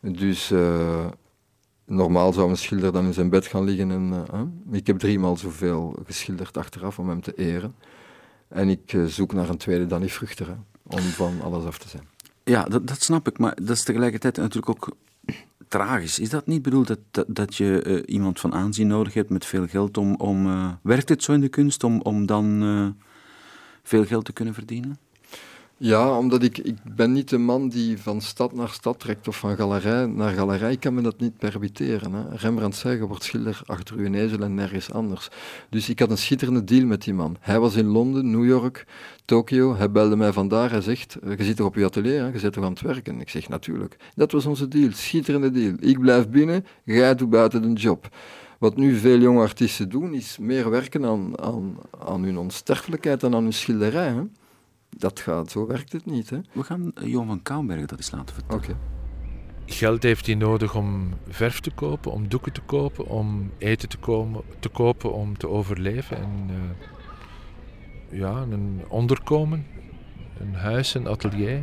Dus 0.00 0.50
eh, 0.50 1.06
normaal 1.84 2.32
zou 2.32 2.50
een 2.50 2.56
schilder 2.56 2.92
dan 2.92 3.04
in 3.04 3.14
zijn 3.14 3.28
bed 3.28 3.46
gaan 3.46 3.64
liggen. 3.64 3.90
En, 3.90 4.24
eh? 4.32 4.40
Ik 4.70 4.86
heb 4.86 4.98
driemaal 4.98 5.36
zoveel 5.36 6.02
geschilderd 6.06 6.56
achteraf 6.56 6.98
om 6.98 7.08
hem 7.08 7.20
te 7.20 7.34
eren. 7.34 7.74
En 8.48 8.68
ik 8.68 8.92
eh, 8.92 9.04
zoek 9.04 9.32
naar 9.32 9.48
een 9.48 9.56
tweede 9.56 9.86
Danny 9.86 10.08
Vruchter, 10.08 10.56
om 10.82 11.00
van 11.00 11.40
alles 11.42 11.64
af 11.64 11.78
te 11.78 11.88
zijn. 11.88 12.08
Ja, 12.44 12.64
dat, 12.64 12.86
dat 12.86 13.02
snap 13.02 13.28
ik, 13.28 13.38
maar 13.38 13.56
dat 13.62 13.76
is 13.76 13.82
tegelijkertijd 13.82 14.36
natuurlijk 14.36 14.68
ook 14.68 14.96
tragisch. 15.68 16.18
Is 16.18 16.30
dat 16.30 16.46
niet 16.46 16.62
bedoeld 16.62 16.86
dat, 16.86 17.26
dat, 17.26 17.56
je 17.56 18.02
iemand 18.06 18.40
van 18.40 18.54
aanzien 18.54 18.86
nodig 18.86 19.14
hebt 19.14 19.30
met 19.30 19.44
veel 19.44 19.66
geld 19.66 19.96
om... 19.96 20.14
om 20.14 20.46
werkt 20.82 21.08
het 21.08 21.22
zo 21.22 21.32
in 21.32 21.40
de 21.40 21.48
kunst 21.48 21.84
om, 21.84 22.00
om 22.00 22.26
dan 22.26 22.62
veel 23.88 24.04
geld 24.04 24.24
te 24.24 24.32
kunnen 24.32 24.54
verdienen? 24.54 24.98
Ja, 25.80 26.18
omdat 26.18 26.42
ik, 26.42 26.58
ik 26.58 26.76
ben 26.96 27.12
niet 27.12 27.28
de 27.28 27.38
man 27.38 27.68
die 27.68 27.98
van 27.98 28.20
stad 28.20 28.54
naar 28.54 28.68
stad 28.68 29.00
trekt 29.00 29.28
of 29.28 29.38
van 29.38 29.56
galerij 29.56 30.06
naar 30.06 30.32
galerij. 30.32 30.72
Ik 30.72 30.80
kan 30.80 30.94
me 30.94 31.02
dat 31.02 31.20
niet 31.20 31.38
permitteren. 31.38 32.12
Hè. 32.12 32.36
Rembrandt 32.36 32.76
zei, 32.76 32.96
je 32.96 33.06
wordt 33.06 33.24
schilder 33.24 33.60
achter 33.66 33.96
uw 33.96 34.12
ezel 34.12 34.42
en 34.42 34.54
nergens 34.54 34.92
anders. 34.92 35.28
Dus 35.70 35.88
ik 35.88 35.98
had 35.98 36.10
een 36.10 36.18
schitterende 36.18 36.64
deal 36.64 36.86
met 36.86 37.02
die 37.02 37.14
man. 37.14 37.36
Hij 37.40 37.60
was 37.60 37.74
in 37.74 37.86
Londen, 37.86 38.30
New 38.30 38.46
York, 38.46 38.86
Tokio. 39.24 39.76
Hij 39.76 39.90
belde 39.90 40.16
mij 40.16 40.32
vandaar. 40.32 40.70
Hij 40.70 40.80
zegt, 40.80 41.16
eh, 41.16 41.36
je 41.36 41.44
zit 41.44 41.56
toch 41.56 41.66
op 41.66 41.74
je 41.74 41.84
atelier, 41.84 42.20
hè? 42.20 42.28
je 42.28 42.38
zit 42.38 42.52
toch 42.52 42.64
aan 42.64 42.72
het 42.72 42.80
werken? 42.80 43.20
Ik 43.20 43.28
zeg, 43.28 43.48
natuurlijk. 43.48 43.96
Dat 44.14 44.32
was 44.32 44.46
onze 44.46 44.68
deal, 44.68 44.90
schitterende 44.92 45.50
deal. 45.50 45.74
Ik 45.80 46.00
blijf 46.00 46.28
binnen, 46.28 46.64
jij 46.84 47.14
doet 47.14 47.30
buiten 47.30 47.62
de 47.62 47.80
job. 47.80 48.08
Wat 48.58 48.76
nu 48.76 48.96
veel 48.96 49.18
jonge 49.18 49.40
artiesten 49.40 49.88
doen, 49.88 50.14
is 50.14 50.38
meer 50.38 50.70
werken 50.70 51.04
aan, 51.04 51.40
aan, 51.40 51.76
aan 51.98 52.22
hun 52.22 52.38
onsterfelijkheid 52.38 53.20
dan 53.20 53.34
aan 53.34 53.42
hun 53.42 53.52
schilderij. 53.52 54.08
Hè? 54.08 54.22
Dat 54.88 55.20
gaat, 55.20 55.50
zo 55.50 55.66
werkt 55.66 55.92
het 55.92 56.06
niet. 56.06 56.30
Hè? 56.30 56.38
We 56.52 56.62
gaan 56.62 56.92
eh, 56.94 57.06
Johan 57.06 57.26
van 57.26 57.42
Kouwenberg 57.42 57.86
dat 57.86 57.98
eens 57.98 58.10
laten 58.10 58.34
vertellen. 58.34 58.62
Oké. 58.62 58.76
Geld 59.66 60.02
heeft 60.02 60.26
hij 60.26 60.34
nodig 60.34 60.74
om 60.74 61.08
verf 61.28 61.60
te 61.60 61.70
kopen, 61.70 62.12
om 62.12 62.28
doeken 62.28 62.52
te 62.52 62.60
kopen, 62.60 63.06
om 63.06 63.50
eten 63.58 63.88
te, 63.88 63.98
komen, 63.98 64.42
te 64.58 64.68
kopen, 64.68 65.12
om 65.12 65.38
te 65.38 65.48
overleven. 65.48 66.16
En 66.16 66.46
eh, 66.48 68.18
ja, 68.18 68.46
een 68.50 68.82
onderkomen, 68.88 69.66
een 70.40 70.54
huis, 70.54 70.94
een 70.94 71.08
atelier. 71.08 71.56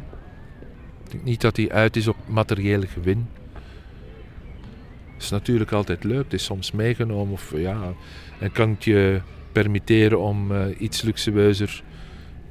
Ik 1.04 1.12
denk 1.12 1.24
niet 1.24 1.42
dat 1.42 1.58
hij 1.58 1.72
uit 1.72 1.96
is 1.96 2.08
op 2.08 2.18
materiële 2.28 2.88
gewin. 2.88 3.28
Is 5.18 5.30
natuurlijk 5.30 5.72
altijd 5.72 6.04
leuk, 6.04 6.24
het 6.24 6.34
is 6.34 6.44
soms 6.44 6.72
meegenomen. 6.72 7.34
Of, 7.34 7.54
ja, 7.56 7.94
en 8.40 8.52
kan 8.52 8.70
het 8.70 8.84
je 8.84 9.22
permitteren 9.52 10.20
om 10.20 10.52
eh, 10.52 10.66
iets 10.78 11.02
luxueuzer 11.02 11.84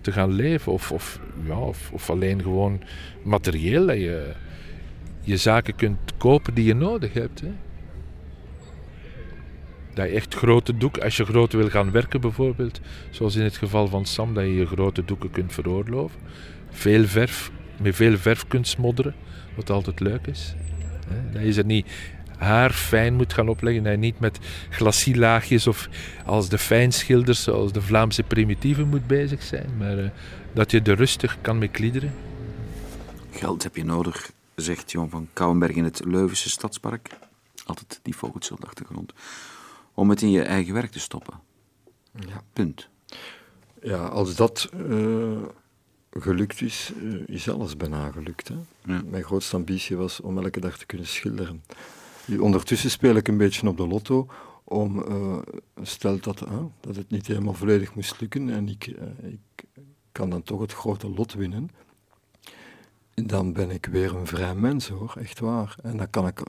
te 0.01 0.13
gaan 0.13 0.33
leven. 0.33 0.73
Of, 0.73 0.93
of, 0.93 1.21
ja, 1.47 1.59
of, 1.59 2.11
alleen 2.11 2.43
gewoon 2.43 2.81
materieel 3.23 3.87
dat 3.87 3.97
je 3.97 4.33
je 5.21 5.37
zaken 5.37 5.75
kunt 5.75 5.99
kopen 6.17 6.55
die 6.55 6.65
je 6.65 6.75
nodig 6.75 7.13
hebt. 7.13 7.41
Hè. 7.41 7.53
Dat 9.95 10.07
je 10.09 10.15
echt 10.15 10.35
grote 10.35 10.77
doeken, 10.77 11.03
als 11.03 11.17
je 11.17 11.25
grote 11.25 11.57
wil 11.57 11.69
gaan 11.69 11.91
werken 11.91 12.21
bijvoorbeeld, 12.21 12.81
zoals 13.11 13.37
in 13.37 13.45
het 13.45 13.57
geval 13.57 13.87
van 13.87 14.05
Sam, 14.05 14.35
dat 14.35 14.45
je 14.45 14.55
je 14.55 14.67
grote 14.67 15.05
doeken 15.05 15.31
kunt 15.31 15.53
veroorloven. 15.53 16.21
Veel 16.71 17.05
verf, 17.05 17.51
met 17.81 17.97
veel 17.97 18.17
verf 18.17 18.47
kunt 18.47 18.69
smodderen, 18.69 19.15
wat 19.57 19.71
altijd 19.71 20.01
leuk 20.01 20.27
is. 20.27 20.55
Dat 21.33 21.55
ze 21.55 21.63
niet 21.63 21.87
haar 22.37 22.71
fijn 22.71 23.15
moet 23.15 23.33
gaan 23.33 23.49
opleggen, 23.49 23.91
je 23.91 23.97
niet 23.97 24.21
met 24.21 24.39
glacielaagjes 24.71 25.67
of 25.67 25.89
als 26.25 26.49
de 26.49 26.59
fijnschilders, 26.59 27.43
zoals 27.43 27.73
de 27.73 27.83
Vlaamse 27.83 28.23
primitieven 28.23 28.89
moet 28.89 29.07
bezig 29.07 29.43
zijn, 29.43 29.77
maar 29.79 29.99
eh, 29.99 30.11
dat 30.53 30.71
je 30.71 30.81
er 30.83 30.97
rustig 30.97 31.39
kan 31.41 31.59
mee 31.59 31.69
kliederen. 31.69 32.13
Geld 33.31 33.63
heb 33.63 33.77
je 33.77 33.85
nodig, 33.85 34.31
zegt 34.55 34.91
Johan 34.91 35.11
van 35.11 35.29
Kouwenberg 35.33 35.75
in 35.75 35.85
het 35.85 36.05
Leuvense 36.05 36.51
Stadspark. 36.51 37.09
Altijd 37.65 38.01
die 38.03 38.17
vogeltjes 38.17 38.53
op 38.53 38.61
de 38.61 38.67
achtergrond. 38.67 39.13
Om 39.95 40.11
het 40.11 40.23
in 40.23 40.31
je 40.31 40.43
eigen 40.43 40.75
werk 40.75 40.91
te 40.91 41.01
stoppen. 41.01 41.35
Ja. 42.13 42.43
Punt. 42.53 42.89
Ja, 43.83 44.07
als 44.07 44.37
dat 44.37 44.71
eh, 44.89 45.43
gelukt 46.11 46.61
is, 46.61 46.93
eh, 47.03 47.35
is 47.35 47.49
alles 47.49 47.77
bijna 47.77 48.11
gelukt. 48.11 48.49
Hè? 48.49 48.55
Ja. 48.85 49.03
Mijn 49.11 49.25
grootste 49.25 49.57
ambitie 49.57 49.97
was 49.97 50.21
om 50.21 50.39
elke 50.39 50.61
dag 50.61 50.79
te 50.79 50.87
kunnen 50.87 51.07
schilderen. 51.07 51.63
Ondertussen 52.41 52.91
speel 52.91 53.15
ik 53.15 53.29
een 53.29 53.37
beetje 53.37 53.69
op 53.69 53.77
de 53.77 53.87
lotto 53.87 54.29
om, 54.65 55.03
eh, 55.03 55.39
stel 55.83 56.21
dat, 56.21 56.41
eh, 56.41 56.65
dat 56.81 56.97
het 56.97 57.11
niet 57.11 57.27
helemaal 57.27 57.55
volledig 57.55 57.95
moest 57.95 58.21
lukken 58.21 58.51
en 58.51 58.69
ik, 58.69 58.87
eh, 58.87 59.31
ik 59.31 59.65
kan 60.13 60.31
dan 60.31 60.43
toch 60.43 60.61
het 60.61 60.73
grote 60.73 61.11
lot 61.11 61.33
winnen, 61.33 61.71
dan 63.15 63.53
ben 63.53 63.71
ik 63.71 63.87
weer 63.87 64.15
een 64.15 64.27
vrij 64.27 64.55
mens 64.55 64.89
hoor, 64.89 65.15
echt 65.19 65.39
waar. 65.39 65.77
En 65.83 65.97
dan 65.97 66.11
kan 66.11 66.27
ik, 66.27 66.41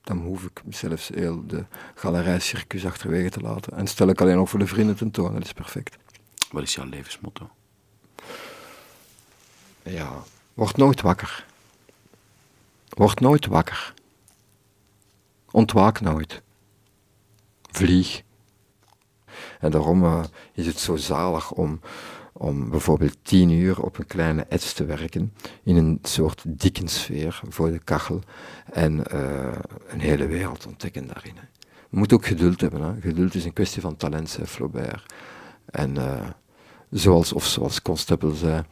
dan 0.00 0.18
hoef 0.18 0.44
ik 0.44 0.62
zelfs 0.68 1.08
heel 1.08 1.46
de 1.46 1.64
galerijcircus 1.94 2.86
achterwege 2.86 3.30
te 3.30 3.40
laten. 3.40 3.72
En 3.72 3.86
stel 3.86 4.08
ik 4.08 4.20
alleen 4.20 4.36
nog 4.36 4.50
voor 4.50 4.58
de 4.58 4.66
vrienden 4.66 4.96
tentoon, 4.96 5.32
dat 5.32 5.44
is 5.44 5.52
perfect. 5.52 5.96
Wat 6.50 6.62
is 6.62 6.74
jouw 6.74 6.86
levensmotto? 6.86 7.50
Ja, 9.82 10.22
word 10.54 10.76
nooit 10.76 11.00
wakker. 11.00 11.46
Word 12.88 13.20
nooit 13.20 13.46
wakker. 13.46 13.94
Ontwaak 15.54 16.00
nooit. 16.00 16.42
Vlieg. 17.70 18.22
En 19.60 19.70
daarom 19.70 20.04
eh, 20.04 20.24
is 20.52 20.66
het 20.66 20.78
zo 20.78 20.96
zalig 20.96 21.52
om, 21.52 21.80
om 22.32 22.70
bijvoorbeeld 22.70 23.16
tien 23.22 23.50
uur 23.50 23.82
op 23.82 23.98
een 23.98 24.06
kleine 24.06 24.42
ets 24.42 24.72
te 24.72 24.84
werken, 24.84 25.32
in 25.62 25.76
een 25.76 25.98
soort 26.02 26.42
dikkensfeer 26.46 27.40
voor 27.48 27.70
de 27.70 27.78
kachel, 27.78 28.20
en 28.72 29.06
eh, 29.06 29.58
een 29.88 30.00
hele 30.00 30.26
wereld 30.26 30.66
ontdekken 30.66 31.06
daarin. 31.06 31.36
hè. 31.36 31.46
Je 31.90 31.96
moet 31.98 32.12
ook 32.12 32.26
geduld 32.26 32.60
hebben. 32.60 32.82
Hè. 32.82 33.00
Geduld 33.00 33.34
is 33.34 33.44
een 33.44 33.52
kwestie 33.52 33.82
van 33.82 33.96
talent, 33.96 34.30
zei 34.30 34.46
Flaubert. 34.46 35.12
En 35.64 35.96
eh, 35.96 36.28
zoals, 36.90 37.32
of 37.32 37.46
zoals 37.46 37.82
Constable 37.82 38.34
zei, 38.34 38.62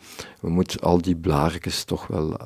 we 0.41 0.51
moeten 0.51 0.81
al 0.81 1.01
die 1.01 1.17
blaartjes 1.17 1.85
toch 1.85 2.07
wel 2.07 2.37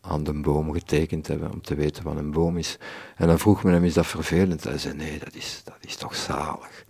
aan 0.00 0.24
de 0.24 0.32
boom 0.32 0.72
getekend 0.72 1.26
hebben, 1.26 1.52
om 1.52 1.62
te 1.62 1.74
weten 1.74 2.04
wat 2.04 2.16
een 2.16 2.30
boom 2.30 2.58
is. 2.58 2.78
En 3.16 3.26
dan 3.26 3.38
vroeg 3.38 3.62
men 3.62 3.72
hem, 3.72 3.84
is 3.84 3.94
dat 3.94 4.06
vervelend? 4.06 4.64
Hij 4.64 4.78
zei, 4.78 4.94
nee, 4.94 5.18
dat 5.18 5.34
is, 5.34 5.60
dat 5.64 5.78
is 5.80 5.96
toch 5.96 6.16
zalig. 6.16 6.84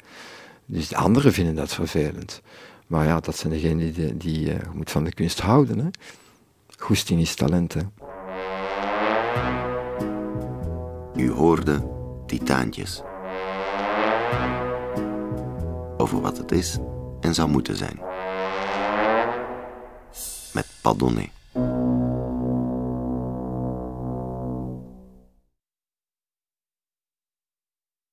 Dus 0.66 0.88
de 0.88 0.96
anderen 0.96 1.32
vinden 1.32 1.54
dat 1.54 1.74
vervelend. 1.74 2.42
Maar 2.86 3.06
ja, 3.06 3.20
dat 3.20 3.36
zijn 3.36 3.52
degenen 3.52 3.92
die, 3.92 4.16
die 4.16 4.52
eh, 4.52 4.70
moet 4.72 4.90
van 4.90 5.04
de 5.04 5.14
kunst 5.14 5.40
houden. 5.40 5.78
Hè? 5.78 5.88
Goesting 6.78 7.20
is 7.20 7.34
talent, 7.34 7.74
hè. 7.74 7.80
U 11.14 11.30
hoorde 11.30 11.88
Titaantjes. 12.26 13.02
Over 15.96 16.20
wat 16.20 16.36
het 16.36 16.52
is 16.52 16.78
en 17.20 17.34
zou 17.34 17.48
moeten 17.48 17.76
zijn. 17.76 18.00
Met 20.52 20.66
Padonnet. 20.80 21.39